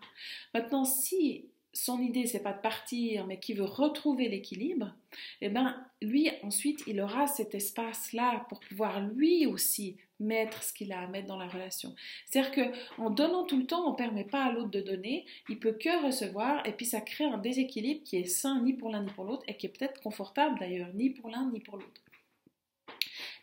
Maintenant, 0.54 0.86
si 0.86 1.50
son 1.78 2.02
idée 2.02 2.26
c'est 2.26 2.44
pas 2.44 2.54
de 2.54 2.62
partir 2.62 3.26
mais 3.28 3.40
qui 3.40 3.54
veut 3.54 3.64
retrouver 3.64 4.30
l'équilibre, 4.30 4.94
eh 5.42 5.50
ben 5.50 5.76
lui 6.02 6.30
ensuite 6.44 6.84
il 6.88 7.00
aura 7.02 7.28
cet 7.28 7.56
espace 7.56 8.14
là 8.14 8.46
pour 8.50 8.60
pouvoir 8.60 9.02
lui 9.02 9.46
aussi 9.46 9.98
mettre 10.20 10.64
ce 10.64 10.74
qu'il 10.74 10.92
a 10.92 11.02
à 11.02 11.08
mettre 11.08 11.28
dans 11.28 11.38
la 11.38 11.48
relation. 11.48 11.94
C'est-à-dire 12.26 12.52
que 12.52 13.02
en 13.02 13.10
donnant 13.10 13.44
tout 13.44 13.58
le 13.58 13.68
temps, 13.68 13.88
on 13.88 13.94
permet 13.94 14.24
pas 14.24 14.46
à 14.46 14.52
l'autre 14.52 14.72
de 14.72 14.82
donner, 14.82 15.26
il 15.50 15.60
peut 15.60 15.74
que 15.74 16.06
recevoir 16.06 16.66
et 16.66 16.72
puis 16.72 16.86
ça 16.86 17.02
crée 17.02 17.26
un 17.26 17.38
déséquilibre 17.38 18.04
qui 18.04 18.18
est 18.18 18.26
sain 18.26 18.62
ni 18.64 18.74
pour 18.74 18.90
l'un 18.90 19.04
ni 19.04 19.12
pour 19.12 19.26
l'autre 19.26 19.44
et 19.48 19.56
qui 19.56 19.68
est 19.68 19.78
peut-être 19.78 20.02
confortable 20.02 20.60
d'ailleurs 20.60 20.90
ni 20.94 21.12
pour 21.12 21.30
l'un 21.30 21.50
ni 21.52 21.60
pour 21.60 21.78
l'autre. 21.78 22.02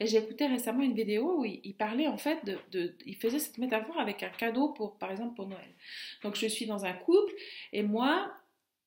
Et 0.04 0.06
j'ai 0.06 0.18
écouté 0.18 0.46
récemment 0.46 0.82
une 0.82 0.92
vidéo 0.92 1.38
où 1.38 1.44
il, 1.46 1.74
parlait 1.74 2.08
en 2.08 2.18
fait 2.18 2.44
de, 2.44 2.94
Il 3.06 3.16
faisait 3.16 3.38
cette 3.38 3.56
métaphore 3.56 3.98
avec 3.98 4.22
un 4.22 4.28
cadeau 4.28 4.68
pour, 4.68 4.98
par 4.98 5.10
exemple, 5.10 5.34
pour 5.34 5.46
Noël. 5.46 5.70
Donc 6.22 6.36
je 6.36 6.46
suis 6.46 6.66
dans 6.66 6.84
un 6.84 6.92
couple 6.92 7.32
et 7.72 7.82
moi, 7.82 8.30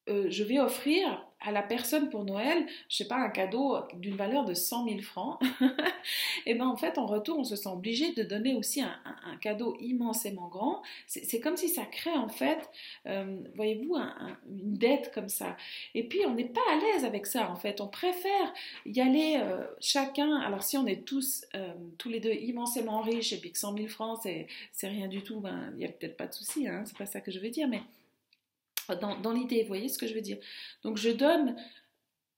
euh, 0.09 0.27
je 0.29 0.43
vais 0.43 0.59
offrir 0.59 1.23
à 1.39 1.51
la 1.51 1.61
personne 1.61 2.09
pour 2.09 2.23
Noël, 2.23 2.65
je 2.89 2.97
sais 2.97 3.07
pas, 3.07 3.17
un 3.17 3.29
cadeau 3.29 3.77
d'une 3.93 4.15
valeur 4.15 4.43
de 4.43 4.55
100 4.55 4.87
000 4.87 5.01
francs, 5.01 5.39
et 6.47 6.55
ben 6.55 6.65
en 6.65 6.75
fait, 6.75 6.97
en 6.97 7.05
retour, 7.05 7.37
on 7.37 7.43
se 7.43 7.55
sent 7.55 7.69
obligé 7.69 8.11
de 8.13 8.23
donner 8.23 8.55
aussi 8.55 8.81
un, 8.81 8.97
cadeau 9.39 9.77
immensément 9.79 10.47
grand. 10.47 10.81
C'est 11.05 11.39
comme 11.39 11.55
si 11.55 11.69
ça 11.69 11.85
crée 11.85 12.15
en 12.15 12.27
fait, 12.27 12.57
euh, 13.05 13.37
voyez-vous, 13.55 13.95
une 14.49 14.73
dette 14.73 15.11
comme 15.13 15.29
ça. 15.29 15.55
Et 15.93 16.07
puis, 16.07 16.25
on 16.25 16.33
n'est 16.33 16.45
pas 16.45 16.61
à 16.71 16.75
l'aise 16.77 17.05
avec 17.05 17.27
ça 17.27 17.51
en 17.51 17.55
fait. 17.55 17.81
On 17.81 17.87
préfère 17.87 18.53
y 18.87 18.99
aller 18.99 19.37
euh, 19.37 19.63
chacun. 19.79 20.37
Alors, 20.37 20.63
si 20.63 20.75
on 20.75 20.87
est 20.87 21.05
tous, 21.05 21.45
tous 21.99 22.09
les 22.09 22.19
deux 22.19 22.33
immensément 22.33 23.01
riches 23.01 23.31
et 23.31 23.37
puis 23.37 23.51
que 23.51 23.59
100 23.59 23.77
000 23.77 23.87
francs, 23.89 24.19
c'est 24.23 24.87
rien 24.87 25.07
du 25.07 25.21
tout, 25.21 25.39
ben 25.39 25.69
il 25.73 25.77
n'y 25.77 25.85
a 25.85 25.89
peut-être 25.89 26.17
pas 26.17 26.25
de 26.25 26.33
souci, 26.33 26.67
hein, 26.67 26.83
c'est 26.85 26.97
pas 26.97 27.05
ça 27.05 27.21
que 27.21 27.31
je 27.31 27.39
veux 27.39 27.49
dire, 27.49 27.67
mais 27.67 27.81
dans, 28.95 29.31
l'idée, 29.31 29.61
vous 29.61 29.67
voyez 29.67 29.89
ce 29.89 29.97
que 29.97 30.07
je 30.07 30.13
veux 30.13 30.21
dire 30.21 30.37
Donc 30.83 30.97
je 30.97 31.09
donne 31.09 31.55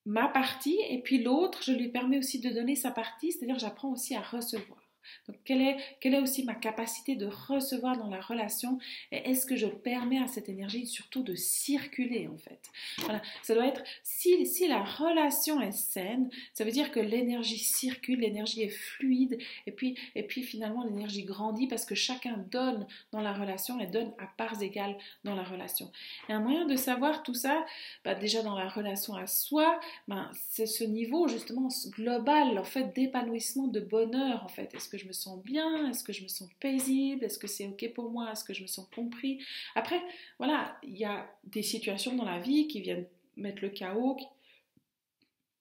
ma 0.06 0.28
partie 0.28 0.80
et 0.90 1.02
puis 1.02 1.24
l'autre, 1.24 1.62
je 1.64 1.72
lui 1.72 1.90
permets 1.90 2.18
aussi 2.18 2.40
de 2.40 2.50
donner 2.50 2.76
sa 2.76 2.92
partie, 2.92 3.32
c'est-à-dire 3.32 3.60
j'apprends 3.60 3.92
aussi 3.92 4.16
à 4.16 4.22
recevoir. 4.22 4.89
Donc, 5.28 5.38
quelle 5.46 5.62
est, 5.62 5.78
quelle 6.00 6.16
est 6.16 6.22
aussi 6.22 6.44
ma 6.44 6.56
capacité 6.56 7.16
de 7.16 7.28
recevoir 7.28 7.98
dans 7.98 8.10
la 8.10 8.22
relation 8.22 8.80
et 9.12 9.30
est-ce 9.30 9.46
que 9.46 9.56
je 9.56 9.68
permets 9.68 10.20
à 10.20 10.28
cette 10.28 10.50
énergie 10.50 10.86
surtout 10.86 11.24
de 11.24 11.36
circuler 11.36 12.28
en 12.28 12.38
fait? 12.38 12.60
Voilà, 13.00 13.22
ça 13.44 13.54
doit 13.54 13.68
être, 13.68 13.84
si, 14.04 14.46
si 14.46 14.68
la 14.68 14.84
relation 14.84 15.62
est 15.62 15.72
saine, 15.72 16.30
ça 16.54 16.64
veut 16.64 16.72
dire 16.72 16.92
que 16.92 17.00
l'énergie 17.00 17.58
circule, 17.58 18.20
l'énergie 18.20 18.62
est 18.62 18.70
fluide 18.70 19.38
et 19.66 19.72
puis, 19.72 19.98
et 20.16 20.24
puis 20.24 20.44
finalement 20.44 20.84
l'énergie 20.84 21.24
grandit 21.24 21.68
parce 21.68 21.86
que 21.86 21.96
chacun 21.96 22.38
donne 22.52 22.88
dans 23.12 23.22
la 23.22 23.34
relation 23.34 23.80
et 23.80 23.88
donne 23.88 24.12
à 24.18 24.28
parts 24.38 24.62
égales 24.62 24.98
dans 25.24 25.36
la 25.36 25.44
relation. 25.44 25.92
Et 26.28 26.34
un 26.34 26.40
moyen 26.40 26.66
de 26.66 26.76
savoir 26.76 27.24
tout 27.24 27.34
ça, 27.34 27.66
bah 28.04 28.16
déjà 28.16 28.42
dans 28.42 28.56
la 28.56 28.70
relation 28.70 29.16
à 29.16 29.28
soi, 29.28 29.80
bah 30.08 30.30
c'est 30.34 30.66
ce 30.66 30.84
niveau 30.84 31.28
justement 31.28 31.70
global 31.90 32.58
en 32.58 32.64
fait 32.64 32.94
d'épanouissement, 32.96 33.68
de 33.68 33.80
bonheur 33.80 34.44
en 34.44 34.50
fait. 34.50 34.74
Est-ce 34.76 34.90
que 34.90 34.98
je 35.00 35.08
me 35.08 35.14
sens 35.14 35.42
bien 35.44 35.90
Est-ce 35.90 36.04
que 36.04 36.14
je 36.14 36.24
me 36.24 36.28
sens 36.28 36.50
paisible 36.60 37.24
Est-ce 37.24 37.40
que 37.40 37.48
c'est 37.48 37.68
OK 37.68 37.92
pour 37.94 38.10
moi 38.12 38.32
Est-ce 38.32 38.44
que 38.44 38.54
je 38.54 38.62
me 38.62 38.68
sens 38.68 38.88
compris 38.94 39.44
Après, 39.76 40.02
voilà, 40.38 40.78
il 40.84 40.98
y 40.98 41.06
a 41.06 41.30
des 41.46 41.64
situations 41.64 42.16
dans 42.16 42.26
la 42.26 42.40
vie 42.40 42.68
qui 42.68 42.82
viennent 42.82 43.08
mettre 43.38 43.62
le 43.62 43.70
chaos, 43.70 44.18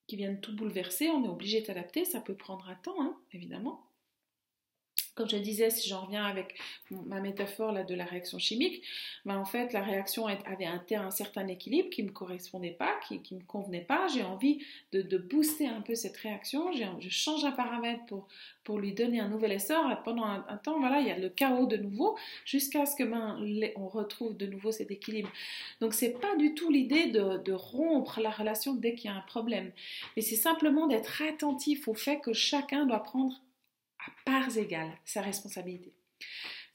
qui, 0.06 0.16
viennent 0.16 0.40
tout 0.40 0.54
bouleverser. 0.54 1.08
On 1.10 1.24
est 1.24 1.28
obligé 1.28 1.60
d'adapter. 1.62 2.04
Ça 2.04 2.20
peut 2.20 2.34
prendre 2.34 2.68
un 2.68 2.74
temps, 2.74 3.00
hein, 3.00 3.16
évidemment. 3.32 3.87
Comme 5.18 5.28
je 5.28 5.36
disais, 5.36 5.68
si 5.70 5.88
j'en 5.88 6.02
reviens 6.02 6.24
avec 6.24 6.54
ma 6.92 7.20
métaphore 7.20 7.72
là, 7.72 7.82
de 7.82 7.92
la 7.92 8.04
réaction 8.04 8.38
chimique, 8.38 8.84
ben 9.24 9.36
en 9.36 9.44
fait, 9.44 9.72
la 9.72 9.82
réaction 9.82 10.28
avait 10.28 10.94
un, 10.94 11.10
certain 11.10 11.48
équilibre 11.48 11.90
qui 11.90 12.04
ne 12.04 12.08
me 12.08 12.12
correspondait 12.12 12.70
pas, 12.70 12.94
qui 13.08 13.20
ne 13.32 13.40
me 13.40 13.44
convenait 13.44 13.80
pas. 13.80 14.06
J'ai 14.14 14.22
envie 14.22 14.64
de, 14.92 15.18
booster 15.18 15.66
un 15.66 15.80
peu 15.80 15.96
cette 15.96 16.16
réaction. 16.18 16.70
Je 16.72 17.08
change 17.08 17.44
un 17.44 17.50
paramètre 17.50 18.06
pour, 18.06 18.28
pour 18.62 18.78
lui 18.78 18.92
donner 18.92 19.18
un 19.18 19.28
nouvel 19.28 19.50
essor. 19.50 19.84
pendant 20.04 20.22
un, 20.22 20.56
temps, 20.62 20.78
voilà, 20.78 21.00
il 21.00 21.08
y 21.08 21.10
a 21.10 21.18
le 21.18 21.30
chaos 21.30 21.66
de 21.66 21.76
nouveau, 21.76 22.16
jusqu'à 22.44 22.86
ce 22.86 22.94
que 22.94 23.02
ben, 23.02 23.42
on 23.74 23.88
retrouve 23.88 24.36
de 24.36 24.46
nouveau 24.46 24.70
cet 24.70 24.92
équilibre. 24.92 25.32
Donc, 25.80 25.94
c'est 25.94 26.20
pas 26.20 26.36
du 26.36 26.54
tout 26.54 26.70
l'idée 26.70 27.06
de, 27.06 27.38
de 27.42 27.52
rompre 27.52 28.20
la 28.20 28.30
relation 28.30 28.76
dès 28.76 28.94
qu'il 28.94 29.10
y 29.10 29.12
a 29.12 29.16
un 29.16 29.22
problème. 29.22 29.72
Mais 30.14 30.22
c'est 30.22 30.36
simplement 30.36 30.86
d'être 30.86 31.22
attentif 31.22 31.88
au 31.88 31.94
fait 31.94 32.20
que 32.20 32.32
chacun 32.32 32.86
doit 32.86 33.02
prendre 33.02 33.40
parts 34.24 34.56
égales 34.56 34.92
sa 35.04 35.22
responsabilité. 35.22 35.92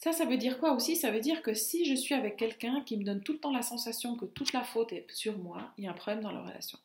Ça, 0.03 0.11
ça 0.11 0.25
veut 0.25 0.37
dire 0.37 0.59
quoi 0.59 0.73
aussi? 0.73 0.97
Ça 0.97 1.11
veut 1.11 1.21
dire 1.21 1.41
que 1.41 1.53
si 1.53 1.85
je 1.85 1.95
suis 1.95 2.13
avec 2.13 2.35
quelqu'un 2.35 2.81
qui 2.85 2.97
me 2.97 3.05
donne 3.05 3.23
tout 3.23 3.33
le 3.33 3.39
temps 3.39 3.53
la 3.53 3.61
sensation 3.61 4.17
que 4.17 4.25
toute 4.25 4.51
la 4.51 4.63
faute 4.63 4.91
est 4.91 5.09
sur 5.11 5.37
moi, 5.37 5.71
il 5.77 5.85
y 5.85 5.87
a 5.87 5.91
un 5.91 5.93
problème 5.93 6.21
dans 6.21 6.31
la 6.31 6.41
relation. 6.41 6.77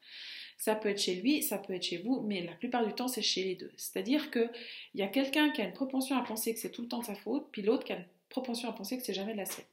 Ça 0.56 0.76
peut 0.76 0.88
être 0.88 1.00
chez 1.00 1.16
lui, 1.16 1.42
ça 1.42 1.58
peut 1.58 1.72
être 1.72 1.82
chez 1.82 1.98
vous, 1.98 2.20
mais 2.20 2.44
la 2.44 2.52
plupart 2.52 2.86
du 2.86 2.92
temps, 2.92 3.08
c'est 3.08 3.22
chez 3.22 3.42
les 3.42 3.54
deux. 3.56 3.72
C'est-à-dire 3.76 4.30
qu'il 4.30 4.50
y 4.94 5.02
a 5.02 5.08
quelqu'un 5.08 5.50
qui 5.50 5.62
a 5.62 5.64
une 5.64 5.72
propension 5.72 6.16
à 6.16 6.22
penser 6.22 6.54
que 6.54 6.60
c'est 6.60 6.70
tout 6.70 6.82
le 6.82 6.88
temps 6.88 7.02
sa 7.02 7.16
faute, 7.16 7.48
puis 7.50 7.62
l'autre 7.62 7.84
qui 7.84 7.92
a 7.92 7.96
une 7.96 8.06
propension 8.28 8.68
à 8.68 8.72
penser 8.72 8.96
que 8.96 9.02
c'est 9.02 9.14
jamais 9.14 9.32
de 9.32 9.38
la 9.38 9.46
sienne. 9.46 9.66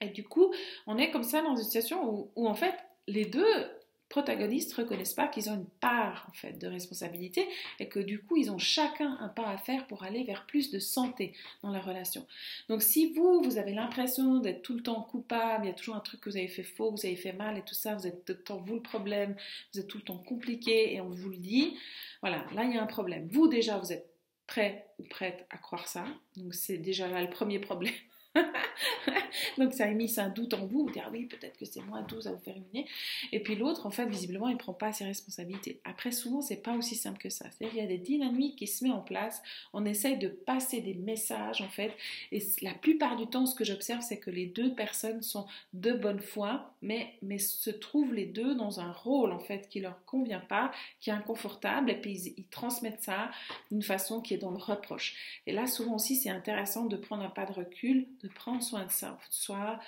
Et 0.00 0.08
du 0.08 0.24
coup, 0.24 0.54
on 0.86 0.96
est 0.96 1.10
comme 1.10 1.22
ça 1.22 1.42
dans 1.42 1.56
une 1.56 1.64
situation 1.64 2.30
où 2.34 2.48
en 2.48 2.54
fait, 2.54 2.74
les 3.06 3.24
deux 3.24 3.70
protagonistes 4.08 4.72
reconnaissent 4.74 5.14
pas 5.14 5.28
qu'ils 5.28 5.50
ont 5.50 5.54
une 5.54 5.68
part 5.80 6.26
en 6.30 6.34
fait 6.34 6.58
de 6.58 6.66
responsabilité 6.66 7.46
et 7.80 7.88
que 7.88 7.98
du 7.98 8.22
coup 8.22 8.36
ils 8.36 8.50
ont 8.50 8.58
chacun 8.58 9.16
un 9.20 9.28
pas 9.28 9.48
à 9.48 9.58
faire 9.58 9.86
pour 9.86 10.04
aller 10.04 10.22
vers 10.24 10.46
plus 10.46 10.70
de 10.70 10.78
santé 10.78 11.32
dans 11.62 11.70
la 11.70 11.80
relation. 11.80 12.26
Donc 12.68 12.82
si 12.82 13.12
vous 13.12 13.42
vous 13.42 13.58
avez 13.58 13.72
l'impression 13.72 14.38
d'être 14.38 14.62
tout 14.62 14.74
le 14.74 14.82
temps 14.82 15.02
coupable, 15.02 15.64
il 15.64 15.68
y 15.68 15.70
a 15.70 15.74
toujours 15.74 15.96
un 15.96 16.00
truc 16.00 16.20
que 16.20 16.30
vous 16.30 16.36
avez 16.36 16.48
fait 16.48 16.62
faux, 16.62 16.90
vous 16.90 17.04
avez 17.04 17.16
fait 17.16 17.32
mal 17.32 17.58
et 17.58 17.62
tout 17.62 17.74
ça, 17.74 17.94
vous 17.94 18.06
êtes 18.06 18.24
tout 18.24 18.32
le 18.32 18.42
temps 18.42 18.58
vous 18.58 18.74
le 18.74 18.82
problème, 18.82 19.36
vous 19.72 19.80
êtes 19.80 19.88
tout 19.88 19.98
le 19.98 20.04
temps 20.04 20.18
compliqué 20.18 20.94
et 20.94 21.00
on 21.00 21.10
vous 21.10 21.30
le 21.30 21.36
dit, 21.36 21.76
voilà, 22.20 22.46
là 22.54 22.64
il 22.64 22.74
y 22.74 22.78
a 22.78 22.82
un 22.82 22.86
problème. 22.86 23.28
Vous 23.30 23.48
déjà 23.48 23.78
vous 23.78 23.92
êtes 23.92 24.08
prêt 24.46 24.86
ou 24.98 25.04
prête 25.04 25.46
à 25.50 25.58
croire 25.58 25.88
ça, 25.88 26.04
donc 26.36 26.54
c'est 26.54 26.78
déjà 26.78 27.08
là 27.08 27.20
le 27.22 27.30
premier 27.30 27.58
problème. 27.58 27.92
Donc 29.58 29.72
ça 29.72 29.84
a 29.84 29.88
émis 29.88 30.12
un 30.18 30.28
doute 30.28 30.54
en 30.54 30.66
vous, 30.66 30.84
vous 30.84 30.90
dire 30.90 31.04
ah 31.06 31.10
oui, 31.12 31.26
peut-être 31.26 31.58
que 31.58 31.64
c'est 31.64 31.82
moi 31.82 32.02
tous 32.02 32.26
à 32.26 32.32
vous 32.32 32.38
faire 32.38 32.56
éliminer. 32.56 32.86
Et 33.32 33.40
puis 33.40 33.56
l'autre, 33.56 33.86
en 33.86 33.90
fait, 33.90 34.06
visiblement, 34.06 34.48
il 34.48 34.54
ne 34.54 34.58
prend 34.58 34.72
pas 34.72 34.92
ses 34.92 35.04
responsabilités. 35.04 35.80
Après, 35.84 36.12
souvent, 36.12 36.40
c'est 36.40 36.62
pas 36.62 36.74
aussi 36.74 36.94
simple 36.94 37.18
que 37.18 37.30
ça. 37.30 37.46
C'est-à-dire 37.50 37.70
qu'il 37.70 37.82
y 37.82 37.84
a 37.84 37.88
des 37.88 37.98
dynamiques 37.98 38.56
qui 38.56 38.66
se 38.66 38.84
mettent 38.84 38.94
en 38.94 39.00
place. 39.00 39.42
On 39.72 39.84
essaye 39.84 40.18
de 40.18 40.28
passer 40.28 40.80
des 40.80 40.94
messages, 40.94 41.60
en 41.60 41.68
fait. 41.68 41.92
Et 42.32 42.42
la 42.62 42.74
plupart 42.74 43.16
du 43.16 43.26
temps, 43.26 43.46
ce 43.46 43.54
que 43.54 43.64
j'observe, 43.64 44.00
c'est 44.02 44.18
que 44.18 44.30
les 44.30 44.46
deux 44.46 44.74
personnes 44.74 45.22
sont 45.22 45.46
de 45.72 45.92
bonne 45.92 46.20
foi, 46.20 46.74
mais, 46.82 47.14
mais 47.22 47.38
se 47.38 47.70
trouvent 47.70 48.14
les 48.14 48.26
deux 48.26 48.54
dans 48.54 48.80
un 48.80 48.92
rôle, 48.92 49.32
en 49.32 49.38
fait, 49.38 49.68
qui 49.68 49.80
leur 49.80 50.04
convient 50.04 50.40
pas, 50.40 50.70
qui 51.00 51.10
est 51.10 51.14
inconfortable. 51.14 51.90
Et 51.90 52.00
puis 52.00 52.12
ils, 52.12 52.34
ils 52.36 52.46
transmettent 52.46 53.02
ça 53.02 53.30
d'une 53.70 53.82
façon 53.82 54.20
qui 54.20 54.34
est 54.34 54.38
dans 54.38 54.50
le 54.50 54.58
reproche. 54.58 55.40
Et 55.46 55.52
là, 55.52 55.66
souvent 55.66 55.96
aussi, 55.96 56.16
c'est 56.16 56.30
intéressant 56.30 56.86
de 56.86 56.96
prendre 56.96 57.22
un 57.22 57.30
pas 57.30 57.46
de 57.46 57.52
recul, 57.52 58.06
de 58.22 58.25
prendre 58.28 58.62
soin 58.62 58.84
de 58.84 58.90
ça, 58.90 59.18
soit 59.30 59.80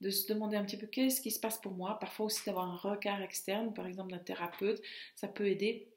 de 0.00 0.10
se 0.10 0.30
demander 0.32 0.56
un 0.56 0.64
petit 0.64 0.76
peu 0.76 0.86
qu'est-ce 0.86 1.20
qui 1.20 1.30
se 1.30 1.40
passe 1.40 1.58
pour 1.58 1.72
moi, 1.72 1.98
parfois 1.98 2.26
aussi 2.26 2.44
d'avoir 2.44 2.66
un 2.70 2.76
regard 2.76 3.22
externe, 3.22 3.72
par 3.72 3.86
exemple 3.86 4.10
d'un 4.10 4.18
thérapeute, 4.18 4.82
ça 5.14 5.28
peut 5.28 5.46
aider 5.46 5.93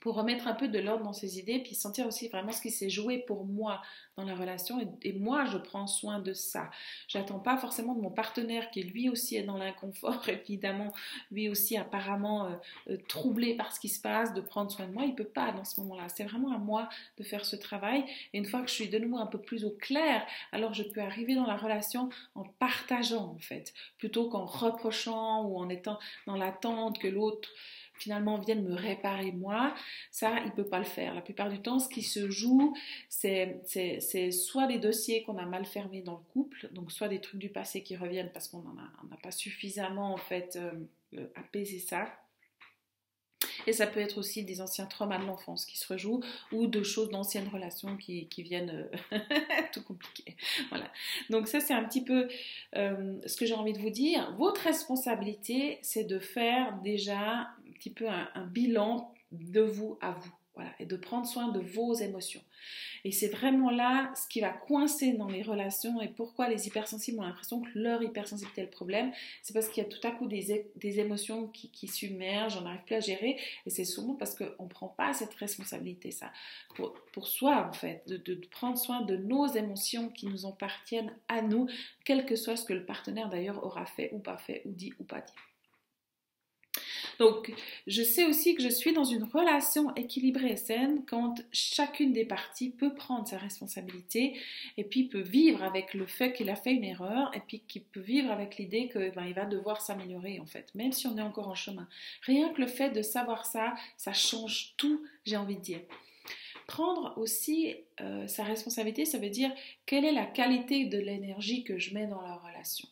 pour 0.00 0.14
remettre 0.14 0.46
un 0.46 0.54
peu 0.54 0.68
de 0.68 0.78
l'ordre 0.78 1.04
dans 1.04 1.12
ses 1.12 1.38
idées, 1.38 1.60
puis 1.60 1.74
sentir 1.74 2.06
aussi 2.06 2.28
vraiment 2.28 2.52
ce 2.52 2.60
qui 2.60 2.70
s'est 2.70 2.90
joué 2.90 3.18
pour 3.18 3.44
moi 3.44 3.82
dans 4.16 4.24
la 4.24 4.34
relation, 4.34 4.78
et, 5.02 5.12
moi 5.12 5.44
je 5.44 5.58
prends 5.58 5.86
soin 5.86 6.18
de 6.18 6.32
ça. 6.32 6.70
J'attends 7.08 7.38
pas 7.38 7.56
forcément 7.58 7.94
de 7.94 8.00
mon 8.00 8.10
partenaire 8.10 8.70
qui 8.70 8.82
lui 8.82 9.08
aussi 9.10 9.36
est 9.36 9.42
dans 9.42 9.58
l'inconfort, 9.58 10.26
évidemment, 10.28 10.92
lui 11.30 11.48
aussi 11.48 11.76
apparemment 11.76 12.46
euh, 12.46 12.54
euh, 12.90 12.96
troublé 13.08 13.54
par 13.54 13.72
ce 13.72 13.80
qui 13.80 13.88
se 13.88 14.00
passe, 14.00 14.32
de 14.32 14.40
prendre 14.40 14.70
soin 14.70 14.86
de 14.86 14.92
moi, 14.92 15.04
il 15.04 15.14
peut 15.14 15.24
pas 15.24 15.52
dans 15.52 15.64
ce 15.64 15.80
moment-là. 15.80 16.08
C'est 16.08 16.24
vraiment 16.24 16.52
à 16.52 16.58
moi 16.58 16.88
de 17.18 17.24
faire 17.24 17.44
ce 17.44 17.56
travail, 17.56 18.04
et 18.32 18.38
une 18.38 18.46
fois 18.46 18.62
que 18.62 18.68
je 18.68 18.74
suis 18.74 18.88
de 18.88 18.98
nouveau 18.98 19.18
un 19.18 19.26
peu 19.26 19.38
plus 19.38 19.64
au 19.64 19.70
clair, 19.70 20.26
alors 20.52 20.72
je 20.72 20.82
peux 20.82 21.00
arriver 21.00 21.34
dans 21.34 21.46
la 21.46 21.56
relation 21.56 22.08
en 22.34 22.44
partageant 22.44 23.34
en 23.34 23.38
fait, 23.38 23.74
plutôt 23.98 24.28
qu'en 24.28 24.46
reprochant 24.46 25.44
ou 25.44 25.58
en 25.58 25.68
étant 25.68 25.98
dans 26.26 26.36
l'attente 26.36 26.98
que 26.98 27.08
l'autre 27.08 27.50
finalement 27.98 28.38
viennent 28.38 28.64
me 28.64 28.74
réparer 28.74 29.32
moi, 29.32 29.74
ça, 30.10 30.38
il 30.40 30.46
ne 30.46 30.50
peut 30.50 30.66
pas 30.66 30.78
le 30.78 30.84
faire. 30.84 31.14
La 31.14 31.20
plupart 31.20 31.50
du 31.50 31.60
temps, 31.60 31.78
ce 31.78 31.88
qui 31.88 32.02
se 32.02 32.30
joue, 32.30 32.74
c'est 33.08 33.60
soit 34.30 34.66
des 34.66 34.78
dossiers 34.78 35.22
qu'on 35.22 35.38
a 35.38 35.46
mal 35.46 35.64
fermés 35.64 36.02
dans 36.02 36.14
le 36.14 36.32
couple, 36.32 36.68
donc 36.72 36.92
soit 36.92 37.08
des 37.08 37.20
trucs 37.20 37.40
du 37.40 37.48
passé 37.48 37.82
qui 37.82 37.96
reviennent 37.96 38.30
parce 38.32 38.48
qu'on 38.48 38.62
n'a 38.62 39.16
pas 39.22 39.30
suffisamment 39.30 40.12
en 40.12 40.18
fait 40.18 40.56
euh, 40.56 41.26
apaisé 41.34 41.78
ça, 41.78 42.06
et 43.66 43.72
ça 43.72 43.86
peut 43.86 44.00
être 44.00 44.18
aussi 44.18 44.44
des 44.44 44.60
anciens 44.60 44.86
traumas 44.86 45.18
de 45.18 45.24
l'enfance 45.24 45.66
qui 45.66 45.78
se 45.78 45.86
rejouent 45.92 46.20
ou 46.52 46.66
de 46.66 46.82
choses 46.82 47.10
d'anciennes 47.10 47.48
relations 47.48 47.96
qui, 47.96 48.28
viennent 48.38 48.88
euh, 49.12 49.18
tout 49.72 49.82
compliquer. 49.82 50.36
Voilà. 50.68 50.90
Donc 51.30 51.48
ça, 51.48 51.60
c'est 51.60 51.74
un 51.74 51.84
petit 51.84 52.04
peu 52.04 52.28
euh, 52.76 53.18
ce 53.26 53.36
que 53.36 53.46
j'ai 53.46 53.54
envie 53.54 53.72
de 53.72 53.78
vous 53.78 53.90
dire. 53.90 54.32
Votre 54.36 54.62
responsabilité, 54.62 55.78
c'est 55.82 56.04
de 56.04 56.18
faire 56.18 56.78
déjà 56.82 57.48
petit 57.76 57.90
peu 57.90 58.06
un 58.08 58.46
bilan 58.46 59.14
de 59.32 59.60
vous 59.60 59.98
à 60.00 60.12
vous 60.12 60.32
et 60.78 60.86
de 60.86 60.96
prendre 60.96 61.26
soin 61.26 61.48
de 61.48 61.60
vos 61.60 61.94
émotions. 61.94 62.42
Et 63.04 63.12
c'est 63.12 63.28
vraiment 63.28 63.70
là 63.70 64.12
ce 64.16 64.26
qui 64.26 64.40
va 64.40 64.50
coincer 64.50 65.12
dans 65.12 65.28
les 65.28 65.42
relations 65.42 66.00
et 66.00 66.08
pourquoi 66.08 66.48
les 66.48 66.66
hypersensibles 66.66 67.20
ont 67.20 67.24
l'impression 67.24 67.60
que 67.60 67.68
leur 67.74 68.02
hypersensibilité 68.02 68.62
est 68.62 68.64
le 68.64 68.70
problème. 68.70 69.12
C'est 69.42 69.52
parce 69.52 69.68
qu'il 69.68 69.82
y 69.82 69.86
a 69.86 69.88
tout 69.88 70.04
à 70.06 70.10
coup 70.10 70.26
des, 70.26 70.66
des 70.76 71.00
émotions 71.00 71.48
qui, 71.48 71.88
submergent, 71.88 72.56
on 72.58 72.62
n'arrive 72.62 72.82
plus 72.84 72.94
à 72.94 73.00
gérer. 73.00 73.38
Et 73.66 73.70
c'est 73.70 73.84
souvent 73.84 74.14
parce 74.14 74.34
qu'on 74.34 74.64
ne 74.64 74.68
prend 74.68 74.88
pas 74.88 75.12
cette 75.12 75.34
responsabilité, 75.34 76.10
ça, 76.10 76.32
pour, 76.74 76.94
pour 77.12 77.28
soi 77.28 77.68
en 77.68 77.72
fait, 77.72 78.02
de, 78.08 78.16
de, 78.16 78.34
prendre 78.50 78.78
soin 78.78 79.02
de 79.02 79.16
nos 79.16 79.46
émotions 79.46 80.08
qui 80.08 80.26
nous 80.26 80.46
appartiennent 80.46 81.14
à 81.28 81.42
nous, 81.42 81.68
quel 82.04 82.24
que 82.24 82.34
soit 82.34 82.56
ce 82.56 82.64
que 82.64 82.72
le 82.72 82.86
partenaire 82.86 83.28
d'ailleurs 83.28 83.64
aura 83.64 83.84
fait 83.86 84.10
ou 84.12 84.18
pas 84.18 84.38
fait, 84.38 84.62
ou 84.64 84.72
dit 84.72 84.94
ou 84.98 85.04
pas 85.04 85.20
dit. 85.20 85.32
Donc, 87.18 87.52
je 87.86 88.02
sais 88.02 88.24
aussi 88.24 88.54
que 88.54 88.62
je 88.62 88.68
suis 88.68 88.92
dans 88.92 89.04
une 89.04 89.24
relation 89.24 89.94
équilibrée 89.94 90.50
et 90.50 90.56
saine 90.56 91.02
quand 91.06 91.34
chacune 91.52 92.12
des 92.12 92.24
parties 92.24 92.70
peut 92.70 92.94
prendre 92.94 93.26
sa 93.26 93.38
responsabilité 93.38 94.38
et 94.76 94.84
puis 94.84 95.04
peut 95.04 95.20
vivre 95.20 95.62
avec 95.62 95.94
le 95.94 96.06
fait 96.06 96.32
qu'il 96.32 96.50
a 96.50 96.56
fait 96.56 96.72
une 96.72 96.84
erreur 96.84 97.30
et 97.34 97.40
puis 97.40 97.62
qu'il 97.66 97.82
peut 97.82 98.00
vivre 98.00 98.30
avec 98.30 98.58
l'idée 98.58 98.88
qu'il 98.88 99.12
ben, 99.14 99.32
va 99.32 99.44
devoir 99.44 99.80
s'améliorer 99.80 100.40
en 100.40 100.46
fait, 100.46 100.74
même 100.74 100.92
si 100.92 101.06
on 101.06 101.16
est 101.16 101.22
encore 101.22 101.48
en 101.48 101.54
chemin. 101.54 101.88
Rien 102.22 102.52
que 102.52 102.60
le 102.60 102.66
fait 102.66 102.90
de 102.90 103.02
savoir 103.02 103.46
ça, 103.46 103.74
ça 103.96 104.12
change 104.12 104.74
tout, 104.76 105.02
j'ai 105.24 105.36
envie 105.36 105.56
de 105.56 105.60
dire. 105.62 105.80
Prendre 106.66 107.14
aussi 107.16 107.76
euh, 108.00 108.26
sa 108.26 108.42
responsabilité, 108.42 109.04
ça 109.04 109.18
veut 109.18 109.30
dire 109.30 109.52
quelle 109.86 110.04
est 110.04 110.12
la 110.12 110.26
qualité 110.26 110.84
de 110.86 110.98
l'énergie 110.98 111.62
que 111.62 111.78
je 111.78 111.94
mets 111.94 112.06
dans 112.06 112.20
la 112.20 112.34
relation. 112.34 112.88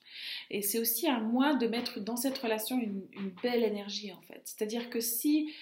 Et 0.51 0.62
c'est 0.62 0.79
aussi 0.79 1.09
à 1.09 1.18
moi 1.18 1.55
de 1.55 1.66
mettre 1.66 2.01
dans 2.01 2.16
cette 2.16 2.39
relation 2.39 2.81
une, 2.81 3.03
belle 3.43 3.64
énergie 3.64 4.12
en 4.12 4.20
fait. 4.22 4.41
C'est-à-dire 4.45 4.91
que 4.91 5.01
si, 5.01 5.53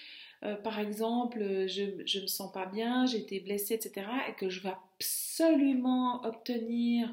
euh, 0.43 0.55
par 0.55 0.79
exemple, 0.79 1.39
je 1.67 2.17
ne 2.17 2.21
me 2.21 2.27
sens 2.27 2.51
pas 2.51 2.67
bien, 2.67 3.07
j'ai 3.07 3.17
été 3.17 3.39
blessée, 3.39 3.73
etc., 3.73 4.05
et 4.29 4.33
que 4.33 4.47
je 4.49 4.61
vais 4.61 4.73
absolument 4.99 6.23
obtenir 6.23 7.11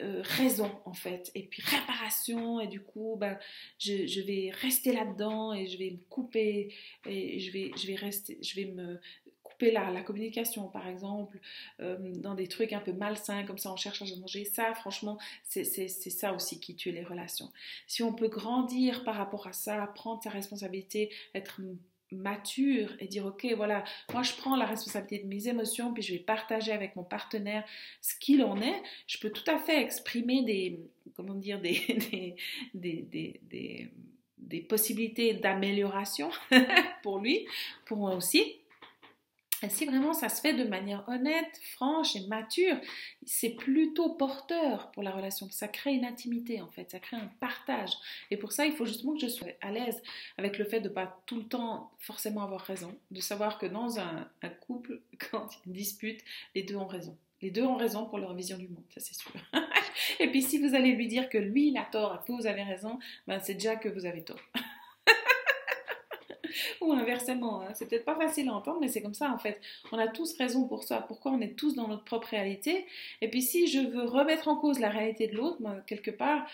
euh, 0.00 0.22
raison 0.22 0.70
en 0.84 0.92
fait 0.92 1.30
et 1.34 1.42
puis 1.42 1.62
réparation 1.62 2.60
et 2.60 2.66
du 2.68 2.80
coup 2.80 3.16
ben, 3.18 3.38
je, 3.78 4.06
je 4.06 4.20
vais 4.20 4.50
rester 4.52 4.92
là-dedans 4.92 5.52
et 5.52 5.66
je 5.66 5.78
vais 5.78 5.90
me 5.90 6.04
couper 6.08 6.72
et 7.06 7.40
je 7.40 7.52
vais, 7.52 7.70
je 7.76 7.86
vais 7.86 7.94
rester 7.96 8.38
je 8.40 8.54
vais 8.56 8.66
me 8.66 9.00
la, 9.66 10.02
communication, 10.02 10.68
par 10.68 10.86
exemple, 10.88 11.38
euh, 11.80 11.96
dans 12.16 12.34
des 12.34 12.46
trucs 12.46 12.72
un 12.72 12.80
peu 12.80 12.92
malsains, 12.92 13.44
comme 13.44 13.58
ça 13.58 13.72
on 13.72 13.76
cherche 13.76 14.02
à 14.02 14.16
manger. 14.16 14.44
Ça, 14.44 14.74
franchement, 14.74 15.18
c'est 15.44 15.64
ça 15.88 16.32
aussi 16.32 16.60
qui 16.60 16.74
tue 16.74 16.92
les 16.92 17.04
relations. 17.04 17.50
Si 17.86 18.02
on 18.02 18.12
peut 18.12 18.28
grandir 18.28 19.04
par 19.04 19.16
rapport 19.16 19.46
à 19.46 19.52
ça, 19.52 19.86
prendre 19.94 20.22
sa 20.22 20.30
responsabilité, 20.30 21.10
être 21.34 21.60
mature 22.10 22.90
et 23.00 23.06
dire 23.06 23.26
ok 23.26 23.46
voilà 23.54 23.84
moi 24.12 24.22
je 24.22 24.32
prends 24.32 24.56
la 24.56 24.64
responsabilité 24.64 25.22
de 25.22 25.28
mes 25.28 25.46
émotions 25.48 25.92
puis 25.92 26.02
je 26.02 26.14
vais 26.14 26.18
partager 26.18 26.72
avec 26.72 26.96
mon 26.96 27.04
partenaire 27.04 27.64
ce 28.00 28.14
qu'il 28.18 28.42
en 28.42 28.62
est 28.62 28.82
je 29.06 29.18
peux 29.18 29.30
tout 29.30 29.48
à 29.50 29.58
fait 29.58 29.82
exprimer 29.82 30.42
des 30.42 30.80
comment 31.16 31.34
dire 31.34 31.60
des, 31.60 31.82
des, 32.72 33.02
des, 33.02 33.90
des 34.38 34.60
possibilités 34.60 35.34
d'amélioration 35.34 36.30
pour 37.02 37.18
lui 37.18 37.46
pour 37.84 37.98
moi 37.98 38.14
aussi 38.14 38.56
si 39.68 39.86
vraiment 39.86 40.12
ça 40.12 40.28
se 40.28 40.40
fait 40.40 40.54
de 40.54 40.64
manière 40.64 41.04
honnête, 41.08 41.60
franche 41.72 42.14
et 42.14 42.26
mature, 42.28 42.76
c'est 43.26 43.50
plutôt 43.50 44.10
porteur 44.10 44.92
pour 44.92 45.02
la 45.02 45.10
relation. 45.10 45.48
Ça 45.50 45.66
crée 45.66 45.92
une 45.92 46.04
intimité 46.04 46.60
en 46.60 46.68
fait, 46.68 46.90
ça 46.90 47.00
crée 47.00 47.16
un 47.16 47.30
partage. 47.40 47.90
Et 48.30 48.36
pour 48.36 48.52
ça, 48.52 48.66
il 48.66 48.72
faut 48.72 48.86
justement 48.86 49.14
que 49.14 49.20
je 49.20 49.28
sois 49.28 49.48
à 49.60 49.72
l'aise 49.72 50.00
avec 50.36 50.58
le 50.58 50.64
fait 50.64 50.80
de 50.80 50.88
pas 50.88 51.20
tout 51.26 51.36
le 51.36 51.44
temps 51.44 51.90
forcément 51.98 52.42
avoir 52.42 52.60
raison, 52.60 52.94
de 53.10 53.20
savoir 53.20 53.58
que 53.58 53.66
dans 53.66 53.98
un, 53.98 54.28
couple, 54.60 55.00
quand 55.30 55.48
il 55.66 55.70
y 55.70 55.74
a 55.74 55.78
dispute, 55.78 56.20
les 56.54 56.62
deux 56.62 56.76
ont 56.76 56.86
raison. 56.86 57.16
Les 57.40 57.50
deux 57.50 57.62
ont 57.62 57.76
raison 57.76 58.06
pour 58.06 58.18
leur 58.18 58.34
vision 58.34 58.58
du 58.58 58.68
monde, 58.68 58.84
ça 58.90 59.00
c'est 59.00 59.14
sûr. 59.14 59.30
et 60.20 60.28
puis 60.28 60.42
si 60.42 60.58
vous 60.58 60.74
allez 60.74 60.92
lui 60.92 61.06
dire 61.06 61.28
que 61.28 61.38
lui 61.38 61.68
il 61.68 61.76
a 61.76 61.84
tort 61.84 62.14
et 62.16 62.26
que 62.26 62.32
vous 62.32 62.46
avez 62.46 62.64
raison, 62.64 62.98
ben 63.26 63.40
c'est 63.40 63.54
déjà 63.54 63.76
que 63.76 63.88
vous 63.88 64.06
avez 64.06 64.22
tort. 64.22 64.40
ou 66.80 66.92
inversement. 66.92 67.62
Hein. 67.62 67.72
C'est 67.74 67.88
peut-être 67.88 68.04
pas 68.04 68.16
facile 68.16 68.48
à 68.48 68.54
entendre, 68.54 68.78
mais 68.80 68.88
c'est 68.88 69.02
comme 69.02 69.14
ça 69.14 69.30
en 69.32 69.38
fait. 69.38 69.60
On 69.92 69.98
a 69.98 70.08
tous 70.08 70.36
raison 70.36 70.66
pour 70.66 70.84
ça. 70.84 71.04
Pourquoi 71.06 71.32
on 71.32 71.40
est 71.40 71.56
tous 71.56 71.74
dans 71.74 71.88
notre 71.88 72.04
propre 72.04 72.28
réalité? 72.28 72.86
Et 73.20 73.28
puis 73.28 73.42
si 73.42 73.66
je 73.66 73.80
veux 73.80 74.04
remettre 74.04 74.48
en 74.48 74.56
cause 74.56 74.78
la 74.78 74.90
réalité 74.90 75.28
de 75.28 75.36
l'autre, 75.36 75.58
quelque 75.86 76.10
part, 76.10 76.46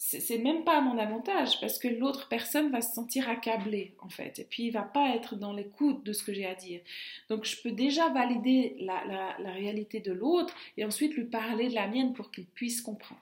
c'est 0.00 0.38
même 0.38 0.62
pas 0.62 0.78
à 0.78 0.80
mon 0.80 0.96
avantage 0.96 1.60
parce 1.60 1.78
que 1.78 1.88
l'autre 1.88 2.28
personne 2.28 2.70
va 2.70 2.80
se 2.80 2.94
sentir 2.94 3.28
accablée 3.28 3.96
en 3.98 4.08
fait 4.08 4.38
et 4.38 4.44
puis 4.44 4.66
il 4.66 4.70
va 4.70 4.82
pas 4.82 5.16
être 5.16 5.34
dans 5.34 5.52
l'écoute 5.52 6.04
de 6.04 6.12
ce 6.12 6.22
que 6.22 6.32
j'ai 6.32 6.46
à 6.46 6.54
dire. 6.54 6.80
Donc 7.28 7.44
je 7.44 7.60
peux 7.60 7.72
déjà 7.72 8.08
valider 8.10 8.76
la, 8.78 9.36
la 9.40 9.50
réalité 9.50 9.98
de 9.98 10.12
l'autre 10.12 10.54
et 10.76 10.84
ensuite 10.84 11.14
lui 11.14 11.24
parler 11.24 11.68
de 11.68 11.74
la 11.74 11.88
mienne 11.88 12.12
pour 12.12 12.30
qu'il 12.30 12.46
puisse 12.46 12.80
comprendre. 12.80 13.20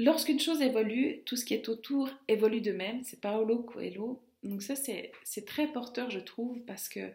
Lorsqu'une 0.00 0.38
chose 0.38 0.62
évolue, 0.62 1.22
tout 1.24 1.34
ce 1.34 1.44
qui 1.44 1.54
est 1.54 1.68
autour 1.68 2.08
évolue 2.28 2.60
de 2.60 2.70
même. 2.70 3.02
C'est 3.02 3.20
Paolo 3.20 3.58
Coelho. 3.58 4.22
Donc 4.42 4.62
ça, 4.62 4.74
c'est 4.76 5.44
très 5.46 5.66
porteur, 5.68 6.10
je 6.10 6.20
trouve, 6.20 6.60
parce 6.60 6.88
que... 6.88 7.12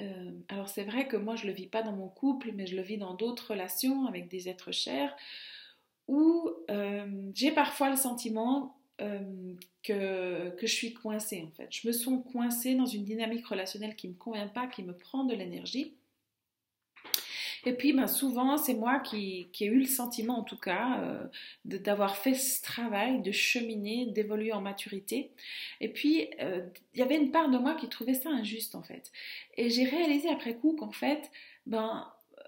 Euh, 0.00 0.30
alors 0.48 0.68
c'est 0.68 0.84
vrai 0.84 1.06
que 1.06 1.16
moi, 1.16 1.36
je 1.36 1.46
le 1.46 1.52
vis 1.52 1.66
pas 1.66 1.82
dans 1.82 1.92
mon 1.92 2.08
couple, 2.08 2.52
mais 2.54 2.66
je 2.66 2.76
le 2.76 2.82
vis 2.82 2.96
dans 2.96 3.14
d'autres 3.14 3.50
relations 3.50 4.06
avec 4.06 4.28
des 4.28 4.48
êtres 4.48 4.72
chers, 4.72 5.14
où 6.08 6.50
euh, 6.70 7.30
j'ai 7.34 7.52
parfois 7.52 7.90
le 7.90 7.96
sentiment 7.96 8.76
euh, 9.00 9.54
que, 9.82 10.50
que, 10.56 10.66
je 10.66 10.72
suis 10.72 10.94
coincée, 10.94 11.44
en 11.46 11.50
fait. 11.50 11.68
Je 11.70 11.86
me 11.86 11.92
sens 11.92 12.24
coincée 12.32 12.74
dans 12.74 12.86
une 12.86 13.04
dynamique 13.04 13.46
relationnelle 13.46 13.96
qui 13.96 14.08
ne 14.08 14.12
me 14.12 14.18
convient 14.18 14.48
pas, 14.48 14.66
qui 14.66 14.82
me 14.82 14.96
prend 14.96 15.24
de 15.24 15.34
l'énergie. 15.34 15.94
Et 17.64 17.72
puis, 17.72 17.92
ben, 17.92 18.06
souvent, 18.06 18.56
c'est 18.56 18.74
moi 18.74 18.98
qui, 19.00 19.48
qui, 19.52 19.64
ai 19.64 19.66
eu 19.68 19.80
le 19.80 19.86
sentiment, 19.86 20.38
en 20.38 20.42
tout 20.42 20.58
cas, 20.58 21.00
euh, 21.00 21.24
d'avoir 21.64 22.16
fait 22.16 22.34
ce 22.34 22.60
travail, 22.62 23.22
de 23.22 23.30
cheminer, 23.30 24.06
d'évoluer 24.06 24.52
en 24.52 24.60
maturité. 24.60 25.30
Et 25.80 25.88
puis, 25.88 26.28
euh, 26.40 26.66
il 26.94 27.00
y 27.00 27.02
avait 27.02 27.16
une 27.16 27.30
part 27.30 27.48
de 27.50 27.58
moi 27.58 27.74
qui 27.74 27.88
trouvait 27.88 28.14
ça 28.14 28.30
injuste, 28.30 28.74
en 28.74 28.82
fait. 28.82 29.12
Et 29.56 29.70
j'ai 29.70 29.84
réalisé 29.84 30.28
après 30.28 30.54
coup 30.56 30.74
qu'en 30.76 30.92
fait, 30.92 31.30
ben, 31.66 32.10
euh, 32.38 32.42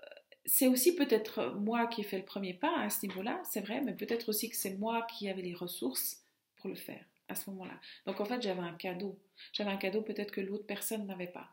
c'est 0.46 0.66
aussi 0.66 0.96
peut-être 0.96 1.54
moi 1.60 1.86
qui 1.86 2.00
ai 2.00 2.04
fait 2.04 2.18
le 2.18 2.24
premier 2.24 2.54
pas 2.54 2.76
à 2.80 2.90
ce 2.90 3.06
niveau-là, 3.06 3.40
c'est 3.44 3.60
vrai, 3.60 3.80
mais 3.82 3.92
peut-être 3.92 4.28
aussi 4.28 4.50
que 4.50 4.56
c'est 4.56 4.76
moi 4.78 5.06
qui 5.10 5.28
avais 5.28 5.42
les 5.42 5.54
ressources 5.54 6.24
pour 6.56 6.68
le 6.68 6.76
faire 6.76 7.04
à 7.28 7.34
ce 7.34 7.48
moment-là. 7.50 7.74
Donc 8.06 8.20
en 8.20 8.24
fait, 8.24 8.42
j'avais 8.42 8.60
un 8.60 8.74
cadeau. 8.74 9.18
J'avais 9.52 9.70
un 9.70 9.76
cadeau 9.76 10.02
peut-être 10.02 10.30
que 10.30 10.40
l'autre 10.40 10.66
personne 10.66 11.06
n'avait 11.06 11.26
pas. 11.26 11.48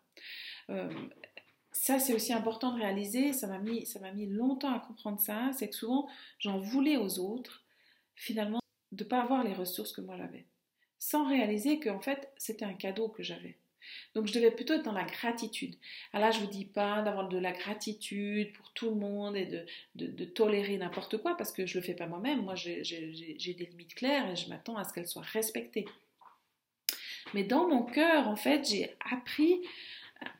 Euh, 0.70 0.90
ça, 1.72 2.00
c'est 2.00 2.14
aussi 2.14 2.34
important 2.34 2.74
de 2.74 2.82
réaliser, 2.82 3.34
ça 3.34 3.48
m'a 3.48 3.58
mis, 3.58 3.86
ça 3.86 4.00
mis 4.12 4.28
longtemps 4.28 4.74
à 4.74 4.80
comprendre 4.80 5.20
ça, 5.20 5.52
c'est 5.54 5.70
que 5.70 5.76
souvent, 5.76 6.08
j'en 6.40 6.60
voulais 6.60 6.98
aux 6.98 7.20
autres, 7.20 7.64
finalement, 8.16 8.60
de 8.92 9.04
ne 9.04 9.10
pas 9.10 9.22
avoir 9.22 9.44
les 9.44 9.54
ressources 9.54 9.94
que 9.94 10.02
moi 10.02 10.18
j'avais, 10.18 10.46
sans 11.00 11.28
réaliser 11.28 11.80
qu'en 11.80 12.02
fait, 12.02 12.30
c'était 12.38 12.66
un 12.66 12.74
cadeau 12.74 13.08
que 13.08 13.24
j'avais. 13.24 13.58
Donc 14.14 14.28
je 14.28 14.34
devais 14.34 14.52
plutôt 14.52 14.74
être 14.74 14.84
dans 14.84 14.92
la 14.92 15.06
gratitude. 15.06 15.76
Alors 16.14 16.28
là, 16.28 16.32
je 16.32 16.40
ne 16.40 16.46
vous 16.46 16.52
dis 16.52 16.66
pas 16.66 17.02
d'avoir 17.02 17.30
de 17.30 17.38
la 17.38 17.52
gratitude 17.52 18.54
pour 18.54 18.72
tout 18.74 18.90
le 18.90 18.96
monde 18.96 19.36
et 19.36 19.46
de, 19.46 19.66
de, 19.96 20.26
tolérer 20.26 20.78
n'importe 20.78 21.18
quoi, 21.18 21.36
parce 21.36 21.52
que 21.52 21.66
je 21.66 21.78
ne 21.78 21.82
le 21.82 21.88
fais 21.88 21.96
pas 21.96 22.06
moi-même. 22.06 22.44
Moi, 22.44 22.56
j'ai 22.56 23.56
des 23.58 23.66
limites 23.66 23.96
claires 23.96 24.30
et 24.30 24.36
je 24.36 24.50
m'attends 24.50 24.78
à 24.78 24.84
ce 24.84 24.94
qu'elles 24.94 25.08
soient 25.08 25.24
respectées. 25.24 25.86
Mais 27.34 27.44
dans 27.44 27.68
mon 27.68 27.84
cœur, 27.84 28.28
en 28.28 28.36
fait, 28.36 28.70
j'ai 28.70 28.96
appris 29.12 29.62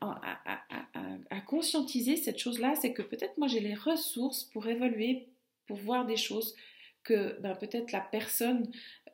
à, 0.00 1.40
conscientiser 1.46 2.16
cette 2.16 2.38
chose-là, 2.38 2.74
c'est 2.76 2.92
que 2.92 3.02
peut-être 3.02 3.36
moi 3.36 3.46
j'ai 3.46 3.60
les 3.60 3.74
ressources 3.74 4.44
pour 4.44 4.66
évoluer, 4.66 5.28
pour 5.66 5.76
voir 5.76 6.06
des 6.06 6.16
choses 6.16 6.54
que 7.04 7.38
ben, 7.40 7.54
peut-être 7.54 7.92
la 7.92 8.00
personne, 8.00 8.70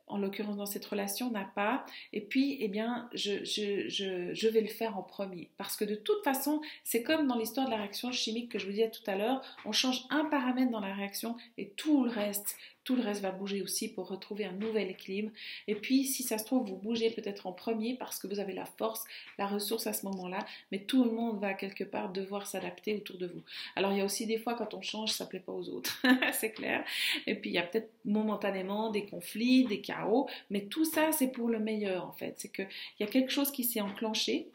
en 0.07 0.17
l'occurrence 0.17 0.57
dans 0.57 0.65
cette 0.65 0.85
relation, 0.85 1.29
n'a 1.31 1.45
pas. 1.55 1.85
Et 2.13 2.21
puis, 2.21 2.57
eh 2.59 2.67
bien, 2.67 3.09
je, 3.13 3.43
je, 3.43 4.47
vais 4.47 4.61
le 4.61 4.67
faire 4.67 4.97
en 4.97 5.03
premier. 5.03 5.49
Parce 5.57 5.75
que 5.75 5.85
de 5.85 5.95
toute 5.95 6.23
façon, 6.23 6.61
c'est 6.83 7.03
comme 7.03 7.27
dans 7.27 7.37
l'histoire 7.37 7.67
de 7.67 7.71
la 7.71 7.77
réaction 7.77 8.11
chimique 8.11 8.51
que 8.51 8.59
je 8.59 8.65
vous 8.65 8.71
disais 8.71 8.89
tout 8.89 9.03
à 9.07 9.15
l'heure, 9.15 9.41
on 9.65 9.71
change 9.71 10.05
un 10.09 10.25
paramètre 10.25 10.71
dans 10.71 10.79
la 10.79 10.93
réaction 10.93 11.35
et 11.57 11.69
tout 11.69 12.03
le 12.03 12.09
reste 12.09 12.57
tout 12.89 12.95
le 12.95 13.03
reste 13.03 13.21
va 13.21 13.29
bouger 13.29 13.61
aussi 13.61 13.87
pour 13.87 14.07
retrouver 14.07 14.45
un 14.45 14.51
nouvel 14.51 14.89
équilibre. 14.89 15.29
Et 15.67 15.75
puis, 15.75 16.05
si 16.05 16.23
ça 16.23 16.39
se 16.39 16.43
trouve, 16.43 16.67
vous 16.67 16.75
bougez 16.75 17.11
peut-être 17.11 17.45
en 17.45 17.51
premier 17.51 17.93
parce 17.93 18.17
que 18.17 18.25
vous 18.25 18.39
avez 18.39 18.53
la 18.53 18.65
force, 18.65 19.05
la 19.37 19.45
ressource 19.45 19.85
à 19.85 19.93
ce 19.93 20.07
moment-là, 20.07 20.43
mais 20.71 20.79
tout 20.79 21.03
le 21.03 21.11
monde 21.11 21.39
va 21.39 21.53
quelque 21.53 21.83
part 21.83 22.11
devoir 22.11 22.47
s'adapter 22.47 22.95
autour 22.95 23.19
de 23.19 23.27
vous. 23.27 23.43
Alors, 23.75 23.91
il 23.91 23.99
y 23.99 24.01
a 24.01 24.05
aussi 24.05 24.25
des 24.25 24.39
fois 24.39 24.55
quand 24.55 24.73
on 24.73 24.81
change, 24.81 25.11
ça 25.11 25.25
ne 25.25 25.29
plaît 25.29 25.39
pas 25.39 25.51
aux 25.51 25.69
autres, 25.69 26.01
c'est 26.33 26.51
clair. 26.51 26.83
Et 27.27 27.35
puis, 27.35 27.51
il 27.51 27.53
y 27.53 27.59
a 27.59 27.63
peut-être 27.63 27.91
momentanément 28.05 28.89
des 28.89 29.05
conflits, 29.05 29.65
des 29.65 29.81
chaos, 29.81 30.27
mais 30.49 30.61
tout 30.61 30.83
ça, 30.83 31.11
c'est 31.11 31.27
pour 31.27 31.47
le 31.47 31.59
meilleur 31.59 32.07
en 32.07 32.13
fait. 32.13 32.33
C'est 32.37 32.51
qu'il 32.51 32.67
y 32.99 33.03
a 33.03 33.07
quelque 33.07 33.31
chose 33.31 33.51
qui 33.51 33.63
s'est 33.63 33.81
enclenché 33.81 34.49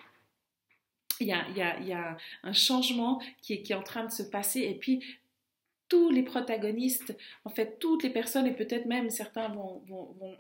il 1.21 1.29
y, 1.29 1.33
a, 1.33 1.47
il, 1.51 1.57
y 1.57 1.63
a, 1.63 1.79
il 1.79 1.87
y, 1.87 1.93
a, 1.93 2.17
un 2.43 2.53
changement 2.53 3.23
qui 3.41 3.53
est, 3.53 3.63
qui 3.63 3.73
est, 3.73 3.77
en 3.77 3.85
train 3.85 4.05
de 4.05 4.11
se 4.11 4.25
passer 4.25 4.63
et 4.63 4.75
puis 4.75 5.01
tous 5.89 6.11
les 6.11 6.23
protagonistes, 6.23 7.17
en 7.45 7.51
fait, 7.51 7.79
toutes 7.79 8.03
les 8.03 8.11
personnes, 8.11 8.47
et 8.47 8.53
peut-être 8.53 8.87
même 8.87 9.11
certains 9.11 9.49
vont, 9.49 9.83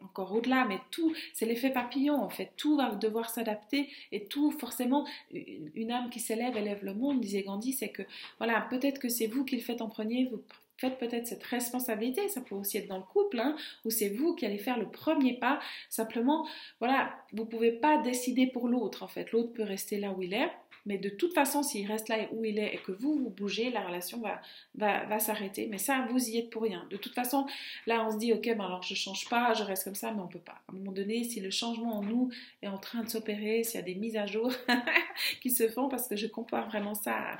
encore 0.02 0.32
au-delà, 0.32 0.64
mais 0.64 0.78
tout, 0.90 1.14
c'est 1.32 1.46
l'effet 1.46 1.70
papillon, 1.70 2.22
en 2.22 2.30
fait. 2.30 2.52
Tout 2.56 2.76
va 2.76 2.94
devoir 2.94 3.30
s'adapter 3.30 3.88
et 4.12 4.24
tout, 4.24 4.50
forcément, 4.52 5.06
une 5.32 5.90
âme 5.90 6.10
qui 6.10 6.20
s'élève 6.20 6.56
élève 6.56 6.84
le 6.84 6.94
monde, 6.94 7.20
disait 7.20 7.42
Gandhi, 7.42 7.72
c'est 7.72 7.90
que, 7.90 8.02
voilà, 8.38 8.66
peut-être 8.70 8.98
que 8.98 9.08
c'est 9.08 9.26
vous 9.26 9.44
qui 9.44 9.56
le 9.56 9.62
faites 9.62 9.82
en 9.82 9.88
premier, 9.88 10.26
vous 10.26 10.42
faites 10.76 10.98
peut-être 10.98 11.26
cette 11.26 11.44
responsabilité. 11.44 12.28
Ça 12.28 12.40
peut 12.40 12.54
aussi 12.54 12.78
être 12.78 12.88
dans 12.88 12.98
le 12.98 13.02
couple, 13.04 13.40
hein, 13.40 13.56
où 13.84 13.90
c'est 13.90 14.08
vous 14.08 14.34
qui 14.34 14.46
allez 14.46 14.58
faire 14.58 14.78
le 14.78 14.88
premier 14.88 15.34
pas. 15.34 15.60
Simplement, 15.88 16.46
voilà, 16.80 17.14
vous 17.32 17.46
pouvez 17.46 17.72
pas 17.72 17.98
décider 18.02 18.46
pour 18.46 18.68
l'autre. 18.68 19.02
En 19.02 19.08
fait, 19.08 19.32
l'autre 19.32 19.52
peut 19.52 19.62
rester 19.62 19.98
là 19.98 20.12
où 20.12 20.22
il 20.22 20.34
est. 20.34 20.50
Mais 20.86 20.98
de 20.98 21.08
toute 21.08 21.32
façon, 21.32 21.62
s'il 21.62 21.86
reste 21.90 22.08
là 22.08 22.18
où 22.32 22.44
il 22.44 22.58
est 22.58 22.74
et 22.74 22.78
que 22.78 22.92
vous, 22.92 23.18
vous 23.18 23.30
bougez, 23.30 23.70
la 23.70 23.80
relation 23.86 24.20
va, 24.20 24.40
va, 24.74 25.04
va 25.06 25.18
s'arrêter. 25.18 25.66
Mais 25.66 25.78
ça, 25.78 26.06
vous 26.10 26.28
y 26.28 26.36
êtes 26.36 26.50
pour 26.50 26.62
rien. 26.62 26.86
De 26.90 26.98
toute 26.98 27.14
façon, 27.14 27.46
là, 27.86 28.04
on 28.06 28.10
se 28.10 28.18
dit, 28.18 28.32
ok, 28.32 28.44
ben 28.44 28.60
alors 28.60 28.82
je 28.82 28.94
change 28.94 29.28
pas, 29.30 29.54
je 29.54 29.62
reste 29.62 29.84
comme 29.84 29.94
ça, 29.94 30.12
mais 30.12 30.20
on 30.20 30.28
peut 30.28 30.38
pas. 30.38 30.60
À 30.68 30.72
un 30.72 30.76
moment 30.76 30.92
donné, 30.92 31.24
si 31.24 31.40
le 31.40 31.50
changement 31.50 31.98
en 31.98 32.02
nous 32.02 32.30
est 32.60 32.68
en 32.68 32.78
train 32.78 33.02
de 33.02 33.08
s'opérer, 33.08 33.64
s'il 33.64 33.76
y 33.76 33.82
a 33.82 33.86
des 33.86 33.94
mises 33.94 34.16
à 34.16 34.26
jour 34.26 34.52
qui 35.40 35.50
se 35.50 35.68
font, 35.68 35.88
parce 35.88 36.06
que 36.06 36.16
je 36.16 36.26
compare 36.26 36.68
vraiment 36.68 36.94
ça 36.94 37.38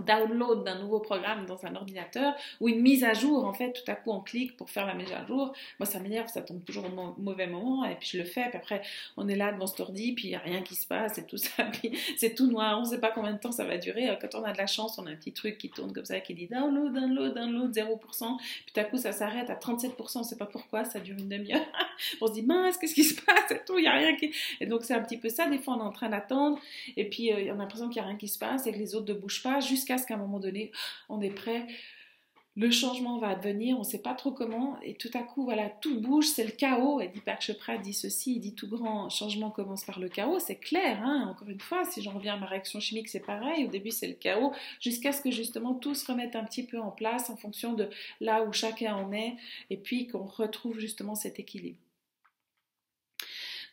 download 0.00 0.64
d'un 0.64 0.78
nouveau 0.78 1.00
programme 1.00 1.46
dans 1.46 1.64
un 1.64 1.74
ordinateur 1.74 2.34
ou 2.60 2.68
une 2.68 2.80
mise 2.80 3.04
à 3.04 3.14
jour, 3.14 3.44
en 3.44 3.52
fait, 3.52 3.72
tout 3.72 3.90
à 3.90 3.94
coup 3.94 4.10
on 4.10 4.20
clique 4.20 4.56
pour 4.56 4.70
faire 4.70 4.86
la 4.86 4.94
mise 4.94 5.12
à 5.12 5.24
jour. 5.26 5.54
Moi, 5.78 5.86
ça 5.86 6.00
m'énerve, 6.00 6.28
ça 6.28 6.42
tombe 6.42 6.64
toujours 6.64 6.84
au 6.86 7.20
mauvais 7.20 7.46
moment 7.46 7.84
et 7.84 7.94
puis 7.96 8.08
je 8.12 8.18
le 8.18 8.24
fais. 8.24 8.48
Puis 8.48 8.56
après, 8.56 8.82
on 9.16 9.28
est 9.28 9.36
là 9.36 9.52
devant 9.52 9.66
ce 9.66 9.80
ordi, 9.80 10.12
puis 10.12 10.28
il 10.28 10.30
n'y 10.30 10.36
a 10.36 10.40
rien 10.40 10.62
qui 10.62 10.74
se 10.74 10.86
passe 10.86 11.18
et 11.18 11.26
tout 11.26 11.36
ça. 11.36 11.64
Puis 11.72 11.98
c'est 12.16 12.34
tout 12.34 12.46
noir, 12.46 12.78
on 12.78 12.82
ne 12.82 12.88
sait 12.88 13.00
pas 13.00 13.10
combien 13.10 13.32
de 13.32 13.38
temps 13.38 13.52
ça 13.52 13.64
va 13.64 13.78
durer. 13.78 14.16
Quand 14.20 14.38
on 14.38 14.44
a 14.44 14.52
de 14.52 14.58
la 14.58 14.66
chance, 14.66 14.98
on 14.98 15.06
a 15.06 15.10
un 15.10 15.16
petit 15.16 15.32
truc 15.32 15.58
qui 15.58 15.70
tourne 15.70 15.92
comme 15.92 16.04
ça 16.04 16.20
qui 16.20 16.34
dit 16.34 16.46
download, 16.46 16.92
download, 16.92 17.34
download, 17.34 17.72
0%. 17.72 18.36
Puis 18.38 18.72
tout 18.72 18.80
à 18.80 18.84
coup, 18.84 18.96
ça 18.96 19.12
s'arrête 19.12 19.50
à 19.50 19.54
37%, 19.54 19.92
on 20.16 20.18
ne 20.20 20.24
sait 20.24 20.36
pas 20.36 20.46
pourquoi, 20.46 20.84
ça 20.84 21.00
dure 21.00 21.16
une 21.18 21.28
demi-heure. 21.28 21.60
on 22.20 22.26
se 22.26 22.32
dit 22.32 22.42
mince, 22.42 22.76
qu'est-ce 22.78 22.94
qui 22.94 23.04
se 23.04 23.20
passe 23.20 23.50
et 23.50 23.60
tout, 23.66 23.78
il 23.78 23.82
n'y 23.82 23.88
a 23.88 23.92
rien 23.92 24.16
qui. 24.16 24.32
Et 24.60 24.66
donc 24.66 24.84
c'est 24.84 24.94
un 24.94 25.02
petit 25.02 25.18
peu 25.18 25.28
ça. 25.28 25.48
Des 25.48 25.58
fois, 25.58 25.74
on 25.74 25.80
est 25.80 25.88
en 25.88 25.92
train 25.92 26.08
d'attendre 26.08 26.58
et 26.96 27.08
puis 27.08 27.32
euh, 27.32 27.52
on 27.52 27.54
a 27.54 27.62
l'impression 27.62 27.88
qu'il 27.88 28.00
n'y 28.00 28.06
a 28.06 28.08
rien 28.08 28.18
qui 28.18 28.28
se 28.28 28.38
passe 28.38 28.66
et 28.66 28.72
que 28.72 28.78
les 28.78 28.94
autres 28.94 29.12
ne 29.12 29.18
bougent 29.18 29.42
pas 29.42 29.60
jusqu'à 29.84 29.98
ce 29.98 30.06
qu'à 30.06 30.14
un 30.14 30.18
moment 30.18 30.40
donné, 30.40 30.72
on 31.10 31.20
est 31.20 31.30
prêt, 31.30 31.66
le 32.56 32.70
changement 32.70 33.18
va 33.18 33.30
advenir, 33.30 33.76
on 33.76 33.80
ne 33.80 33.84
sait 33.84 34.00
pas 34.00 34.14
trop 34.14 34.30
comment, 34.30 34.80
et 34.80 34.94
tout 34.94 35.10
à 35.12 35.18
coup, 35.24 35.44
voilà, 35.44 35.68
tout 35.68 36.00
bouge, 36.00 36.26
c'est 36.26 36.44
le 36.44 36.52
chaos. 36.52 37.00
Et 37.00 37.08
Deepak 37.08 37.42
Chopra 37.42 37.76
dit 37.76 37.92
ceci, 37.92 38.36
il 38.36 38.40
dit 38.40 38.54
tout 38.54 38.68
grand 38.68 39.10
changement 39.10 39.50
commence 39.50 39.84
par 39.84 39.98
le 39.98 40.08
chaos, 40.08 40.38
c'est 40.38 40.56
clair, 40.56 41.02
hein, 41.02 41.28
encore 41.28 41.50
une 41.50 41.60
fois, 41.60 41.84
si 41.84 42.00
j'en 42.00 42.12
reviens 42.12 42.34
à 42.34 42.36
ma 42.38 42.46
réaction 42.46 42.80
chimique, 42.80 43.08
c'est 43.08 43.26
pareil, 43.26 43.66
au 43.66 43.68
début 43.68 43.90
c'est 43.90 44.06
le 44.06 44.14
chaos, 44.14 44.54
jusqu'à 44.80 45.12
ce 45.12 45.20
que 45.20 45.30
justement 45.30 45.74
tout 45.74 45.94
se 45.94 46.10
remette 46.10 46.34
un 46.34 46.44
petit 46.44 46.64
peu 46.64 46.78
en 46.80 46.92
place 46.92 47.28
en 47.28 47.36
fonction 47.36 47.74
de 47.74 47.90
là 48.20 48.44
où 48.44 48.52
chacun 48.52 48.94
en 48.94 49.12
est, 49.12 49.34
et 49.68 49.76
puis 49.76 50.06
qu'on 50.06 50.24
retrouve 50.24 50.78
justement 50.78 51.14
cet 51.14 51.38
équilibre. 51.38 51.78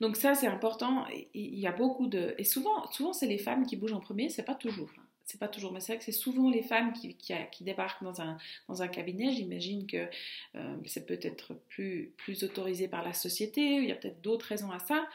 Donc 0.02 0.16
ça, 0.16 0.34
c'est 0.34 0.48
important. 0.48 1.06
Il 1.36 1.60
y 1.60 1.68
a 1.68 1.72
beaucoup 1.72 2.08
de... 2.08 2.34
Et 2.40 2.44
souvent, 2.44 2.90
souvent 2.92 3.14
c'est 3.14 3.28
les 3.28 3.38
femmes 3.38 3.68
qui 3.68 3.76
bougent 3.76 3.94
en 3.94 4.00
premier, 4.00 4.30
c'est 4.30 4.42
pas 4.42 4.56
toujours. 4.56 4.90
Hein 4.98 5.04
c'est 5.32 5.40
pas 5.40 5.48
toujours, 5.48 5.72
mais 5.72 5.80
c'est 5.80 5.94
vrai 5.94 6.00
que 6.00 6.04
c'est 6.04 6.12
souvent 6.12 6.50
les 6.50 6.62
femmes 6.62 6.92
qui, 6.92 7.16
qui, 7.16 7.64
débarquent 7.64 8.04
dans 8.04 8.22
un, 8.22 8.38
dans 8.68 8.82
un 8.82 8.88
cabinet. 8.90 9.32
J'imagine 9.32 9.88
que 9.88 10.08
euh, 10.56 10.78
c'est 10.86 11.06
peut-être 11.06 11.54
plus, 11.70 12.14
plus 12.18 12.44
autorisé 12.44 12.90
par 12.90 13.04
la 13.04 13.14
société, 13.14 13.62
il 13.78 13.86
y 13.86 13.92
a 13.92 13.96
peut-être 13.96 14.22
d'autres 14.22 14.46
raisons 14.46 14.72
à 14.72 14.80
ça, 14.80 15.08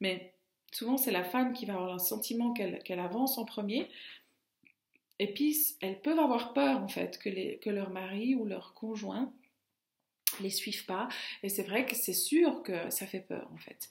mais 0.00 0.32
souvent 0.72 0.96
c'est 0.96 1.10
la 1.10 1.24
femme 1.24 1.52
qui 1.52 1.66
va 1.66 1.74
avoir 1.74 1.92
un 1.92 1.98
sentiment 1.98 2.52
qu'elle 2.52 3.00
avance 3.00 3.36
en 3.36 3.44
premier. 3.44 3.88
Et 5.18 5.32
puis, 5.32 5.56
elles 5.80 6.00
peuvent 6.00 6.18
avoir 6.18 6.52
peur, 6.54 6.82
en 6.82 6.88
fait, 6.88 7.18
que, 7.18 7.28
les, 7.28 7.58
que 7.58 7.70
leur 7.70 7.90
mari 7.90 8.34
ou 8.34 8.46
leur 8.46 8.74
conjoint 8.74 9.32
les 10.42 10.50
suivent 10.50 10.86
pas. 10.86 11.08
Et 11.42 11.48
c'est 11.48 11.62
vrai 11.62 11.86
que 11.86 11.94
c'est 11.94 12.12
sûr 12.12 12.62
que 12.62 12.90
ça 12.90 13.06
fait 13.06 13.20
peur 13.20 13.48
en 13.52 13.58
fait. 13.58 13.88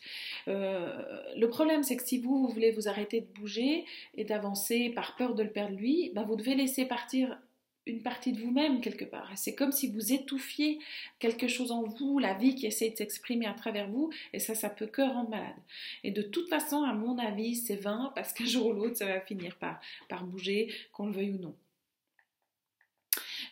Euh, 0.48 1.22
le 1.36 1.50
problème 1.50 1.84
c'est 1.84 1.98
que 1.98 2.06
si 2.06 2.20
vous, 2.20 2.48
voulez 2.48 2.72
vous 2.72 2.88
arrêter 2.88 3.22
de 3.22 3.28
bouger 3.40 3.86
et 4.16 4.24
d'avancer 4.24 4.90
par 4.90 5.16
peur 5.16 5.36
de 5.36 5.44
le 5.44 5.52
perdre 5.52 5.76
lui, 5.76 6.12
ben 6.14 6.24
vous 6.24 6.36
devez 6.36 6.56
laisser 6.56 6.86
partir 6.86 7.38
une 7.86 8.02
partie 8.02 8.32
de 8.32 8.40
vous-même 8.40 8.82
quelque 8.82 9.06
part. 9.06 9.30
C'est 9.36 9.56
comme 9.56 9.72
si 9.72 9.92
vous 9.92 10.14
étouffiez 10.14 10.80
quelque 11.20 11.48
chose 11.48 11.72
en 11.72 11.84
vous, 11.84 12.20
la 12.20 12.34
vie 12.34 12.56
qui 12.56 12.66
essaie 12.66 12.90
de 12.90 12.96
s'exprimer 12.96 13.46
à 13.46 13.54
travers 13.54 13.90
vous, 13.90 14.10
et 14.32 14.40
ça, 14.40 14.56
ça 14.56 14.70
peut 14.70 14.88
que 14.88 15.02
rendre 15.02 15.30
malade. 15.30 15.56
Et 16.04 16.12
de 16.12 16.22
toute 16.22 16.50
façon, 16.50 16.84
à 16.84 16.94
mon 16.94 17.18
avis, 17.18 17.56
c'est 17.56 17.76
vain 17.76 18.12
parce 18.16 18.34
qu'un 18.34 18.46
jour 18.46 18.68
ou 18.68 18.74
l'autre, 18.74 18.96
ça 18.96 19.06
va 19.06 19.20
finir 19.20 19.58
par, 19.58 19.82
par 20.08 20.26
bouger, 20.26 20.74
qu'on 20.94 21.08
le 21.08 21.14
veuille 21.14 21.32
ou 21.32 21.40
non. 21.40 21.56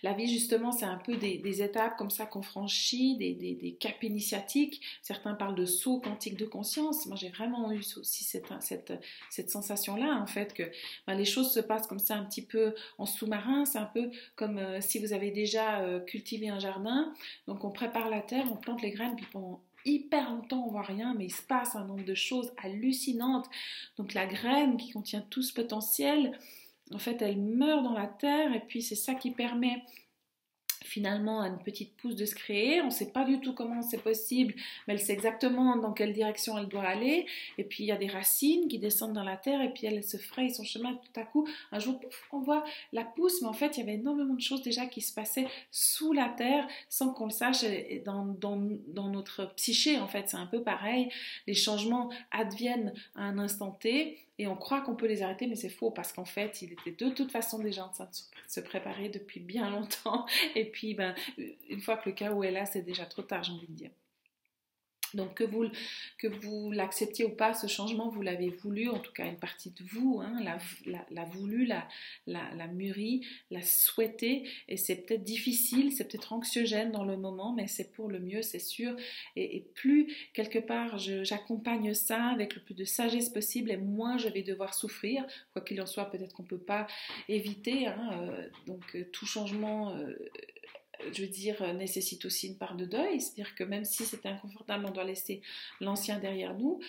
La 0.03 0.13
vie, 0.13 0.27
justement, 0.27 0.71
c'est 0.71 0.85
un 0.85 0.97
peu 0.97 1.15
des, 1.15 1.61
étapes 1.61 1.97
comme 1.97 2.09
ça 2.09 2.25
qu'on 2.25 2.41
franchit, 2.41 3.17
des, 3.17 3.33
des, 3.33 3.77
caps 3.79 4.01
initiatiques. 4.03 4.81
Certains 5.01 5.33
parlent 5.33 5.55
de 5.55 5.65
saut 5.65 5.99
quantique 5.99 6.37
de 6.37 6.45
conscience. 6.45 7.05
Moi, 7.05 7.15
j'ai 7.15 7.29
vraiment 7.29 7.71
eu 7.71 7.79
aussi 7.97 8.23
cette, 8.23 8.47
cette, 8.61 8.93
cette 9.29 9.49
sensation-là, 9.49 10.19
en 10.21 10.27
fait, 10.27 10.53
que 10.53 10.63
ben, 11.07 11.13
les 11.13 11.25
choses 11.25 11.51
se 11.51 11.59
passent 11.59 11.87
comme 11.87 11.99
ça 11.99 12.15
un 12.15 12.25
petit 12.25 12.45
peu 12.45 12.73
en 12.97 13.05
sous-marin. 13.05 13.65
C'est 13.65 13.79
un 13.79 13.85
peu 13.85 14.09
comme 14.35 14.57
euh, 14.57 14.81
si 14.81 14.99
vous 14.99 15.13
avez 15.13 15.31
déjà 15.31 15.81
euh, 15.81 15.99
cultivé 15.99 16.49
un 16.49 16.59
jardin. 16.59 17.13
Donc, 17.47 17.63
on 17.63 17.71
prépare 17.71 18.09
la 18.09 18.21
terre, 18.21 18.45
on 18.51 18.57
plante 18.57 18.81
les 18.81 18.91
graines, 18.91 19.15
puis 19.15 19.27
pendant 19.31 19.61
hyper 19.85 20.29
longtemps, 20.29 20.63
on 20.65 20.71
voit 20.71 20.81
rien, 20.81 21.13
mais 21.17 21.25
il 21.25 21.33
se 21.33 21.41
passe 21.41 21.75
un 21.75 21.85
nombre 21.85 22.05
de 22.05 22.15
choses 22.15 22.51
hallucinantes. 22.57 23.49
Donc 23.97 24.13
la 24.13 24.25
graine 24.25 24.77
qui 24.77 24.91
contient 24.91 25.21
tout 25.29 25.41
ce 25.41 25.53
potentiel, 25.53 26.37
en 26.93 26.99
fait, 26.99 27.21
elle 27.21 27.37
meurt 27.37 27.83
dans 27.83 27.93
la 27.93 28.07
terre 28.07 28.53
et 28.53 28.61
puis 28.61 28.81
c'est 28.81 28.95
ça 28.95 29.15
qui 29.15 29.31
permet 29.31 29.83
finalement 30.91 31.41
à 31.41 31.47
une 31.47 31.59
petite 31.59 31.95
pousse 31.95 32.15
de 32.15 32.25
se 32.25 32.35
créer. 32.35 32.81
On 32.81 32.87
ne 32.87 32.91
sait 32.91 33.11
pas 33.11 33.23
du 33.23 33.39
tout 33.39 33.53
comment 33.53 33.81
c'est 33.81 34.01
possible, 34.01 34.53
mais 34.87 34.93
elle 34.93 34.99
sait 34.99 35.13
exactement 35.13 35.77
dans 35.77 35.93
quelle 35.93 36.11
direction 36.11 36.57
elle 36.57 36.67
doit 36.67 36.83
aller. 36.83 37.25
Et 37.57 37.63
puis 37.63 37.83
il 37.83 37.87
y 37.87 37.91
a 37.91 37.97
des 37.97 38.07
racines 38.07 38.67
qui 38.67 38.77
descendent 38.77 39.13
dans 39.13 39.23
la 39.23 39.37
terre 39.37 39.61
et 39.61 39.71
puis 39.71 39.87
elle, 39.87 40.03
se 40.03 40.17
fraye 40.17 40.53
son 40.53 40.63
chemin 40.63 40.93
tout 40.95 41.19
à 41.19 41.23
coup. 41.23 41.47
Un 41.71 41.79
jour, 41.79 41.99
on 42.33 42.39
voit 42.39 42.63
la 42.91 43.05
pousse, 43.05 43.41
mais 43.41 43.47
en 43.47 43.53
fait 43.53 43.77
il 43.77 43.81
y 43.81 43.83
avait 43.83 43.93
énormément 43.93 44.33
de 44.33 44.41
choses 44.41 44.63
déjà 44.63 44.85
qui 44.85 45.01
se 45.01 45.13
passaient 45.13 45.47
sous 45.69 46.11
la 46.11 46.27
terre 46.27 46.67
sans 46.89 47.13
qu'on 47.13 47.25
le 47.25 47.31
sache. 47.31 47.63
dans, 48.03 48.25
dans, 48.25 48.59
dans 48.87 49.07
notre 49.07 49.53
psyché, 49.55 49.97
en 49.99 50.07
fait, 50.07 50.29
c'est 50.29 50.37
un 50.37 50.47
peu 50.47 50.61
pareil. 50.61 51.09
Les 51.47 51.53
changements 51.53 52.09
adviennent 52.31 52.93
à 53.15 53.23
un 53.23 53.37
instant 53.37 53.71
T 53.71 54.17
et 54.41 54.47
on 54.47 54.55
croit 54.55 54.81
qu'on 54.81 54.95
peut 54.95 55.05
les 55.05 55.21
arrêter, 55.21 55.45
mais 55.45 55.55
c'est 55.55 55.69
faux 55.69 55.91
parce 55.91 56.11
qu'en 56.13 56.25
fait, 56.25 56.63
il 56.63 56.73
était 56.73 56.89
de 56.89 57.11
toute 57.11 57.31
façon 57.31 57.59
déjà 57.59 57.85
en 57.85 57.89
train 57.89 58.05
de 58.05 58.09
se 58.47 58.59
préparer 58.59 59.07
depuis 59.07 59.39
bien 59.39 59.69
longtemps. 59.69 60.25
Et 60.55 60.65
puis, 60.65 60.95
ben, 60.95 61.13
une 61.69 61.79
fois 61.79 61.95
que 61.97 62.09
le 62.09 62.15
chaos 62.15 62.43
est 62.43 62.49
là, 62.49 62.65
c'est 62.65 62.81
déjà 62.81 63.05
trop 63.05 63.21
tard, 63.21 63.43
j'ai 63.43 63.51
envie 63.51 63.67
de 63.67 63.73
dire. 63.73 63.91
Donc 65.13 65.35
que 65.35 65.43
vous, 65.43 65.65
que 66.17 66.27
vous 66.27 66.71
l'acceptiez 66.71 67.25
ou 67.25 67.29
pas, 67.29 67.53
ce 67.53 67.67
changement, 67.67 68.09
vous 68.09 68.21
l'avez 68.21 68.49
voulu, 68.49 68.89
en 68.89 68.99
tout 68.99 69.11
cas 69.11 69.25
une 69.25 69.37
partie 69.37 69.71
de 69.71 69.83
vous, 69.83 70.21
hein, 70.21 70.39
l'a, 70.43 71.25
voulu, 71.25 71.65
l'a, 71.65 71.87
la, 72.27 72.67
mûri, 72.67 73.25
l'a 73.49 73.61
souhaité, 73.61 74.47
et 74.67 74.77
c'est 74.77 74.95
peut-être 74.95 75.23
difficile, 75.23 75.91
c'est 75.91 76.07
peut-être 76.07 76.33
anxiogène 76.33 76.91
dans 76.91 77.03
le 77.03 77.17
moment, 77.17 77.53
mais 77.53 77.67
c'est 77.67 77.91
pour 77.91 78.09
le 78.09 78.19
mieux, 78.19 78.41
c'est 78.41 78.59
sûr. 78.59 78.95
Et, 79.35 79.65
plus, 79.75 80.07
quelque 80.33 80.59
part, 80.59 80.97
j'accompagne 80.97 81.93
ça 81.93 82.25
avec 82.25 82.55
le 82.55 82.61
plus 82.61 82.75
de 82.75 82.85
sagesse 82.85 83.29
possible, 83.29 83.71
et 83.71 83.77
moins 83.77 84.17
je 84.17 84.29
vais 84.29 84.43
devoir 84.43 84.73
souffrir, 84.73 85.25
quoi 85.53 85.61
qu'il 85.61 85.81
en 85.81 85.85
soit, 85.85 86.05
peut-être 86.05 86.33
qu'on 86.33 86.43
ne 86.43 86.47
peut 86.47 86.57
pas 86.57 86.87
éviter, 87.27 87.87
hein, 87.87 88.09
euh, 88.13 88.47
donc 88.67 88.97
tout 89.11 89.25
changement... 89.25 89.95
Euh, 89.95 90.15
je 91.13 91.21
veux 91.21 91.27
dire, 91.27 91.61
euh, 91.61 91.73
nécessite 91.73 92.25
aussi 92.25 92.47
une 92.47 92.57
part 92.57 92.75
de 92.75 92.85
deuil. 92.85 93.21
C'est-à-dire 93.21 93.55
que 93.55 93.63
même 93.63 93.85
si 93.85 94.05
c'est 94.05 94.25
inconfortable, 94.25 94.85
on 94.87 94.91
doit 94.91 95.03
laisser 95.03 95.41
l'ancien 95.79 96.19
derrière 96.19 96.53
nous. 96.53 96.79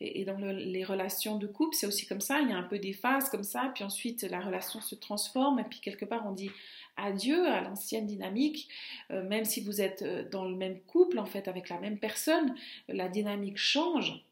Et, 0.00 0.24
dans 0.24 0.38
les 0.38 0.84
relations 0.84 1.36
de 1.36 1.46
couple, 1.46 1.76
c'est 1.76 1.86
aussi 1.86 2.06
comme 2.06 2.20
ça. 2.20 2.40
Il 2.40 2.50
y 2.50 2.52
a 2.52 2.56
un 2.56 2.62
peu 2.62 2.78
des 2.78 2.92
phases 2.92 3.28
comme 3.28 3.42
ça, 3.42 3.70
puis 3.74 3.84
ensuite 3.84 4.22
la 4.22 4.40
relation 4.40 4.80
se 4.80 4.94
transforme, 4.94 5.58
et 5.58 5.64
puis 5.64 5.80
quelque 5.80 6.04
part 6.04 6.26
on 6.26 6.32
dit 6.32 6.50
adieu 6.96 7.46
à 7.46 7.60
l'ancienne 7.60 8.06
dynamique, 8.06 8.68
euh, 9.10 9.22
même 9.22 9.44
si 9.44 9.60
vous 9.60 9.80
êtes 9.80 10.02
euh, 10.02 10.28
dans 10.28 10.44
le 10.44 10.56
même 10.56 10.80
couple, 10.80 11.18
en 11.18 11.26
fait, 11.26 11.48
avec 11.48 11.68
la 11.68 11.78
même 11.78 11.98
personne, 11.98 12.54
la 12.88 13.08
dynamique 13.08 13.58
change 13.58 14.24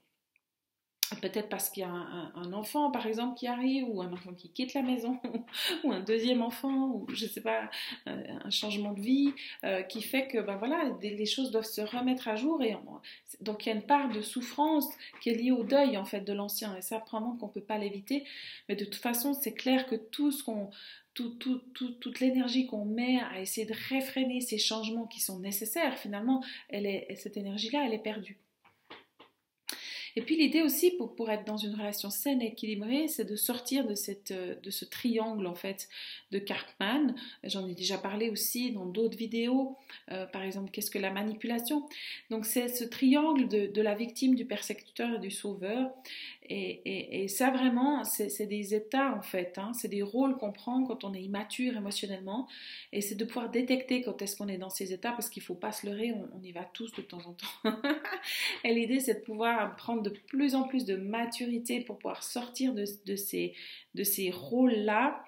peut-être 1.16 1.48
parce 1.48 1.70
qu'il 1.70 1.82
y 1.82 1.86
a 1.86 1.90
un, 1.90 2.52
enfant, 2.52 2.90
par 2.90 3.06
exemple, 3.06 3.38
qui 3.38 3.46
arrive, 3.46 3.88
ou 3.88 4.02
un 4.02 4.12
enfant 4.12 4.32
qui 4.32 4.50
quitte 4.50 4.74
la 4.74 4.82
maison, 4.82 5.18
ou 5.84 5.92
un 5.92 6.00
deuxième 6.00 6.42
enfant, 6.42 6.88
ou 6.88 7.06
je 7.12 7.24
ne 7.24 7.30
sais 7.30 7.40
pas, 7.40 7.70
un, 8.06 8.50
changement 8.50 8.92
de 8.92 9.00
vie, 9.00 9.32
euh, 9.64 9.82
qui 9.82 10.02
fait 10.02 10.28
que 10.28 10.38
ben 10.38 10.56
voilà, 10.56 10.92
les 11.00 11.26
choses 11.26 11.50
doivent 11.50 11.64
se 11.64 11.80
remettre 11.80 12.28
à 12.28 12.36
jour. 12.36 12.62
Et 12.62 12.76
donc 13.40 13.66
il 13.66 13.68
y 13.68 13.72
a 13.72 13.74
une 13.74 13.82
part 13.86 14.10
de 14.10 14.20
souffrance 14.20 14.88
qui 15.20 15.30
est 15.30 15.34
liée 15.34 15.52
au 15.52 15.64
deuil 15.64 15.96
en 15.96 16.04
fait 16.04 16.20
de 16.20 16.32
l'ancien, 16.32 16.76
et 16.76 16.82
ça, 16.82 16.98
probablement 16.98 17.36
qu'on 17.36 17.46
ne 17.46 17.52
peut 17.52 17.60
pas 17.60 17.78
l'éviter. 17.78 18.24
Mais 18.68 18.76
de 18.76 18.84
toute 18.84 18.96
façon, 18.96 19.34
c'est 19.34 19.54
clair 19.54 19.86
que 19.86 19.96
tout 19.96 20.30
ce 20.30 20.42
qu'on 20.42 20.70
toute 21.14 22.20
l'énergie 22.20 22.66
qu'on 22.66 22.84
met 22.84 23.20
à 23.20 23.40
essayer 23.40 23.66
de 23.66 23.74
réfréner 23.88 24.40
ces 24.40 24.58
changements 24.58 25.06
qui 25.06 25.20
sont 25.20 25.40
nécessaires, 25.40 25.98
finalement, 25.98 26.44
cette 26.70 27.36
énergie-là, 27.36 27.84
elle 27.86 27.94
est 27.94 27.98
perdue. 27.98 28.38
Et 30.18 30.20
puis 30.20 30.36
l'idée 30.36 30.62
aussi 30.62 30.90
pour, 30.90 31.14
pour, 31.14 31.30
être 31.30 31.44
dans 31.44 31.56
une 31.56 31.76
relation 31.76 32.10
saine 32.10 32.42
et 32.42 32.48
équilibrée, 32.48 33.06
c'est 33.06 33.24
de 33.24 33.36
sortir 33.36 33.86
de, 33.86 33.94
cette, 33.94 34.32
euh, 34.32 34.56
de 34.64 34.68
ce 34.68 34.84
triangle 34.84 35.46
en 35.46 35.54
fait 35.54 35.88
de 36.32 36.40
Cartman. 36.40 37.14
J'en 37.44 37.68
ai 37.68 37.74
déjà 37.76 37.98
parlé 37.98 38.28
aussi 38.28 38.72
dans 38.72 38.84
d'autres 38.84 39.16
vidéos. 39.16 39.76
Euh, 40.10 40.26
par 40.26 40.42
exemple, 40.42 40.72
qu'est-ce 40.72 40.90
que 40.90 40.98
la 40.98 41.12
manipulation? 41.12 41.88
Donc 42.30 42.46
c'est 42.46 42.66
ce 42.66 42.82
triangle 42.82 43.46
de, 43.46 43.68
de, 43.68 43.80
la 43.80 43.94
victime, 43.94 44.34
du 44.34 44.44
persécuteur 44.44 45.14
et 45.14 45.18
du 45.20 45.30
sauveur. 45.30 45.88
Et, 46.50 47.24
et, 47.24 47.28
ça 47.28 47.50
vraiment, 47.50 48.04
c'est 48.04 48.46
des 48.46 48.74
états 48.74 49.14
en 49.14 49.20
fait, 49.20 49.58
hein. 49.58 49.72
c'est 49.74 49.88
des 49.88 50.02
rôles 50.02 50.36
qu'on 50.38 50.50
prend 50.50 50.82
quand 50.84 51.04
on 51.04 51.12
est 51.12 51.22
immature 51.22 51.76
émotionnellement, 51.76 52.48
et 52.92 53.02
c'est 53.02 53.16
de 53.16 53.24
pouvoir 53.26 53.50
détecter 53.50 54.00
quand 54.00 54.22
est-ce 54.22 54.34
qu'on 54.34 54.48
est 54.48 54.56
dans 54.56 54.70
ces 54.70 54.94
états, 54.94 55.12
parce 55.12 55.28
qu'il 55.28 55.42
ne 55.42 55.46
faut 55.46 55.54
pas 55.54 55.72
se 55.72 55.86
leurrer, 55.86 56.14
on, 56.34 56.42
y 56.42 56.52
va 56.52 56.64
tous 56.64 56.90
de 56.92 57.02
temps 57.02 57.20
en 57.26 57.34
temps. 57.34 57.46
l'idée 58.64 59.00
c'est 59.00 59.14
de 59.14 59.24
pouvoir 59.24 59.76
prendre 59.76 60.02
de 60.02 60.10
plus 60.10 60.54
en 60.54 60.64
plus 60.64 60.84
de 60.84 60.96
maturité 60.96 61.80
pour 61.80 61.98
pouvoir 61.98 62.22
sortir 62.22 62.74
de, 62.74 62.84
ces, 62.84 63.54
de 63.94 64.04
ces 64.04 64.30
rôles-là, 64.30 65.24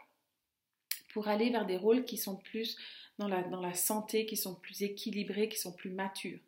pour 1.13 1.29
aller 1.29 1.51
vers 1.51 1.67
des 1.67 1.77
rôles 1.77 2.05
qui 2.05 2.17
sont 2.17 2.37
plus 2.37 2.77
dans 3.19 3.29
la, 3.29 3.43
dans 3.43 3.61
la 3.61 3.75
santé, 3.75 4.27
qui 4.27 4.37
sont 4.37 4.55
plus 4.55 4.83
équilibrés, 4.83 5.49
qui 5.49 5.59
sont 5.59 5.73
plus 5.73 5.91
matures. 5.91 6.39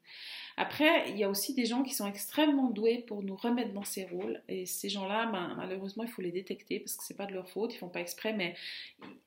Après, 0.57 1.11
il 1.11 1.19
y 1.19 1.25
a 1.25 1.31
aussi 1.31 1.55
des 1.55 1.67
gens 1.67 1.83
qui 1.83 1.95
sont 1.95 2.07
extrêmement 2.07 2.71
doués 2.71 3.05
pour 3.07 3.23
nous 3.23 3.37
remettre 3.37 3.73
dans 3.73 3.85
ces 3.85 4.05
rôles. 4.05 4.43
Et 4.49 4.67
ces 4.67 4.89
gens-là, 4.89 5.27
ben, 5.27 5.55
malheureusement, 5.57 6.05
il 6.05 6.11
faut 6.11 6.23
les 6.23 6.33
détecter 6.33 6.81
parce 6.81 6.97
que 6.97 7.05
ce 7.05 7.13
n'est 7.13 7.17
pas 7.17 7.27
de 7.27 7.35
leur 7.35 7.49
faute, 7.49 7.75
ils 7.75 7.79
font 7.79 7.89
pas 7.89 8.01
exprès, 8.01 8.33
mais 8.33 8.55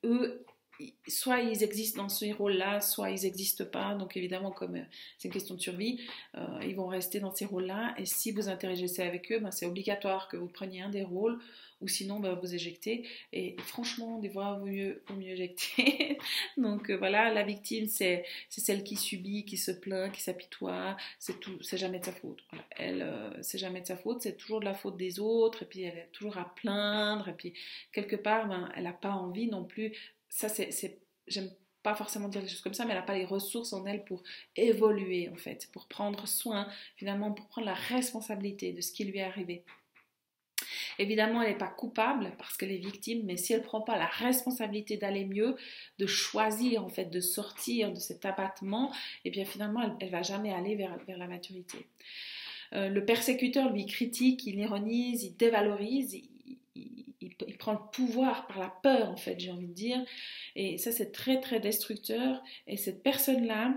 eux, 0.04 0.46
soit 1.08 1.42
ils 1.42 1.64
existent 1.64 2.04
dans 2.04 2.10
ces 2.10 2.32
rôles-là, 2.32 2.82
soit 2.82 3.12
ils 3.12 3.24
n'existent 3.24 3.66
pas. 3.66 3.96
Donc 3.96 4.18
évidemment, 4.18 4.52
comme 4.52 4.76
euh, 4.76 4.84
c'est 5.18 5.28
une 5.28 5.34
question 5.34 5.56
de 5.56 5.62
survie, 5.62 6.02
euh, 6.36 6.46
ils 6.64 6.76
vont 6.76 6.88
rester 6.88 7.20
dans 7.20 7.32
ces 7.32 7.46
rôles-là. 7.46 7.94
Et 7.98 8.06
si 8.06 8.32
vous 8.32 8.50
interagissez 8.50 9.02
avec 9.02 9.32
eux, 9.32 9.40
ben, 9.40 9.52
c'est 9.52 9.66
obligatoire 9.66 10.28
que 10.28 10.38
vous 10.38 10.48
preniez 10.48 10.82
un 10.82 10.90
des 10.90 11.04
rôles 11.04 11.40
ou 11.82 11.88
sinon 11.88 12.20
bah, 12.20 12.38
vous 12.42 12.56
éjectez. 12.56 13.08
Et, 13.34 13.56
franchement, 13.60 14.20
des 14.20 14.30
fois, 14.30 14.58
vaut 14.58 14.66
mieux, 14.66 15.04
mieux 15.18 15.32
éjecter. 15.32 16.18
Donc 16.58 16.90
euh, 16.90 16.98
voilà, 16.98 17.34
la 17.34 17.44
victime, 17.44 17.88
c'est 17.88 18.26
celle 18.50 18.84
qui 18.84 18.96
subit, 18.96 19.46
qui 19.46 19.58
se 19.58 19.72
plaint, 19.72 20.12
qui 20.12 20.22
s'apitoie, 20.22 20.98
c'est 21.20 21.40
tout, 21.40 21.62
c'est 21.62 21.78
jamais 21.78 22.00
de 22.00 22.06
sa 22.06 22.14
faute. 22.14 22.44
Elle, 22.72 23.06
c'est 23.42 23.58
jamais 23.58 23.82
de 23.82 23.88
sa 23.88 23.98
faute, 23.98 24.22
c'est 24.22 24.38
toujours 24.38 24.60
de 24.60 24.66
la 24.66 24.74
faute 24.74 24.98
des 24.98 25.20
autres, 25.20 25.64
et 25.64 25.66
puis 25.66 25.82
elle 25.84 25.98
est 25.98 26.10
toujours 26.12 26.38
à 26.38 26.54
plaindre, 26.56 27.28
et 27.28 27.34
puis 27.34 27.54
quelque 27.92 28.16
part, 28.16 28.48
ben, 28.48 28.70
elle 28.76 28.84
n'a 28.84 28.94
pas 28.94 29.12
envie 29.12 29.48
non 29.48 29.66
plus. 29.66 29.94
Ça, 30.36 30.50
c'est, 30.50 31.00
j'aime 31.28 31.50
pas 31.82 31.96
forcément 31.96 32.28
dire 32.28 32.42
des 32.42 32.50
choses 32.50 32.60
comme 32.60 32.74
ça, 32.74 32.84
mais 32.84 32.92
elle 32.92 33.00
n'a 33.00 33.06
pas 33.06 33.18
les 33.18 33.24
ressources 33.24 33.72
en 33.72 33.86
elle 33.86 34.04
pour 34.04 34.22
évoluer, 34.58 35.30
en 35.30 35.38
fait, 35.38 35.70
pour 35.72 35.88
prendre 35.88 36.28
soin, 36.28 36.68
finalement, 36.98 37.32
pour 37.32 37.48
prendre 37.48 37.68
la 37.68 37.74
responsabilité 37.74 38.74
de 38.74 38.82
ce 38.82 38.92
qui 38.92 39.06
lui 39.06 39.20
est 39.20 39.24
arrivé. 39.24 39.64
Évidemment, 41.00 41.42
elle 41.42 41.54
n'est 41.54 41.58
pas 41.58 41.70
coupable 41.70 42.34
parce 42.38 42.58
qu'elle 42.58 42.74
est 42.74 42.86
victime, 42.86 43.22
mais 43.24 43.38
si 43.38 43.54
elle 43.54 43.62
ne 43.62 43.66
prend 43.66 43.80
pas 43.80 43.98
la 43.98 44.08
responsabilité 44.08 44.98
d'aller 44.98 45.24
mieux, 45.24 45.56
de 46.00 46.06
choisir 46.06 46.84
en 46.84 46.90
fait 46.90 47.06
de 47.06 47.22
sortir 47.22 47.94
de 47.94 48.00
cet 48.00 48.26
abattement, 48.26 48.92
et 49.24 49.30
eh 49.30 49.32
bien 49.32 49.46
finalement, 49.46 49.82
elle 49.82 50.06
ne 50.06 50.12
va 50.12 50.22
jamais 50.22 50.52
aller 50.52 50.76
vers, 50.76 50.98
vers 51.08 51.18
la 51.18 51.28
maturité. 51.28 51.88
Euh, 52.74 52.90
le 52.90 53.06
persécuteur 53.06 53.72
lui 53.72 53.86
critique, 53.86 54.46
il 54.46 54.60
ironise, 54.60 55.24
il 55.24 55.38
dévalorise, 55.38 56.14
il, 57.48 57.58
prend 57.58 57.74
le 57.74 57.80
pouvoir 57.92 58.48
par 58.48 58.60
la 58.60 58.70
peur 58.70 59.10
en 59.10 59.18
fait, 59.18 59.40
j'ai 59.40 59.52
envie 59.52 59.68
de 59.68 59.74
dire, 59.74 60.04
et 60.56 60.78
ça 60.78 60.92
c'est 60.92 61.12
très 61.12 61.40
très 61.40 61.60
destructeur. 61.60 62.42
Et 62.68 62.78
cette 62.78 63.04
personne-là, 63.04 63.74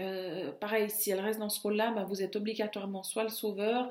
euh, 0.00 0.52
pareil, 0.52 0.90
si 0.90 1.10
elle 1.10 1.20
reste 1.20 1.38
dans 1.38 1.48
ce 1.48 1.60
rôle-là, 1.60 1.92
bah, 1.92 2.04
vous 2.04 2.22
êtes 2.22 2.36
obligatoirement 2.36 3.02
soit 3.02 3.22
le 3.22 3.28
sauveur, 3.28 3.88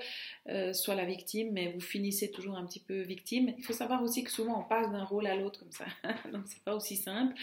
euh, 0.50 0.74
soit 0.74 0.96
la 0.96 1.06
victime, 1.06 1.52
mais 1.52 1.72
vous 1.72 1.80
finissez 1.80 2.32
toujours 2.32 2.58
un 2.58 2.66
petit 2.66 2.80
peu 2.80 3.02
victime. 3.02 3.54
Il 3.58 3.64
faut 3.64 3.74
savoir 3.74 4.04
aussi 4.04 4.24
que 4.24 4.32
souvent 4.32 4.60
on 4.60 4.64
passe 4.64 4.92
d'un 4.92 5.04
rôle 5.04 5.28
à 5.28 5.36
l'autre 5.36 5.60
comme 5.60 5.72
ça, 5.72 5.86
donc 6.32 6.44
c'est 6.46 6.64
pas 6.64 6.76
aussi 6.76 6.98
simple. 6.98 7.34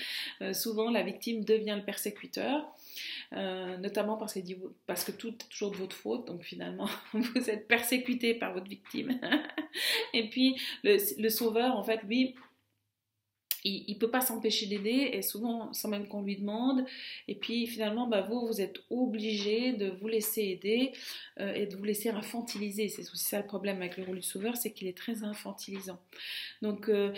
Euh, 0.43 0.53
souvent 0.53 0.91
la 0.91 1.03
victime 1.03 1.45
devient 1.45 1.77
le 1.77 1.85
persécuteur. 1.85 2.67
notamment 3.33 4.17
parce 4.17 4.35
que, 5.05 5.13
tout 5.13 5.29
est 5.29 5.49
toujours 5.49 5.71
de 5.71 5.77
votre 5.77 5.97
faute, 5.97 6.27
donc 6.27 6.43
finalement 6.43 6.89
vous 7.13 7.51
êtes 7.51 7.67
persécuté 7.67 8.35
par 8.35 8.53
votre 8.53 8.69
victime. 8.69 9.19
Et 10.13 10.29
puis 10.29 10.61
le 10.85 11.29
sauveur, 11.29 11.77
en 11.77 11.83
fait, 11.83 12.03
lui, 12.03 12.35
il 13.65 13.95
ne 13.95 13.99
peut 13.99 14.11
pas 14.11 14.21
s'empêcher 14.21 14.67
d'aider 14.67 15.11
et 15.13 15.23
souvent 15.23 15.73
sans 15.73 15.89
même 15.89 16.09
qu'on 16.09 16.23
lui 16.23 16.37
demande. 16.37 16.85
Et 17.29 17.35
puis 17.35 17.67
finalement, 17.67 18.07
bah, 18.07 18.23
vous, 18.23 18.47
vous 18.47 18.61
êtes 18.61 18.81
obligé 18.91 19.73
de 19.73 19.91
vous 19.91 20.09
laisser 20.09 20.43
aider 20.43 20.93
euh, 21.41 21.53
et 21.55 21.67
de 21.67 21.77
vous 21.77 21.85
laisser 21.85 22.09
infantiliser. 22.09 22.89
C'est 22.89 23.03
aussi 23.03 23.25
ça 23.25 23.39
le 23.39 23.47
problème 23.47 23.77
avec 23.77 23.97
le 23.97 24.05
rôle 24.05 24.17
du 24.17 24.23
sauveur, 24.23 24.57
c'est 24.57 24.73
qu'il 24.73 24.89
est 24.89 24.97
très 24.97 25.25
infantilisant. 25.25 25.99
Donc, 26.63 26.89
euh, 26.89 27.13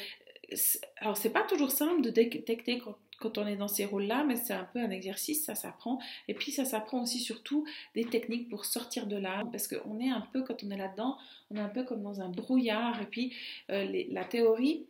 alors 0.97 1.17
c'est 1.17 1.31
pas 1.31 1.43
toujours 1.43 1.71
simple 1.71 2.03
de 2.03 2.11
détecter 2.11 2.79
quand, 2.79 3.39
on 3.39 3.47
est 3.47 3.57
dans 3.57 3.69
ces 3.69 3.85
rôles-là, 3.85 4.25
mais 4.25 4.35
c'est 4.35 4.53
un 4.53 4.65
peu 4.65 4.81
un 4.81 4.91
exercice, 4.91 5.45
ça 5.45 5.55
s'apprend. 5.55 6.01
Et 6.27 6.35
puis 6.35 6.51
ça 6.51 6.65
s'apprend 6.65 7.03
aussi 7.03 7.21
surtout 7.21 7.65
des 7.95 8.05
techniques 8.05 8.49
pour 8.49 8.65
sortir 8.65 9.07
de 9.07 9.17
là, 9.17 9.45
parce 9.53 9.69
qu'on 9.69 10.01
est 10.01 10.11
un 10.11 10.27
peu, 10.33 10.43
quand 10.43 10.65
on 10.65 10.71
est 10.71 10.77
là-dedans, 10.77 11.17
on 11.51 11.57
est 11.57 11.61
un 11.61 11.69
peu 11.69 11.85
comme 11.85 12.03
dans 12.03 12.21
un 12.21 12.29
brouillard. 12.29 13.01
Et 13.01 13.07
puis 13.07 13.33
euh, 13.71 14.05
la 14.11 14.25
théorie 14.25 14.87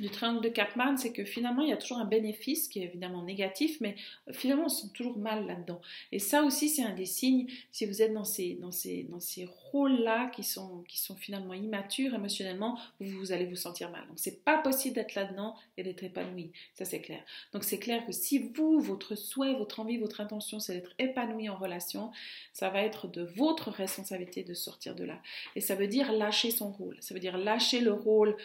du 0.00 0.10
triangle 0.10 0.42
de 0.42 0.48
Kapman, 0.48 0.96
c'est 0.96 1.12
que 1.12 1.24
finalement, 1.24 1.62
il 1.62 1.70
y 1.70 1.72
a 1.72 1.76
toujours 1.76 1.98
un 1.98 2.04
bénéfice 2.04 2.68
qui 2.68 2.80
est 2.80 2.84
évidemment 2.84 3.22
négatif, 3.22 3.80
mais 3.80 3.96
finalement, 4.32 4.64
on 4.66 4.68
se 4.68 4.82
sent 4.82 4.92
toujours 4.94 5.18
mal 5.18 5.46
là-dedans. 5.46 5.80
Et 6.12 6.18
ça 6.18 6.42
aussi, 6.42 6.68
c'est 6.68 6.82
un 6.82 6.94
des 6.94 7.06
signes, 7.06 7.46
si 7.72 7.86
vous 7.86 8.02
êtes 8.02 8.12
dans 8.12 8.24
ces, 8.24 8.54
dans 8.54 8.70
ces, 8.70 9.04
dans 9.04 9.20
ces 9.20 9.48
rôles-là 9.72 10.30
qui 10.30 10.42
sont, 10.42 10.84
qui 10.88 10.98
sont 10.98 11.16
finalement 11.16 11.54
immatures 11.54 12.14
émotionnellement, 12.14 12.78
vous, 13.00 13.32
allez 13.32 13.46
vous 13.46 13.56
sentir 13.56 13.90
mal. 13.90 14.06
Donc, 14.08 14.18
c'est 14.18 14.44
pas 14.44 14.58
possible 14.58 14.94
d'être 14.94 15.14
là-dedans 15.14 15.54
et 15.76 15.82
d'être 15.82 16.02
épanoui. 16.02 16.52
Ça, 16.74 16.84
c'est 16.84 17.00
clair. 17.00 17.22
Donc, 17.52 17.64
c'est 17.64 17.78
clair 17.78 18.04
que 18.06 18.12
si 18.12 18.38
vous, 18.38 18.80
votre 18.80 19.14
souhait, 19.16 19.54
votre 19.54 19.80
envie, 19.80 19.98
votre 19.98 20.20
intention, 20.20 20.60
c'est 20.60 20.74
d'être 20.74 20.94
épanoui 20.98 21.48
en 21.48 21.56
relation, 21.56 22.10
ça 22.52 22.70
va 22.70 22.82
être 22.82 23.08
de 23.08 23.22
votre 23.22 23.70
responsabilité 23.70 24.44
de 24.44 24.54
sortir 24.54 24.94
de 24.94 25.04
là. 25.04 25.20
Et 25.56 25.60
ça 25.60 25.74
veut 25.74 25.88
dire 25.88 26.12
lâcher 26.12 26.50
son 26.50 26.70
rôle. 26.70 26.96
Ça 27.00 27.14
veut 27.14 27.20
dire 27.20 27.36
lâcher 27.38 27.80
le 27.80 27.92
rôle 27.92 28.36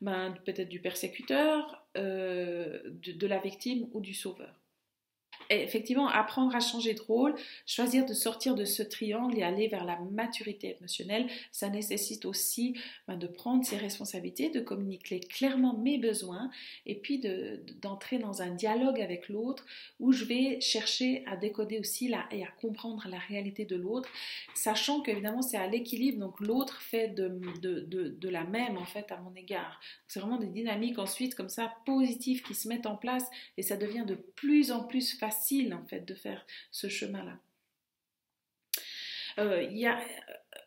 ben, 0.00 0.34
peut-être 0.44 0.68
du 0.68 0.80
persécuteur, 1.02 1.84
euh, 1.96 2.78
de 2.84 3.26
la 3.26 3.38
victime 3.38 3.88
ou 3.92 4.00
du 4.00 4.14
sauveur 4.14 4.61
effectivement, 5.50 6.08
apprendre 6.08 6.54
à 6.54 6.60
changer 6.60 6.94
de 6.94 7.00
rôle, 7.00 7.34
choisir 7.66 8.06
de 8.06 8.14
sortir 8.14 8.54
de 8.54 8.64
ce 8.64 8.82
triangle 8.82 9.38
et 9.38 9.42
aller 9.42 9.68
vers 9.68 9.84
la 9.84 9.98
maturité 10.10 10.76
émotionnelle, 10.78 11.26
ça 11.50 11.68
nécessite 11.68 12.24
aussi 12.24 12.74
ben, 13.08 13.16
de 13.16 13.26
prendre 13.26 13.64
ses 13.64 13.76
responsabilités, 13.76 14.50
de 14.50 14.60
communiquer 14.60 15.20
clairement 15.20 15.76
mes 15.76 15.98
besoins 15.98 16.50
et 16.86 16.94
puis 16.94 17.20
d'entrer 17.80 18.18
dans 18.18 18.42
un 18.42 18.50
dialogue 18.50 19.00
avec 19.00 19.28
l'autre 19.28 19.64
où 20.00 20.12
je 20.12 20.24
vais 20.24 20.60
chercher 20.60 21.24
à 21.26 21.36
décoder 21.36 21.78
aussi 21.78 22.12
et 22.30 22.42
à 22.44 22.48
comprendre 22.60 23.06
la 23.08 23.18
réalité 23.18 23.64
de 23.64 23.76
l'autre, 23.76 24.08
sachant 24.54 25.00
qu'évidemment 25.00 25.42
c'est 25.42 25.56
à 25.56 25.66
l'équilibre, 25.66 26.18
donc 26.18 26.40
l'autre 26.40 26.80
fait 26.82 27.08
de, 27.08 27.40
de, 27.60 28.28
la 28.28 28.44
même 28.44 28.78
en 28.78 28.84
fait 28.84 29.10
à 29.12 29.18
mon 29.18 29.34
égard. 29.34 29.80
C'est 30.08 30.20
vraiment 30.20 30.38
des 30.38 30.46
dynamiques 30.46 30.98
ensuite 30.98 31.34
comme 31.34 31.48
ça 31.48 31.74
positives 31.84 32.42
qui 32.42 32.54
se 32.54 32.68
mettent 32.68 32.86
en 32.86 32.96
place 32.96 33.28
et 33.56 33.62
ça 33.62 33.76
devient 33.76 34.04
de 34.06 34.14
plus 34.14 34.72
en 34.72 34.84
plus 34.84 35.18
facile 35.18 35.31
en 35.72 35.84
fait 35.86 36.00
de 36.00 36.14
faire 36.14 36.46
ce 36.70 36.88
chemin-là. 36.88 37.38
Euh, 39.38 39.62
y 39.62 39.86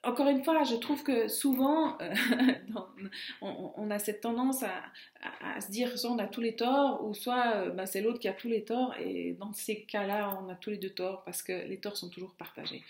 encore 0.06 0.28
une 0.28 0.44
fois, 0.44 0.64
je 0.64 0.76
trouve 0.76 1.04
que 1.04 1.28
souvent, 1.28 1.98
euh, 2.00 2.14
on, 3.42 3.90
a 3.90 3.98
cette 3.98 4.22
tendance 4.22 4.64
à, 4.64 5.60
se 5.60 5.72
dire 5.72 5.98
soit 5.98 6.12
on 6.12 6.20
a 6.20 6.28
tous 6.28 6.42
les 6.42 6.56
torts, 6.56 7.04
ou 7.04 7.14
soit 7.14 7.56
euh, 7.56 7.70
bah, 7.72 7.86
c'est 7.86 8.02
l'autre 8.02 8.20
qui 8.20 8.28
a 8.28 8.34
tous 8.34 8.48
les 8.48 8.64
torts, 8.64 8.96
et 9.00 9.34
dans 9.40 9.52
ces 9.54 9.82
cas-là, 9.84 10.40
on 10.44 10.50
a 10.50 10.56
tous 10.56 10.70
les 10.70 10.78
deux 10.78 10.92
torts, 10.92 11.24
parce 11.24 11.42
que 11.42 11.54
les 11.68 11.80
torts 11.80 11.98
sont 11.98 12.10
toujours 12.10 12.36
partagés. 12.36 12.84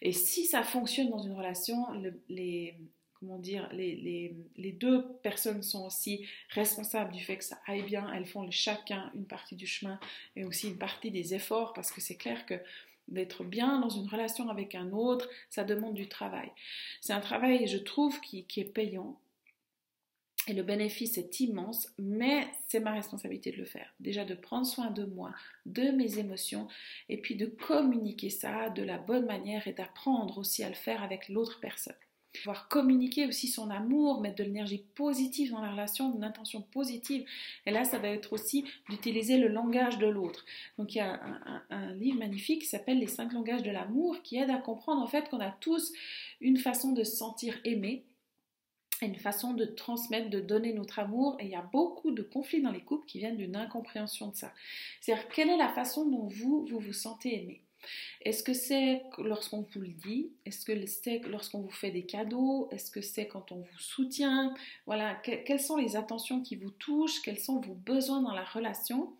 Et 0.00 0.12
si 0.12 0.46
ça 0.46 0.62
fonctionne 0.62 1.10
dans 1.10 1.18
une 1.18 1.34
relation, 1.34 1.86
les, 2.28 2.74
comment 3.22 3.38
dire, 3.38 3.68
les, 3.72 4.34
deux 4.80 5.06
personnes 5.22 5.62
sont 5.62 5.86
aussi 5.86 6.26
responsables 6.50 7.12
du 7.12 7.22
fait 7.22 7.36
que 7.36 7.44
ça 7.44 7.60
aille 7.66 7.84
bien, 7.84 8.12
elles 8.12 8.26
font 8.26 8.50
chacun 8.50 9.12
une 9.14 9.26
partie 9.26 9.54
du 9.54 9.66
chemin 9.66 10.00
et 10.34 10.44
aussi 10.44 10.68
une 10.68 10.78
partie 10.78 11.12
des 11.12 11.32
efforts, 11.32 11.72
parce 11.72 11.92
que 11.92 12.00
c'est 12.00 12.16
clair 12.16 12.44
que 12.46 12.54
d'être 13.06 13.44
bien 13.44 13.78
dans 13.78 13.90
une 13.90 14.08
relation 14.08 14.48
avec 14.48 14.74
un 14.74 14.90
autre, 14.90 15.28
ça 15.50 15.62
demande 15.62 15.94
du 15.94 16.08
travail. 16.08 16.50
C'est 17.00 17.12
un 17.12 17.20
travail, 17.20 17.68
je 17.68 17.78
trouve, 17.78 18.20
qui 18.20 18.44
est 18.56 18.72
payant. 18.72 19.16
Et 20.48 20.54
le 20.54 20.64
bénéfice 20.64 21.18
est 21.18 21.38
immense, 21.38 21.88
mais 21.98 22.48
c'est 22.66 22.80
ma 22.80 22.92
responsabilité 22.92 23.52
de 23.52 23.58
le 23.58 23.64
faire. 23.64 23.94
Déjà 24.00 24.24
de 24.24 24.34
prendre 24.34 24.66
soin 24.66 24.90
de 24.90 25.04
moi, 25.04 25.32
de 25.66 25.92
mes 25.92 26.18
émotions, 26.18 26.66
et 27.08 27.18
puis 27.18 27.36
de 27.36 27.46
communiquer 27.46 28.30
ça 28.30 28.68
de 28.70 28.82
la 28.82 28.98
bonne 28.98 29.26
manière 29.26 29.68
et 29.68 29.72
d'apprendre 29.72 30.38
aussi 30.38 30.64
à 30.64 30.68
le 30.68 30.74
faire 30.74 31.04
avec 31.04 31.28
l'autre 31.28 31.60
personne 31.60 31.94
pouvoir 32.32 32.68
communiquer 32.68 33.26
aussi 33.26 33.48
son 33.48 33.70
amour, 33.70 34.20
mettre 34.20 34.36
de 34.36 34.44
l'énergie 34.44 34.84
positive 34.94 35.50
dans 35.50 35.60
la 35.60 35.70
relation, 35.70 36.14
une 36.14 36.24
intention 36.24 36.62
positive. 36.62 37.24
Et 37.66 37.70
là, 37.70 37.84
ça 37.84 37.98
va 37.98 38.08
être 38.08 38.32
aussi 38.32 38.64
d'utiliser 38.88 39.36
le 39.36 39.48
langage 39.48 39.98
de 39.98 40.06
l'autre. 40.06 40.44
Donc 40.78 40.94
il 40.94 40.98
y 40.98 41.00
a 41.00 41.20
un, 41.70 41.92
livre 41.92 42.18
magnifique 42.18 42.62
qui 42.62 42.68
s'appelle 42.68 42.98
Les 42.98 43.06
cinq 43.06 43.32
langages 43.32 43.62
de 43.62 43.70
l'amour 43.70 44.22
qui 44.22 44.36
aide 44.36 44.50
à 44.50 44.58
comprendre 44.58 45.02
en 45.02 45.06
fait 45.06 45.28
qu'on 45.28 45.40
a 45.40 45.50
tous 45.50 45.92
une 46.40 46.56
façon 46.56 46.92
de 46.92 47.04
se 47.04 47.16
sentir 47.16 47.54
aimé 47.64 48.04
une 49.06 49.16
façon 49.16 49.52
de 49.52 49.64
transmettre, 49.64 50.30
de 50.30 50.40
donner 50.40 50.72
notre 50.72 51.00
amour. 51.00 51.36
Et 51.40 51.44
il 51.46 51.50
y 51.50 51.56
a 51.56 51.68
beaucoup 51.72 52.12
de 52.12 52.22
conflits 52.22 52.62
dans 52.62 52.70
les 52.70 52.82
couples 52.82 53.06
qui 53.06 53.18
viennent 53.18 53.36
d'une 53.36 53.56
incompréhension 53.56 54.28
de 54.28 54.36
ça. 54.36 54.52
C'est-à-dire, 55.00 55.28
quelle 55.28 55.50
est 55.50 55.56
la 55.56 55.68
façon 55.68 56.08
dont 56.08 56.28
vous, 56.28 56.66
vous 56.66 56.78
vous 56.78 56.92
sentez 56.92 57.42
aimé? 57.42 57.62
Est-ce 58.22 58.42
que 58.42 58.54
c'est 58.54 59.02
lorsqu'on 59.18 59.62
vous 59.62 59.80
le 59.80 59.88
dit? 59.88 60.30
Est-ce 60.46 60.64
que 60.64 60.86
c'est 60.86 61.20
lorsqu'on 61.28 61.60
vous 61.60 61.70
fait 61.70 61.90
des 61.90 62.04
cadeaux? 62.04 62.68
Est-ce 62.70 62.90
que 62.90 63.00
c'est 63.00 63.26
quand 63.26 63.52
on 63.52 63.56
vous 63.56 63.78
soutient? 63.78 64.54
Voilà, 64.86 65.14
quelles 65.14 65.60
sont 65.60 65.76
les 65.76 65.96
attentions 65.96 66.42
qui 66.42 66.56
vous 66.56 66.70
touchent? 66.70 67.20
Quels 67.22 67.38
sont 67.38 67.60
vos 67.60 67.74
besoins 67.74 68.22
dans 68.22 68.34
la 68.34 68.44
relation? 68.44 69.12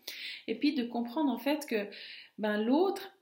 Et 0.47 0.55
puis 0.55 0.73
de 0.73 0.83
comprendre 0.83 1.31
en 1.31 1.37
fait 1.37 1.65
que 1.65 1.87
ben, 2.37 2.57
l'autre 2.57 3.12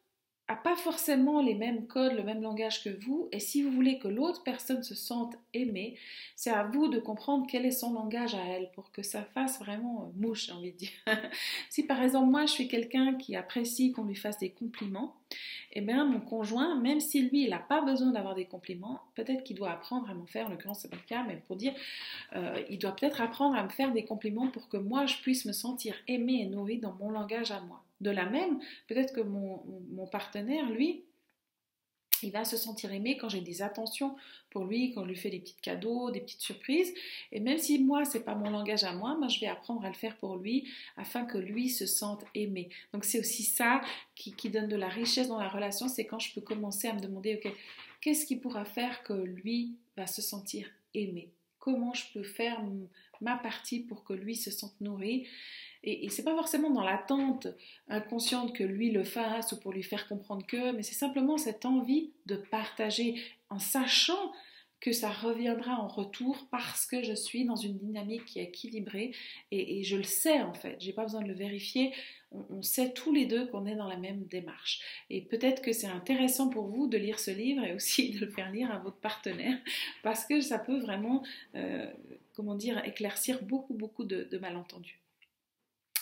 pas 0.55 0.75
forcément 0.75 1.41
les 1.41 1.55
mêmes 1.55 1.87
codes, 1.87 2.13
le 2.13 2.23
même 2.23 2.41
langage 2.41 2.83
que 2.83 2.89
vous, 2.89 3.29
et 3.31 3.39
si 3.39 3.61
vous 3.63 3.71
voulez 3.71 3.99
que 3.99 4.07
l'autre 4.07 4.43
personne 4.43 4.83
se 4.83 4.95
sente 4.95 5.35
aimée, 5.53 5.97
c'est 6.35 6.49
à 6.49 6.63
vous 6.63 6.87
de 6.87 6.99
comprendre 6.99 7.45
quel 7.49 7.65
est 7.65 7.71
son 7.71 7.93
langage 7.93 8.33
à 8.35 8.43
elle 8.43 8.71
pour 8.71 8.91
que 8.91 9.03
ça 9.03 9.23
fasse 9.23 9.59
vraiment 9.59 10.03
euh, 10.03 10.19
mouche, 10.19 10.47
j'ai 10.47 10.51
envie 10.51 10.71
de 10.71 10.77
dire. 10.77 10.89
si 11.69 11.83
par 11.83 12.01
exemple 12.01 12.29
moi 12.29 12.45
je 12.45 12.51
suis 12.51 12.67
quelqu'un 12.67 13.15
qui 13.15 13.35
apprécie 13.35 13.91
qu'on 13.91 14.05
lui 14.05 14.15
fasse 14.15 14.39
des 14.39 14.49
compliments, 14.49 15.15
eh 15.73 15.81
bien 15.81 16.05
mon 16.05 16.19
conjoint, 16.19 16.79
même 16.79 16.99
si 16.99 17.21
lui 17.21 17.43
il 17.43 17.49
n'a 17.51 17.59
pas 17.59 17.81
besoin 17.81 18.11
d'avoir 18.11 18.35
des 18.35 18.45
compliments, 18.45 18.99
peut-être 19.15 19.43
qu'il 19.43 19.55
doit 19.55 19.71
apprendre 19.71 20.09
à 20.09 20.13
m'en 20.13 20.25
faire, 20.25 20.49
le 20.49 20.57
grand 20.57 20.73
c'est 20.73 20.89
pas 20.89 20.97
le 20.97 21.07
cas, 21.07 21.23
mais 21.27 21.37
pour 21.47 21.55
dire, 21.55 21.73
euh, 22.35 22.61
il 22.69 22.79
doit 22.79 22.95
peut-être 22.95 23.21
apprendre 23.21 23.55
à 23.55 23.63
me 23.63 23.69
faire 23.69 23.91
des 23.91 24.05
compliments 24.05 24.47
pour 24.47 24.69
que 24.69 24.77
moi 24.77 25.05
je 25.05 25.17
puisse 25.17 25.45
me 25.45 25.53
sentir 25.53 25.95
aimée 26.07 26.41
et 26.41 26.45
nourrie 26.45 26.79
dans 26.79 26.93
mon 26.93 27.09
langage 27.09 27.51
à 27.51 27.61
moi. 27.61 27.83
De 28.01 28.09
la 28.09 28.25
même, 28.25 28.59
peut-être 28.87 29.13
que 29.13 29.21
mon, 29.21 30.07
partenaire, 30.07 30.69
lui, 30.69 31.05
il 32.23 32.31
va 32.31 32.43
se 32.43 32.57
sentir 32.57 32.91
aimé 32.91 33.17
quand 33.17 33.29
j'ai 33.29 33.41
des 33.41 33.61
attentions 33.61 34.15
pour 34.49 34.65
lui, 34.65 34.93
quand 34.93 35.03
je 35.03 35.09
lui 35.09 35.15
fais 35.15 35.29
des 35.29 35.39
petits 35.39 35.55
cadeaux, 35.61 36.11
des 36.11 36.19
petites 36.19 36.41
surprises. 36.41 36.93
Et 37.31 37.39
même 37.39 37.57
si 37.57 37.79
moi, 37.79 38.03
c'est 38.05 38.23
pas 38.23 38.35
mon 38.35 38.49
langage 38.49 38.83
à 38.83 38.93
moi, 38.93 39.15
moi, 39.15 39.27
je 39.27 39.39
vais 39.39 39.47
apprendre 39.47 39.85
à 39.85 39.87
le 39.87 39.95
faire 39.95 40.17
pour 40.17 40.35
lui 40.35 40.67
afin 40.97 41.25
que 41.25 41.37
lui 41.37 41.69
se 41.69 41.85
sente 41.85 42.25
aimé. 42.35 42.69
Donc, 42.93 43.05
c'est 43.05 43.19
aussi 43.19 43.43
ça 43.43 43.81
qui, 44.15 44.33
qui, 44.33 44.49
donne 44.49 44.67
de 44.67 44.75
la 44.75 44.89
richesse 44.89 45.27
dans 45.27 45.39
la 45.39 45.47
relation. 45.47 45.87
C'est 45.87 46.05
quand 46.05 46.19
je 46.19 46.33
peux 46.33 46.41
commencer 46.41 46.87
à 46.87 46.93
me 46.93 46.99
demander, 46.99 47.35
OK, 47.35 47.51
qu'est-ce 48.01 48.25
qui 48.25 48.35
pourra 48.35 48.65
faire 48.65 49.03
que 49.03 49.13
lui 49.13 49.75
va 49.95 50.07
se 50.07 50.21
sentir 50.21 50.67
aimé? 50.93 51.31
Comment 51.59 51.93
je 51.93 52.05
peux 52.13 52.23
faire 52.23 52.59
ma 53.21 53.37
partie 53.37 53.81
pour 53.81 54.03
que 54.03 54.13
lui 54.13 54.35
se 54.35 54.49
sente 54.49 54.79
nourri? 54.81 55.27
Et, 55.83 56.05
et 56.05 56.09
c'est 56.09 56.23
pas 56.23 56.35
forcément 56.35 56.69
dans 56.69 56.83
l'attente 56.83 57.47
inconsciente 57.87 58.53
que 58.53 58.63
lui 58.63 58.91
le 58.91 59.03
fasse 59.03 59.51
ou 59.51 59.59
pour 59.59 59.73
lui 59.73 59.83
faire 59.83 60.07
comprendre 60.07 60.45
que, 60.45 60.71
mais 60.71 60.83
c'est 60.83 60.95
simplement 60.95 61.37
cette 61.37 61.65
envie 61.65 62.11
de 62.25 62.35
partager 62.35 63.21
en 63.49 63.59
sachant 63.59 64.31
que 64.81 64.91
ça 64.91 65.11
reviendra 65.11 65.75
en 65.79 65.87
retour 65.87 66.47
parce 66.49 66.87
que 66.87 67.03
je 67.03 67.13
suis 67.13 67.45
dans 67.45 67.55
une 67.55 67.77
dynamique 67.77 68.25
qui 68.25 68.39
est 68.39 68.45
équilibrée 68.45 69.13
et, 69.51 69.83
je 69.83 69.95
le 69.95 70.03
sais 70.03 70.41
en 70.41 70.53
fait, 70.53 70.75
j'ai 70.79 70.91
pas 70.91 71.03
besoin 71.03 71.21
de 71.21 71.27
le 71.27 71.35
vérifier, 71.35 71.93
on, 72.31 72.63
sait 72.63 72.91
tous 72.91 73.13
les 73.13 73.25
deux 73.25 73.45
qu'on 73.47 73.65
est 73.65 73.75
dans 73.75 73.87
la 73.87 73.97
même 73.97 74.25
démarche. 74.25 74.81
Et 75.09 75.21
peut-être 75.21 75.61
que 75.61 75.71
c'est 75.71 75.87
intéressant 75.87 76.49
pour 76.49 76.65
vous 76.65 76.87
de 76.87 76.97
lire 76.97 77.19
ce 77.19 77.29
livre 77.29 77.63
et 77.63 77.73
aussi 77.73 78.11
de 78.11 78.25
le 78.25 78.31
faire 78.31 78.51
lire 78.51 78.71
à 78.71 78.79
votre 78.79 78.97
partenaire 78.97 79.57
parce 80.01 80.25
que 80.25 80.41
ça 80.41 80.57
peut 80.57 80.79
vraiment, 80.79 81.23
euh, 81.55 81.85
comment 82.33 82.55
dire, 82.55 82.83
éclaircir 82.85 83.43
beaucoup 83.43 83.75
beaucoup 83.75 84.05
de 84.05 84.37
malentendus. 84.39 85.00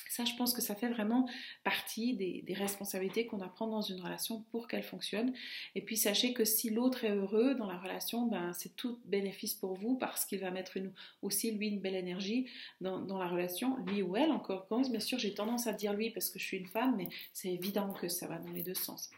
Ça, 0.09 0.25
je 0.25 0.33
pense 0.33 0.55
que 0.55 0.61
ça 0.61 0.73
fait 0.73 0.89
vraiment 0.89 1.29
partie 1.63 2.15
des, 2.15 2.43
responsabilités 2.53 3.27
qu'on 3.27 3.41
apprend 3.41 3.67
dans 3.67 3.81
une 3.81 4.01
relation 4.01 4.41
pour 4.51 4.67
qu'elle 4.67 4.83
fonctionne. 4.83 5.31
Et 5.75 5.81
puis 5.81 5.97
sachez 5.97 6.33
que 6.33 6.45
si 6.45 6.71
l'autre 6.71 7.05
est 7.05 7.11
heureux 7.15 7.53
dans 7.53 7.67
la 7.67 7.77
relation, 7.77 8.25
ben, 8.25 8.51
c'est 8.53 8.75
tout 8.75 8.99
bénéfice 9.05 9.53
pour 9.53 9.75
vous 9.75 9.97
parce 9.97 10.25
qu'il 10.25 10.39
va 10.39 10.49
mettre 10.49 10.77
aussi 11.21 11.51
lui 11.51 11.67
une 11.67 11.79
belle 11.79 11.95
énergie 11.95 12.49
dans, 12.81 13.19
la 13.19 13.27
relation, 13.27 13.77
lui 13.85 14.01
ou 14.01 14.17
elle. 14.17 14.31
Encore 14.31 14.67
bien 14.89 14.99
sûr, 14.99 15.19
j'ai 15.19 15.33
tendance 15.33 15.67
à 15.67 15.73
dire 15.73 15.93
lui 15.93 16.09
parce 16.09 16.31
que 16.31 16.39
je 16.39 16.43
suis 16.43 16.57
une 16.57 16.67
femme, 16.67 16.95
mais 16.97 17.07
c'est 17.31 17.53
évident 17.53 17.93
que 17.93 18.07
ça 18.07 18.27
va 18.27 18.39
dans 18.39 18.51
les 18.51 18.63
deux 18.63 18.73
sens. 18.73 19.11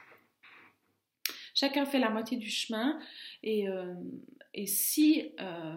Chacun 1.56 1.86
fait 1.86 2.00
la 2.00 2.10
moitié 2.10 2.38
du 2.38 2.50
chemin 2.50 3.00
et, 3.44 3.68
euh, 3.70 3.94
et 4.54 4.68
si 4.68 5.32
euh, 5.40 5.76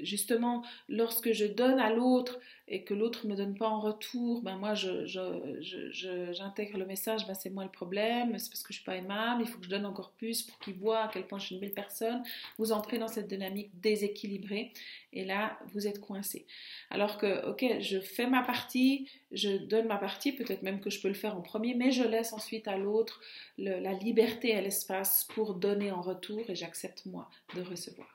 justement 0.00 0.64
lorsque 0.88 1.32
je 1.32 1.46
donne 1.46 1.78
à 1.78 1.92
l'autre 1.92 2.38
et 2.68 2.82
que 2.82 2.94
l'autre 2.94 3.26
ne 3.26 3.32
me 3.32 3.36
donne 3.36 3.56
pas 3.56 3.68
en 3.68 3.80
retour, 3.80 4.42
ben 4.42 4.56
moi 4.56 4.74
j'intègre 4.74 6.78
le 6.78 6.84
message, 6.84 7.24
ben 7.26 7.34
c'est 7.34 7.50
moi 7.50 7.62
le 7.62 7.70
problème, 7.70 8.36
c'est 8.38 8.50
parce 8.50 8.64
que 8.64 8.72
je 8.72 8.78
suis 8.78 8.84
pas 8.84 8.96
aimable, 8.96 9.42
il 9.42 9.48
faut 9.48 9.58
que 9.58 9.64
je 9.64 9.70
donne 9.70 9.86
encore 9.86 10.10
plus 10.10 10.42
pour 10.42 10.58
qu'il 10.58 10.74
voit 10.74 11.04
à 11.04 11.08
quel 11.08 11.24
point 11.26 11.38
je 11.38 11.46
suis 11.46 11.54
une 11.54 11.60
belle 11.60 11.74
personne. 11.74 12.24
Vous 12.58 12.72
entrez 12.72 12.98
dans 12.98 13.06
cette 13.06 13.28
dynamique 13.28 13.70
déséquilibrée 13.80 14.72
et 15.12 15.24
là 15.24 15.60
vous 15.72 15.86
êtes 15.86 16.00
coincé. 16.00 16.44
Alors 16.90 17.18
que 17.18 17.48
ok, 17.48 17.80
je 17.80 18.00
fais 18.00 18.26
ma 18.26 18.42
partie, 18.42 19.08
je 19.30 19.58
donne 19.58 19.86
ma 19.86 19.98
partie, 19.98 20.32
peut-être 20.32 20.62
même 20.62 20.80
que 20.80 20.90
je 20.90 21.00
peux 21.00 21.08
le 21.08 21.14
faire 21.14 21.36
en 21.36 21.42
premier, 21.42 21.74
mais 21.74 21.92
je 21.92 22.02
laisse 22.02 22.32
ensuite 22.32 22.66
à 22.66 22.76
l'autre 22.76 23.20
la 23.58 23.92
liberté 23.92 24.50
et 24.50 24.60
l'espace 24.60 25.28
pour 25.34 25.54
donner 25.54 25.92
en 25.92 26.00
retour 26.00 26.42
et 26.48 26.56
j'accepte 26.56 27.06
moi 27.06 27.30
de 27.54 27.62
recevoir. 27.62 28.08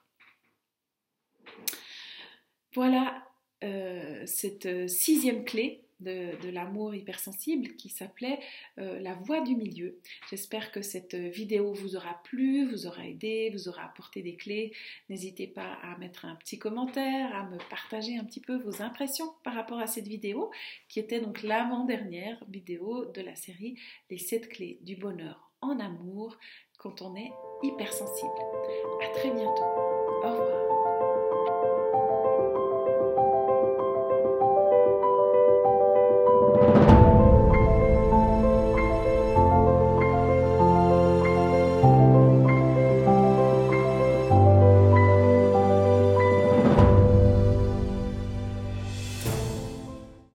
Voilà 2.73 3.30
euh, 3.63 4.23
cette 4.25 4.65
euh, 4.65 4.87
sixième 4.87 5.45
clé 5.45 5.81
de, 5.99 6.49
l'amour 6.49 6.95
hypersensible 6.95 7.75
qui 7.75 7.89
s'appelait 7.89 8.39
euh, 8.79 8.99
La 8.99 9.13
voix 9.13 9.41
du 9.41 9.55
milieu. 9.55 9.99
J'espère 10.29 10.71
que 10.71 10.81
cette 10.81 11.13
vidéo 11.13 11.73
vous 11.73 11.95
aura 11.95 12.19
plu, 12.23 12.65
vous 12.65 12.87
aura 12.87 13.05
aidé, 13.05 13.51
vous 13.53 13.69
aura 13.69 13.83
apporté 13.83 14.23
des 14.23 14.35
clés. 14.35 14.71
N'hésitez 15.09 15.45
pas 15.45 15.77
à 15.83 15.95
mettre 15.99 16.25
un 16.25 16.35
petit 16.35 16.57
commentaire, 16.57 17.35
à 17.35 17.47
me 17.49 17.57
partager 17.69 18.17
un 18.17 18.23
petit 18.23 18.39
peu 18.39 18.57
vos 18.57 18.81
impressions 18.81 19.31
par 19.43 19.53
rapport 19.53 19.79
à 19.79 19.85
cette 19.85 20.07
vidéo 20.07 20.49
qui 20.89 20.99
était 20.99 21.21
donc 21.21 21.43
l'avant-dernière 21.43 22.43
vidéo 22.49 23.05
de 23.05 23.21
la 23.21 23.35
série 23.35 23.77
Les 24.09 24.17
7 24.17 24.49
clés 24.49 24.79
du 24.81 24.95
bonheur 24.95 25.51
en 25.61 25.79
amour 25.79 26.37
quand 26.79 27.03
on 27.03 27.15
est 27.15 27.31
hypersensible. 27.61 28.31